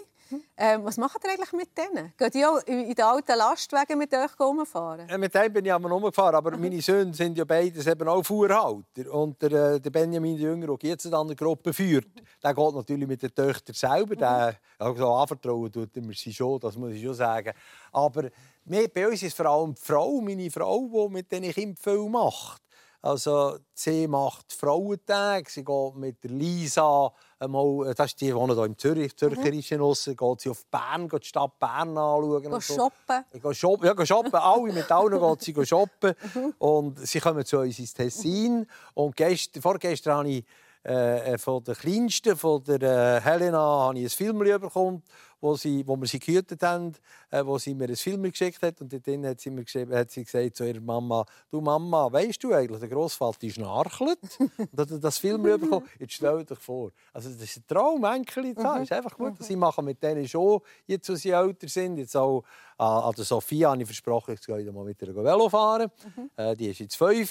Ähm, 0.58 0.84
was 0.84 0.98
macht 0.98 1.24
ihr 1.24 1.32
eigentlich 1.32 1.54
mit 1.54 1.70
denen? 1.78 2.14
Geht 2.18 2.36
ihr 2.36 2.50
auch 2.50 2.60
in 2.66 2.94
den 2.94 3.02
alten 3.06 3.38
Lastwagen 3.38 3.98
mit 3.98 4.14
euch 4.14 4.40
rumfahren? 4.40 5.08
Ja, 5.10 5.18
mit 5.18 5.34
dem 5.34 5.54
bin 5.54 5.66
ich 5.66 5.74
aber 5.74 5.90
rumgefahren. 5.90 6.36
Aber 6.36 6.58
meine 6.58 6.82
Söhne 6.82 7.14
sind 7.14 7.38
ja 7.38 7.46
beides 7.46 7.88
eben 7.88 8.08
auch 8.08 8.24
Fuhrhalter. 8.24 9.12
Und 9.12 9.42
der, 9.42 9.52
äh, 9.52 9.80
der 9.80 9.90
Benjamin, 9.90 10.38
der 10.38 10.52
Jünger, 10.52 10.78
der 10.78 10.90
jetzt 10.90 11.12
an 11.12 11.28
der 11.28 11.36
Gruppe 11.36 11.74
führt, 11.74 12.08
der 12.44 12.54
geht 12.54 12.76
natürlich 12.76 13.08
mit 13.08 13.22
den 13.22 13.34
Töchtern 13.34 13.76
selber. 13.76 14.16
Der, 14.16 14.56
also 14.78 15.14
anvertrauen 15.14 15.72
tut 15.72 15.96
er 15.96 16.04
mir 16.04 16.14
sie 16.14 16.34
schon, 16.34 16.60
das 16.60 16.76
muss 16.76 16.94
ich 16.94 17.04
schon 17.04 17.14
sagen. 17.14 17.54
Aber 17.92 18.30
bei 18.66 19.08
uns 19.08 19.24
ist 19.24 19.36
vor 19.36 19.48
allem 19.48 19.74
die 19.74 19.82
Frau, 19.82 20.22
meine 20.22 20.52
Frau, 20.52 21.08
die 21.08 21.14
mit 21.14 21.32
denen 21.32 21.52
Kindern 21.52 21.78
viel 21.78 22.10
macht. 22.10 22.62
Also, 23.02 23.58
sie 23.74 24.08
macht 24.08 24.52
Frauentage, 24.52 25.50
sie 25.50 25.64
geht 25.64 25.95
mit 25.95 26.22
der 26.24 26.32
Lisa, 26.32 27.14
einmal, 27.39 27.93
das 27.95 28.08
ist 28.08 28.22
die, 28.22 28.26
die 28.26 28.36
wohnt 28.36 28.54
hier 28.54 28.66
im 28.66 28.78
Zürich, 28.78 29.16
Zürcherischen 29.16 29.80
Russen, 29.80 30.18
geht 30.18 30.41
sie 30.41 30.50
auf 30.50 30.66
Bern, 30.66 31.08
geht 31.08 31.24
die 31.24 31.28
Stadt 31.28 31.58
Bern 31.60 31.97
anschauen. 31.97 32.45
Und 32.47 32.64
so. 32.64 32.76
shoppen? 32.76 33.24
Gehe 33.32 33.54
shoppen. 33.54 33.86
Ja, 33.86 33.93
gehe 33.93 34.06
shoppen. 34.06 34.36
Alle 34.36 34.74
mit 34.74 34.91
allen 34.91 35.20
geht 35.38 35.41
sie 35.41 35.66
shoppen. 35.66 36.14
Und 36.58 37.00
sie 37.00 37.20
kommen 37.20 37.45
zu 37.45 37.60
uns 37.60 37.80
ins 37.80 37.93
Tessin. 37.93 38.68
Und 38.93 39.16
gestern, 39.16 39.62
vorgestern 39.62 40.18
habe 40.18 40.30
ich 40.30 40.45
äh, 40.84 41.38
von 41.38 41.64
der 41.64 41.76
Kleinsten, 41.76 42.36
von 42.36 42.64
der 42.64 42.82
äh, 42.82 43.22
Helena, 43.22 43.60
habe 43.60 44.00
ich 44.00 44.06
ein 44.06 44.10
Film 44.10 44.39
bekommen, 44.39 45.04
wo, 45.42 45.56
sie, 45.56 45.86
wo 45.88 45.96
wir 45.96 46.08
sie 46.08 46.20
gehütet 46.20 46.62
haben, 46.64 46.94
äh, 47.32 47.46
wo 47.46 47.58
sie 47.58 47.74
mir 47.74 47.88
ein 47.88 47.96
Film 47.96 48.24
geschickt 48.24 48.62
hat. 48.62 48.82
Und 48.82 48.92
dort 48.92 49.08
hat 49.26 49.40
sie 49.40 49.50
mir 49.50 49.64
hat 49.92 50.12
sie 50.12 50.24
gesagt 50.24 50.56
zu 50.56 50.68
ihrer 50.68 50.82
Mama, 50.82 51.26
du 51.52 51.62
Mama, 51.62 52.12
weißt 52.12 52.44
du 52.44 52.54
eigentlich, 52.54 52.80
der 52.80 52.90
Grossvater 52.90 53.50
schnarchelt? 53.50 54.20
und 54.58 54.80
hat 54.80 55.04
das 55.04 55.18
Film 55.18 55.44
bekommen. 55.44 55.86
Jetzt 56.00 56.14
stell 56.14 56.44
dir 56.46 56.56
vor. 56.56 56.92
Also 57.14 57.30
das 57.30 57.44
ist 57.44 57.58
ein 57.58 57.68
Traum, 57.68 58.04
Enkel. 58.04 58.54
Das 58.54 58.82
ist 58.82 58.92
einfach 58.92 59.18
gut. 59.18 59.42
Sie 59.44 59.56
machen 59.56 59.86
mit 59.86 60.02
denen 60.02 60.28
schon, 60.28 60.62
jetzt, 60.86 61.10
wo 61.10 61.16
sie 61.16 61.32
älter 61.32 61.68
sind, 61.68 61.98
jetzt 61.98 62.16
auch 62.16 62.44
an 62.78 63.04
an 63.04 63.14
der 63.16 63.26
Sophia 63.26 63.72
habe 63.72 63.82
ich 63.82 63.88
versprochen, 63.88 64.36
ich 64.36 64.46
gehe 64.46 64.72
mal 64.72 64.86
mit 64.86 65.02
ihr 65.02 65.16
Velo 65.16 65.50
fahren. 65.50 65.92
Äh, 66.36 66.56
die 66.56 66.68
ist 66.68 66.80
jetzt 66.80 66.96
fünf. 66.96 67.30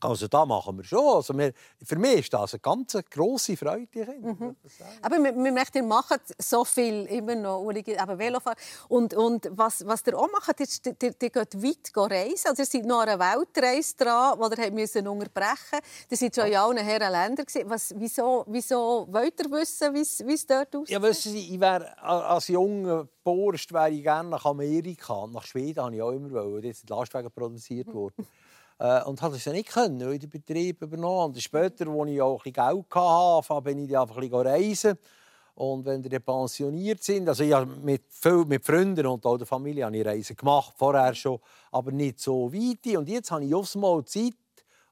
Also 0.00 0.28
da 0.28 0.44
machen 0.44 0.76
wir 0.76 0.84
schon. 0.84 1.16
Also 1.16 1.36
wir, 1.38 1.52
für 1.82 1.96
mich 1.96 2.20
ist 2.20 2.32
das 2.34 2.52
eine 2.52 2.60
ganz 2.60 2.94
grosse 3.10 3.56
Freude. 3.56 3.86
die 3.86 4.04
Kinder. 4.04 4.54
Aber 5.00 5.16
wir, 5.16 5.34
wir 5.34 5.52
möchten, 5.52 5.88
macht 5.88 6.20
so 6.38 6.62
viel 6.64 7.06
immer 7.06 7.34
noch, 7.34 7.60
Uli, 7.60 7.82
aber 7.96 8.18
Velofahren. 8.18 8.58
Und, 8.88 9.14
und 9.14 9.48
was, 9.52 9.86
was 9.86 10.02
ihr 10.06 10.18
auch 10.18 10.30
macht, 10.30 10.60
ist, 10.60 10.84
ihr, 10.86 10.94
ihr, 11.02 11.14
ihr 11.22 11.30
geht 11.30 11.62
weit 11.62 11.90
reisen. 12.10 12.48
Also 12.48 12.62
ihr 12.62 12.66
seid 12.66 12.84
noch 12.84 13.00
an 13.00 13.08
einer 13.08 13.18
Weltreise 13.38 13.96
dran, 13.96 14.38
die 14.54 14.60
ihr 14.62 14.72
müssen 14.72 15.08
unterbrechen 15.08 15.78
musst. 15.80 16.10
Ihr 16.10 16.16
seid 16.18 16.34
schon 16.34 16.46
in 16.48 16.56
allen 16.56 16.76
Herren 16.78 17.12
Ländern. 17.12 17.46
Was, 17.70 17.94
wieso, 17.96 18.44
wieso 18.46 19.06
wollt 19.10 19.40
ihr 19.40 19.50
wissen, 19.52 19.94
wie 19.94 20.00
es- 20.34 20.46
dort 20.46 20.76
aussieht? 20.76 20.90
Ja, 20.90 21.00
wissen 21.00 21.32
Sie, 21.32 21.54
ich 21.54 21.60
wär, 21.60 22.02
als 22.04 22.48
junger 22.48 23.08
Borst 23.22 23.72
wäre 23.72 23.90
ich 23.90 24.02
gerne 24.02 24.28
nach 24.28 24.44
Amerika 24.44 25.14
und 25.14 25.32
nach 25.32 25.46
Schweden 25.46 25.82
habe 25.82 25.94
ich 25.96 26.02
auch 26.02 26.10
immer 26.12 26.30
wollen. 26.30 26.60
Dort 26.62 26.76
sind 26.76 26.90
die 26.90 26.92
Lastwagen 26.92 27.30
produziert 27.32 27.86
worden. 27.94 28.26
Äh, 28.78 29.02
und 29.04 29.22
hatte 29.22 29.36
es 29.36 29.44
ja 29.44 29.52
nicht 29.52 29.68
können, 29.68 30.00
weil 30.00 30.14
ich 30.14 30.20
den 30.20 30.30
Betrieb 30.30 30.82
übernommen 30.82 31.26
Und 31.26 31.42
später, 31.42 31.88
als 31.88 32.08
ich 32.08 32.20
auch 32.20 32.44
ein 32.44 32.52
bisschen 32.52 32.86
Geld 32.86 32.94
hatte, 32.94 33.62
bin 33.62 33.78
ich 33.78 33.96
einfach 33.96 34.16
ein 34.16 34.28
bisschen 34.28 34.46
reisen. 34.46 34.98
Und 35.54 35.84
wenn 35.84 36.02
die 36.02 36.18
pensioniert 36.18 37.02
sind, 37.02 37.28
also 37.28 37.44
habe 37.52 37.70
mit, 37.76 38.02
viel, 38.08 38.44
mit 38.44 38.64
Freunden 38.64 39.06
und 39.06 39.24
auch 39.24 39.36
der 39.36 39.46
Familie 39.46 39.84
habe 39.84 39.96
ich 39.96 40.04
Reisen 40.04 40.34
gemacht, 40.34 40.74
vorher 40.76 41.14
schon, 41.14 41.38
aber 41.70 41.92
nicht 41.92 42.18
so 42.18 42.52
weit. 42.52 42.96
Und 42.96 43.08
jetzt 43.08 43.30
habe 43.30 43.44
ich 43.44 43.54
aufs 43.54 43.76
Mal 43.76 44.04
Zeit, 44.04 44.34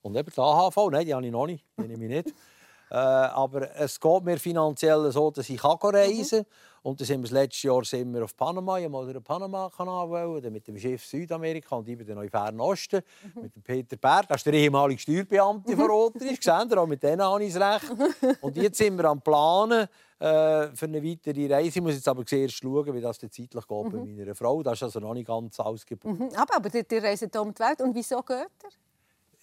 und 0.02 0.16
eben 0.16 0.30
die 0.30 0.40
AHV, 0.40 0.76
nein, 0.90 1.06
die 1.06 1.14
habe 1.14 1.26
ich 1.26 1.32
noch 1.32 1.46
nicht, 1.46 1.64
die 1.78 1.88
nehme 1.88 2.04
ich 2.04 2.10
nicht. 2.10 2.34
Äh, 2.92 2.96
aber 2.96 3.74
es 3.76 3.98
geht 3.98 4.22
mir 4.22 4.36
finanziell 4.38 5.10
so, 5.10 5.30
dass 5.30 5.48
ich 5.48 5.62
kann 5.62 5.78
reisen 5.80 6.44
kann. 6.44 6.52
Und 6.82 7.00
dann 7.00 7.06
sind 7.06 7.20
wir 7.20 7.22
das 7.22 7.30
letzte 7.30 7.68
Jahr 7.68 7.84
sind 7.84 8.12
wir 8.12 8.24
auf 8.24 8.36
Panama, 8.36 8.78
ich 8.78 8.92
wollte 8.92 9.14
den 9.14 9.22
Panama-Kanal 9.22 10.10
wollen, 10.10 10.52
mit 10.52 10.66
dem 10.68 10.76
Schiff 10.76 11.06
Südamerika 11.06 11.76
und 11.76 11.88
noch 11.88 12.22
im 12.22 12.28
Fernen 12.28 12.60
Osten 12.60 13.00
mit 13.40 13.54
dem 13.54 13.62
Peter 13.62 13.96
Bär, 13.96 14.24
das 14.28 14.38
ist 14.38 14.46
der 14.46 14.54
ehemalige 14.54 15.00
Steuerbeamte 15.00 15.74
von 15.74 15.86
Rotrisch, 15.86 16.38
gesehen, 16.38 16.76
auch 16.76 16.86
mit 16.86 17.02
denen 17.02 17.22
habe 17.22 17.42
ich 17.42 17.54
es 17.54 17.60
recht. 17.60 17.90
Und 18.42 18.56
jetzt 18.56 18.76
sind 18.76 18.98
wir 18.98 19.04
am 19.06 19.22
Planen 19.22 19.88
äh, 20.18 20.68
für 20.74 20.86
eine 20.86 21.02
weitere 21.02 21.50
Reise. 21.50 21.78
Ich 21.78 21.80
muss 21.80 21.94
jetzt 21.94 22.08
aber 22.08 22.26
zuerst 22.26 22.56
schauen, 22.56 22.92
wie 22.92 23.00
das 23.00 23.18
zeitlich 23.18 23.48
geht 23.48 23.66
bei 23.68 23.86
meiner 23.88 24.34
Frau. 24.34 24.62
Das 24.62 24.74
ist 24.74 24.82
also 24.82 25.00
noch 25.00 25.14
nicht 25.14 25.28
ganz 25.28 25.58
ausgebucht. 25.60 26.18
Mhm, 26.18 26.30
Aber, 26.36 26.56
aber 26.56 26.74
ihr, 26.74 26.84
ihr 26.90 27.02
reist 27.02 27.36
um 27.36 27.54
die 27.54 27.60
Welt. 27.60 27.80
Und 27.80 27.94
wieso 27.94 28.20
geht 28.22 28.38
ihr? 28.38 28.91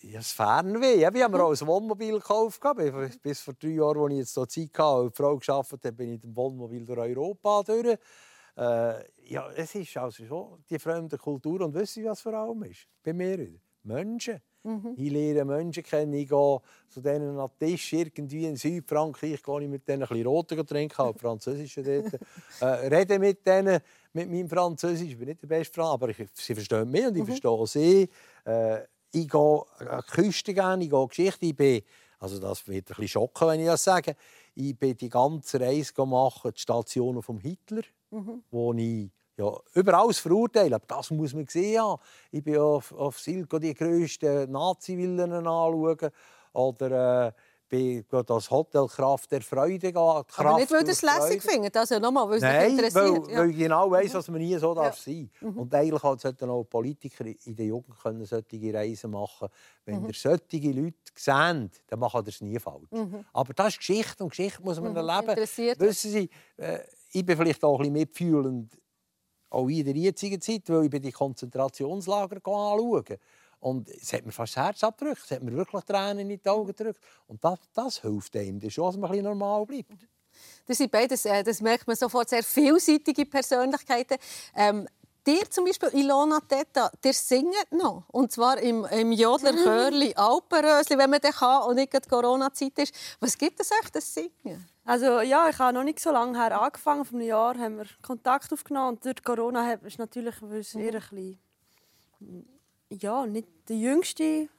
Ja, 0.02 0.18
das 0.18 0.32
Fernweh. 0.32 1.00
Ja, 1.00 1.14
wir 1.14 1.24
haben 1.24 1.36
auch 1.36 1.52
ein 1.52 1.68
Wohnmobil 1.68 2.14
gekauft. 2.14 2.62
Bis 3.22 3.42
vor 3.42 3.54
drei 3.54 3.70
Jahren, 3.70 4.12
als 4.12 4.30
ich 4.30 4.36
jetzt 4.36 4.54
hier 4.54 4.68
Zeit 4.68 4.80
hatte 4.80 4.94
und 4.94 5.12
die 5.12 5.16
Frau 5.16 5.38
gearbeitet 5.38 5.86
habe, 5.86 5.92
bin 5.94 6.08
ich 6.08 6.14
mit 6.14 6.24
dem 6.24 6.36
Wohnmobil 6.36 6.86
durch 6.86 7.00
Europa 7.00 7.64
durch. 7.64 7.98
Äh, 8.58 9.32
ja, 9.32 9.50
es 9.56 9.76
ist 9.76 9.96
also 9.98 10.26
schon 10.26 10.64
die 10.70 10.80
fremde 10.80 11.18
Kultur. 11.18 11.62
Und 11.62 11.74
wissen 11.74 12.02
Sie, 12.02 12.06
was 12.06 12.22
vor 12.22 12.34
allem 12.34 12.64
ist? 12.64 12.88
Bei 13.04 13.14
mir 13.14 13.38
Menschen. 13.84 14.42
Mhm. 14.64 14.94
Ich 14.98 15.12
lerne 15.12 15.46
Menschen 15.46 15.84
kennen. 15.84 16.14
Ich 16.14 16.30
gehe 16.30 16.62
zu 16.90 17.02
denen 17.02 17.38
an 17.38 17.50
den 17.60 17.70
Tisch 17.70 17.94
irgendwie 17.94 18.46
in 18.46 18.58
Südfrankreich, 18.58 19.42
gehe 19.42 19.62
ich 19.62 19.70
mit 19.70 19.88
denen 19.88 20.04
ein 20.04 20.10
bisschen 20.10 20.28
Rote 20.28 20.66
trinken, 20.66 21.02
auch 21.02 21.18
Französische 21.18 21.82
dort. 21.82 22.20
äh, 22.62 22.88
rede 22.88 23.20
mit 23.20 23.46
denen, 23.46 23.80
mit 24.12 24.30
meinem 24.30 24.50
Französisch. 24.50 25.10
Ich 25.10 25.18
bin 25.18 25.30
nicht 25.30 25.42
der 25.42 25.48
beste 25.48 25.76
Französisch, 25.76 25.94
aber 25.94 26.10
ich, 26.10 26.30
sie 26.34 26.54
verstehen 26.54 26.90
mich 26.90 27.08
und 27.08 27.16
ich 27.16 27.24
mhm. 27.24 27.28
verstehe 27.28 27.68
sie. 27.68 28.10
Äh, 28.44 28.82
ich 29.12 29.28
gehe 29.28 29.40
an 29.40 30.04
die 30.06 30.12
Küste 30.12 30.54
gerne, 30.54 30.84
ich 30.84 30.90
gehe 30.90 31.08
Geschichte. 31.08 31.46
Ich 31.46 31.56
bin, 31.56 31.82
also 32.20 32.40
das 32.40 32.68
wird 32.68 32.90
ein 32.90 32.96
bisschen 32.96 33.08
schocken, 33.08 33.48
wenn 33.48 33.60
ich 33.60 33.68
das 33.68 33.84
sage. 33.84 34.16
Ich 34.56 34.78
bin 34.78 34.98
die 34.98 35.10
ganze 35.10 35.60
Reise 35.60 36.06
machen, 36.06 36.52
die 36.54 36.60
Stationen 36.60 37.22
von 37.22 37.40
Hitler, 37.40 37.84
mhm. 38.12 38.44
wo 38.52 38.74
ich 38.74 39.10
ja, 39.38 39.58
über 39.74 39.94
alles 39.94 40.20
verurteilen. 40.20 40.74
Aber 40.74 40.86
das 40.86 41.12
muss 41.12 41.34
man 41.34 41.48
sehen. 41.48 41.82
haben. 41.82 42.02
Ich 42.32 42.44
bin 42.44 42.58
auf, 42.58 42.92
auf 42.92 43.20
Silko 43.20 43.58
die 43.58 43.74
grössten 43.74 44.52
Nazi-Villen 44.52 45.32
anschauen. 45.32 46.12
Oder 46.52 47.28
äh, 47.28 47.32
bin 47.70 48.04
das 48.10 48.52
Hotel 48.52 48.88
Kraft 48.88 49.32
der 49.32 49.42
Freude 49.42 49.94
Kraft 49.94 50.40
Aber 50.40 50.56
nicht, 50.58 50.72
weil 50.72 50.84
ihr 50.84 50.90
es 50.90 51.02
lässig 51.02 51.44
findet, 51.44 51.78
also 51.78 52.00
nochmal, 52.00 52.28
weil 52.28 52.38
es 52.38 52.42
Nein, 52.42 52.72
interessiert. 52.72 53.28
Weil, 53.28 53.32
ja. 53.32 53.40
weil 53.40 53.50
ich 53.52 53.58
genau 53.58 53.92
weiss, 53.92 54.12
dass 54.12 54.28
man 54.28 54.42
nie 54.42 54.58
so 54.58 54.74
darf 54.74 54.98
ja. 54.98 55.14
sein 55.14 55.30
darf. 55.42 55.54
Mhm. 55.54 55.60
Und 55.60 55.76
eigentlich 55.76 56.02
sollten 56.02 56.50
auch 56.50 56.64
Politiker 56.64 57.26
in 57.26 57.56
der 57.56 57.68
Jugend 57.68 57.98
können 58.00 58.26
solche 58.26 58.74
Reisen 58.74 59.12
machen 59.12 59.48
Wenn 59.86 60.02
mhm. 60.02 60.08
ihr 60.08 60.14
solche 60.16 60.72
Leute 60.72 60.98
seht, 61.16 61.84
dann 61.88 62.00
macht 62.00 62.16
ihr 62.16 62.28
es 62.28 62.42
nie 62.42 62.60
falsch. 62.60 62.92
Mhm. 62.92 63.24
Aber 63.32 63.54
das 63.54 63.70
ist 63.70 63.78
Geschichte 63.78 64.24
und 64.24 64.30
Geschichte 64.30 64.62
muss 64.64 64.82
man 64.82 64.92
mhm. 64.92 64.98
erleben. 64.98 65.36
Wissen 65.38 66.12
Sie, 66.12 66.30
äh, 66.58 66.80
ich 67.12 67.26
bin 67.26 67.38
vielleicht 67.38 67.64
auch 67.64 67.80
ein 67.80 67.94
bisschen 67.94 67.94
mitfühlend 67.94 68.78
auch 69.52 69.68
in 69.68 69.84
der 69.84 69.96
jetzigen 69.96 70.40
Zeit, 70.40 70.70
weil 70.70 70.86
ich 70.86 71.02
die 71.02 71.12
Konzentrationslager 71.12 72.36
anschauen. 72.36 73.18
Und 73.60 73.90
es 73.90 74.14
hat 74.14 74.26
mir 74.26 74.32
fast 74.32 74.56
das 74.56 74.64
Herz 74.64 74.84
abgedrückt, 74.84 75.22
es 75.26 75.32
hat 75.32 75.44
mir 75.44 75.54
wirklich 75.54 75.84
Tränen 75.84 76.30
in 76.30 76.40
die 76.42 76.50
Augen 76.50 76.68
gedrückt. 76.68 77.02
Und 77.28 77.44
das, 77.44 77.60
das 77.74 78.02
hilft 78.02 78.36
einem, 78.36 78.60
dass 78.60 78.78
man 78.78 78.96
ein 78.96 79.02
bisschen 79.02 79.24
normal 79.26 79.66
bleibt. 79.66 79.92
Das 80.66 80.78
sind 80.78 80.92
beides, 80.92 81.26
äh, 81.26 81.44
das 81.44 81.62
merkt 81.62 81.88
man 81.88 81.96
sofort, 81.96 82.30
sehr 82.30 82.44
vielseitige 82.44 83.26
Persönlichkeiten. 83.26 84.18
Ähm, 84.56 84.88
dir 85.26 85.50
zum 85.50 85.66
Beispiel, 85.66 85.90
Ilona 85.94 86.40
Teta, 86.48 86.92
der 87.04 87.14
singt 87.14 87.72
noch. 87.72 88.04
Und 88.08 88.32
zwar 88.32 88.58
im, 88.60 88.86
im 88.86 89.12
Jodler-Chörli 89.12 90.14
Alpenrösli, 90.16 90.98
wenn 90.98 91.10
man 91.10 91.20
den 91.20 91.32
kann 91.32 91.64
und 91.64 91.76
nicht 91.76 92.10
Corona-Zeit 92.10 92.78
ist. 92.80 92.94
Was 93.20 93.38
gibt 93.38 93.60
es 93.60 93.72
euch, 93.72 93.90
das 93.92 94.14
Singen? 94.14 94.68
Also 94.86 95.22
ja, 95.22 95.50
ich 95.50 95.60
habe 95.60 95.74
noch 95.74 95.84
nicht 95.84 96.00
so 96.00 96.12
lange 96.12 96.40
her 96.40 96.60
angefangen. 96.60 97.06
Vor 97.06 97.20
einem 97.20 97.28
Jahr 97.28 97.58
haben 97.58 97.78
wir 97.78 97.86
Kontakt 98.02 98.52
aufgenommen 98.52 98.96
und 98.96 99.06
durch 99.06 99.24
Corona 99.24 99.74
ist 99.74 100.00
natürlich 100.00 100.36
weil 100.42 100.60
es 100.60 100.74
eher 100.74 100.96
ein 100.96 101.38
bisschen, 102.20 102.59
ja, 102.90 103.26
nicht 103.26 103.48
der 103.68 103.78
jüngste 103.78 104.50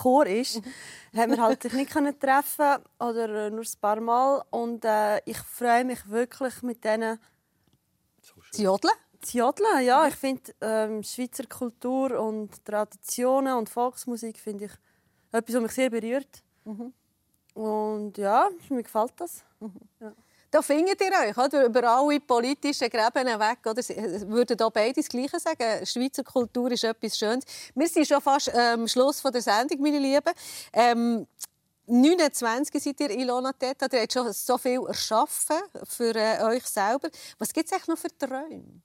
Chor 0.00 0.26
ist, 0.26 0.64
mhm. 0.64 1.18
haben 1.18 1.30
wir 1.32 1.42
halt 1.42 1.62
sich 1.62 1.72
nicht 1.72 1.90
können 1.90 2.18
treffen 2.18 2.82
oder 2.98 3.50
nur 3.50 3.64
ein 3.64 3.80
paar 3.80 4.00
Mal 4.00 4.44
und 4.50 4.84
äh, 4.84 5.18
ich 5.24 5.38
freue 5.38 5.84
mich 5.84 6.08
wirklich 6.08 6.62
mit 6.62 6.84
denen 6.84 7.18
zu 8.22 8.62
jodeln. 8.62 8.94
Zu 9.20 9.38
jodeln, 9.38 9.84
ja. 9.84 10.06
Ich 10.06 10.14
finde 10.14 10.52
ähm, 10.60 11.02
Schweizer 11.02 11.46
Kultur 11.46 12.18
und 12.20 12.64
Traditionen 12.64 13.56
und 13.56 13.68
Volksmusik 13.68 14.38
finde 14.38 14.66
ich 14.66 14.72
etwas, 15.32 15.56
was 15.56 15.62
mich 15.62 15.72
sehr 15.72 15.90
berührt. 15.90 16.42
Mhm. 16.64 16.92
Und 17.54 18.18
ja, 18.18 18.48
mir 18.68 18.82
gefällt 18.82 19.14
das. 19.16 19.44
Mhm. 19.60 19.80
Ja. 20.00 20.12
Da 20.50 20.62
findet 20.62 21.00
ihr 21.00 21.10
euch 21.10 21.36
oder? 21.36 21.66
über 21.66 21.84
alle 21.84 22.20
politischen 22.20 22.88
Gräben 22.88 23.26
weg. 23.26 23.58
Oder? 23.64 23.82
Würden 24.28 24.56
da 24.56 24.68
beide 24.68 24.94
das 24.94 25.08
Gleiche 25.08 25.38
sagen? 25.40 25.84
Schweizer 25.84 26.24
Kultur 26.24 26.70
ist 26.70 26.84
etwas 26.84 27.18
Schönes. 27.18 27.44
Wir 27.74 27.88
sind 27.88 28.06
schon 28.06 28.20
fast 28.20 28.54
am 28.54 28.80
ähm, 28.80 28.88
Schluss 28.88 29.22
der 29.22 29.42
Sendung, 29.42 29.80
meine 29.80 29.98
Lieben. 29.98 30.32
Ähm, 30.72 31.26
29 31.86 32.82
seid 32.82 33.00
ihr, 33.00 33.10
Ilona 33.10 33.52
Teta. 33.52 33.86
Ihr 33.92 34.02
habt 34.02 34.12
schon 34.12 34.32
so 34.32 34.58
viel 34.58 34.80
erschaffen 34.86 35.56
für 35.84 36.14
äh, 36.14 36.42
euch 36.42 36.66
selber. 36.66 37.08
Was 37.38 37.52
gibt 37.52 37.66
es 37.66 37.72
eigentlich 37.72 37.88
noch 37.88 37.98
für 37.98 38.18
Träume? 38.18 38.82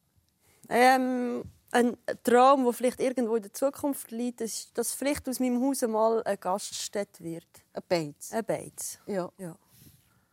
Ähm, 0.69 1.43
ein 1.71 1.97
Traum, 2.23 2.63
der 2.63 2.73
vielleicht 2.73 2.99
irgendwo 2.99 3.35
in 3.35 3.43
der 3.43 3.53
Zukunft 3.53 4.11
liegt, 4.11 4.41
ist, 4.41 4.77
dass 4.77 4.93
vielleicht 4.93 5.27
aus 5.27 5.39
meinem 5.39 5.61
Haus 5.61 5.81
mal 5.81 6.21
eine 6.23 6.37
Gaststätte 6.37 7.23
wird. 7.23 7.47
Ein 7.73 7.83
Beiz? 7.87 8.31
Ein 8.31 8.45
Beiz. 8.45 8.99
Ja. 9.07 9.31
ja. 9.37 9.55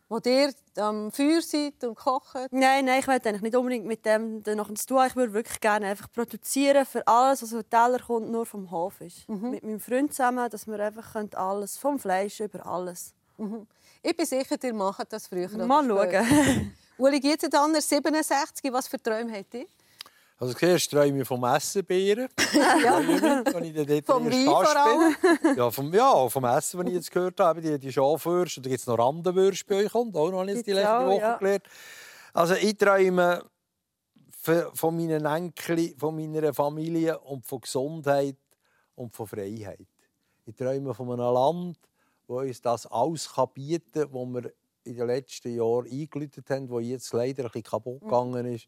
Wo 0.09 0.19
ihr 0.25 0.51
am 0.77 1.11
Feuer 1.11 1.39
seid 1.39 1.83
und 1.83 1.95
kocht? 1.95 2.51
Nein, 2.51 2.85
nein, 2.85 2.99
ich 2.99 3.07
will 3.07 3.13
eigentlich 3.13 3.41
nicht 3.43 3.55
unbedingt 3.55 3.85
mit 3.85 4.03
dem 4.07 4.41
noch 4.55 4.73
zu 4.73 4.85
tun. 4.87 5.05
Ich 5.05 5.15
würde 5.15 5.33
wirklich 5.33 5.59
gerne 5.59 5.85
einfach 5.85 6.11
produzieren 6.11 6.83
für 6.83 7.05
alles, 7.07 7.43
was 7.43 7.53
auf 7.53 7.61
den 7.61 7.69
Teller 7.69 7.99
kommt, 7.99 8.31
nur 8.31 8.45
vom 8.47 8.71
Hof 8.71 8.99
ist. 9.01 9.29
Mhm. 9.29 9.51
Mit 9.51 9.63
meinem 9.63 9.79
Freund 9.79 10.11
zusammen, 10.11 10.49
dass 10.49 10.65
wir 10.65 10.79
einfach 10.79 11.15
alles, 11.35 11.77
vom 11.77 11.99
Fleisch 11.99 12.39
über 12.39 12.65
alles. 12.65 13.13
Mhm. 13.37 13.67
Ich 14.01 14.15
bin 14.15 14.25
sicher, 14.25 14.55
ihr 14.63 14.73
macht 14.73 15.13
das 15.13 15.27
früher 15.27 15.47
Mal 15.49 15.87
schauen. 15.87 16.73
Uli 16.97 17.19
Gietzendanner, 17.19 17.79
67, 17.79 18.73
was 18.73 18.87
für 18.87 19.01
Träume 19.01 19.31
habt 19.31 19.53
ihr? 19.53 19.67
Also 20.41 20.53
zuerst 20.53 20.89
träume 20.89 21.21
ich 21.21 21.27
vom 21.27 21.43
Essenbären. 21.43 22.29
ja. 22.53 22.99
Wenn 23.53 23.63
ich 23.65 23.73
dort 23.73 24.05
vom 24.05 24.25
Wein 24.25 24.45
vor 24.45 24.75
allem. 24.75 25.15
Ja, 25.57 25.69
vom, 25.69 25.93
ja, 25.93 26.29
vom 26.29 26.45
Essen, 26.45 26.79
das 26.79 26.87
ich 26.87 26.93
jetzt 26.93 27.11
gehört 27.11 27.39
habe. 27.41 27.59
Die, 27.59 27.77
die 27.77 27.91
Schafwürste. 27.91 28.61
Da 28.61 28.69
gibt 28.69 28.79
es 28.79 28.87
noch 28.87 28.97
Randenwürste 28.97 29.65
bei 29.67 29.83
euch. 29.83 29.93
Und 29.93 30.15
auch 30.15 30.31
noch 30.31 30.45
nicht 30.45 30.65
die 30.65 30.71
letzte 30.71 31.05
Woche 31.05 31.19
ja. 31.19 31.37
gelernt. 31.37 31.63
Also 32.33 32.53
ich 32.53 32.77
träume 32.77 33.43
von 34.73 34.95
meinen 34.95 35.25
Enkeln, 35.25 35.93
von 35.97 36.15
meiner 36.15 36.53
Familie 36.53 37.19
und 37.19 37.45
von 37.45 37.59
Gesundheit 37.59 38.37
und 38.95 39.13
von 39.13 39.27
Freiheit. 39.27 39.87
Ich 40.45 40.55
träume 40.55 40.93
von 40.93 41.11
einem 41.11 41.33
Land, 41.33 41.77
das 42.27 42.37
uns 42.37 42.61
das 42.61 42.85
alles 42.87 43.29
bieten 43.53 44.09
kann, 44.09 44.13
was 44.13 44.43
wir 44.43 44.53
in 44.85 44.95
den 44.95 45.07
letzten 45.07 45.53
Jahren 45.53 45.85
eingeläutet 45.91 46.49
haben, 46.49 46.67
das 46.69 46.83
jetzt 46.83 47.11
leider 47.11 47.43
ein 47.43 47.47
bisschen 47.47 47.63
kaputt 47.63 48.01
gegangen 48.01 48.45
ist. 48.45 48.67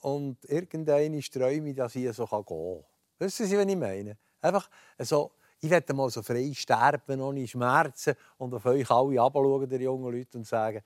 Und 0.00 0.44
irgendeine 0.46 1.20
träume 1.20 1.74
dass 1.74 1.94
ich 1.94 2.12
so 2.14 2.26
gehen 2.26 2.44
kann. 2.44 2.84
Wissen 3.18 3.46
Sie, 3.46 3.56
was 3.58 3.66
ich 3.66 3.76
meine? 3.76 4.16
Einfach 4.40 4.68
so, 4.98 5.32
ich 5.60 5.68
werde 5.68 5.92
mal 5.92 6.08
so 6.08 6.22
frei 6.22 6.52
sterben, 6.54 7.20
ohne 7.20 7.46
Schmerzen 7.46 8.14
und 8.38 8.54
auf 8.54 8.64
euch 8.64 8.90
alle 8.90 9.14
herabschauen, 9.14 9.68
die 9.68 9.76
jungen 9.76 10.12
Leute, 10.12 10.38
und 10.38 10.46
sagen, 10.46 10.82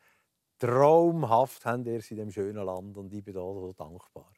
traumhaft 0.59 1.65
habt 1.65 1.87
ihr 1.87 1.99
es 1.99 2.11
in 2.11 2.17
diesem 2.17 2.33
schönen 2.33 2.65
Land 2.65 2.97
und 2.97 3.13
ich 3.13 3.23
bin 3.23 3.35
da 3.35 3.41
so 3.41 3.73
dankbar. 3.73 4.33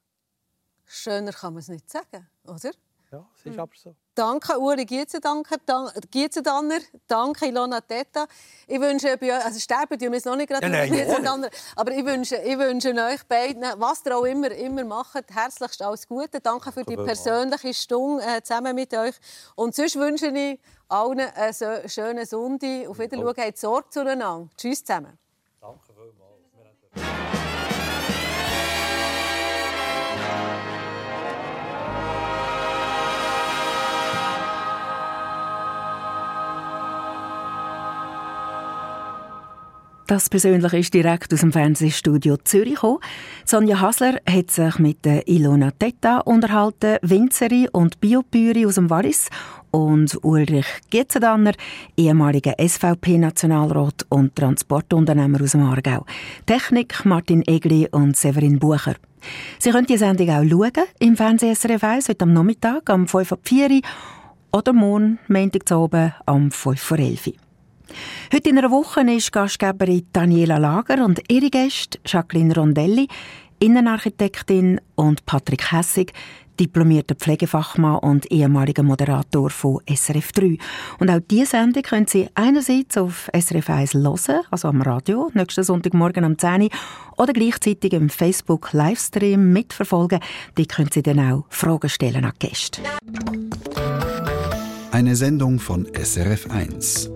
Schöner 0.85 1.33
kann 1.33 1.55
man 1.55 1.61
es 1.61 1.69
nicht 1.69 1.89
sagen, 1.89 2.29
oder? 2.45 2.71
Ja, 3.13 3.25
es 3.35 3.47
ist 3.47 3.53
hm. 3.53 3.61
aber 3.61 3.73
so. 3.75 3.95
Danke 4.15 4.59
Uri 4.59 4.85
Gietzendanner, 4.85 6.81
danke 7.07 7.47
Ilona 7.47 7.81
Teta. 7.81 8.27
Ich 8.67 8.81
wünsche 8.81 9.09
euch, 9.09 9.45
also 9.45 9.61
sterben 9.61 10.01
wir 10.01 10.11
noch 10.11 10.37
nicht 10.37 10.49
gerade 10.49 10.67
ja, 10.67 10.87
Gietzendanner, 10.87 11.51
aber 11.77 11.93
ich 11.93 12.05
wünsche, 12.05 12.37
ich 12.37 12.59
wünsche 12.59 12.95
euch 12.95 13.23
beiden, 13.29 13.63
was 13.77 14.05
ihr 14.07 14.17
auch 14.17 14.25
immer, 14.25 14.51
immer 14.51 14.85
macht, 14.85 15.31
herzlichst 15.33 15.83
alles 15.83 16.09
Gute. 16.09 16.41
Danke 16.41 16.73
für 16.73 16.83
die 16.83 16.97
persönliche 16.97 17.75
Stunde 17.75 18.25
äh, 18.25 18.43
zusammen 18.43 18.75
mit 18.75 18.93
euch. 18.95 19.15
Und 19.55 19.75
sonst 19.75 19.97
wünsche 19.97 20.29
ich 20.29 20.59
allen 20.89 21.21
einen 21.21 21.89
schönen 21.89 22.25
Sonntag. 22.25 22.89
Auf 22.89 22.99
Wiedersehen, 22.99 23.27
habt 23.27 23.59
Sorge 23.59 23.91
zueinander. 23.91 24.49
Tschüss 24.57 24.83
zusammen. 24.85 25.19
Danke 25.61 25.93
vielmals. 25.95 27.26
Das 40.07 40.31
Persönliche 40.31 40.79
ist 40.79 40.95
direkt 40.95 41.35
aus 41.35 41.41
dem 41.41 41.51
Fernsehstudio 41.51 42.37
Zürich 42.37 42.75
gekommen. 42.75 43.01
Sonja 43.45 43.81
Hasler 43.81 44.21
hat 44.25 44.53
sich 44.53 44.79
mit 44.79 45.05
Ilona 45.05 45.73
Tetta 45.73 46.19
unterhalten, 46.19 46.99
Winzerin 47.03 47.69
und 47.73 48.01
Biobäuerin 48.01 48.67
aus 48.67 48.77
dem 48.77 48.89
Wallis 48.89 49.29
und 49.73 50.17
Ulrich 50.23 50.67
Gietzendanner, 50.91 51.55
ehemaliger 51.97 52.55
SVP-Nationalrat 52.57 54.07
und 54.09 54.37
Transportunternehmer 54.37 55.43
aus 55.43 55.51
dem 55.53 55.65
Aargau. 55.65 56.07
Technik 56.47 57.05
Martin 57.05 57.43
Egli 57.45 57.89
und 57.91 58.17
Severin 58.17 58.61
Bucher. 58.61 58.95
Sie 59.59 59.71
können 59.71 59.89
die 59.89 59.99
Sendung 59.99 60.31
auch 60.31 60.49
schauen 60.49 60.87
im 61.01 61.17
Fernsehen 61.17 61.57
SRF 61.57 61.83
1 61.83 62.09
heute 62.11 62.23
am 62.23 62.33
Nachmittag 62.33 62.89
um 62.91 63.09
5 63.09 63.33
Uhr 63.33 63.81
oder 64.53 64.73
morgen, 64.73 65.19
Montag 65.27 65.69
oben, 65.77 66.15
um 66.27 66.53
5 66.53 66.91
Uhr. 66.93 67.46
Heute 68.33 68.51
in 68.51 68.59
einer 68.59 68.71
Woche 68.71 69.01
ist 69.11 69.33
Gastgeberin 69.33 70.07
Daniela 70.13 70.59
Lager 70.59 71.05
und 71.05 71.21
ihre 71.29 71.51
Gäste 71.51 71.99
Jacqueline 72.05 72.55
Rondelli, 72.55 73.09
Innenarchitektin 73.59 74.81
und 74.97 75.25
Patrick 75.27 75.73
Hessig, 75.73 76.13
diplomierter 76.59 77.15
Pflegefachmann 77.15 77.99
und 77.99 78.31
ehemaliger 78.31 78.83
Moderator 78.83 79.51
von 79.51 79.81
SRF 79.89 80.33
3. 80.33 80.59
Und 80.99 81.11
auch 81.11 81.21
diese 81.31 81.47
Sendung 81.47 81.83
können 81.83 82.07
Sie 82.07 82.29
einerseits 82.35 82.97
auf 82.97 83.31
SRF 83.33 83.71
1 83.71 83.95
hören, 83.95 84.43
also 84.51 84.69
am 84.69 84.83
Radio, 84.83 85.31
nächsten 85.35 85.65
Sonntagmorgen 85.65 86.25
am 86.25 86.39
10 86.39 86.63
Uhr, 86.63 86.69
oder 87.17 87.33
gleichzeitig 87.33 87.93
im 87.93 88.09
Facebook-Livestream 88.09 89.53
mitverfolgen. 89.53 90.21
Die 90.57 90.67
können 90.67 90.91
Sie 90.93 91.03
dann 91.03 91.21
auch 91.21 91.45
Fragen 91.49 91.89
stellen 91.89 92.25
an 92.25 92.33
die 92.41 92.49
Gäste. 92.49 92.83
Eine 94.93 95.15
Sendung 95.15 95.59
von 95.59 95.87
SRF 95.95 96.51
1. 96.51 97.16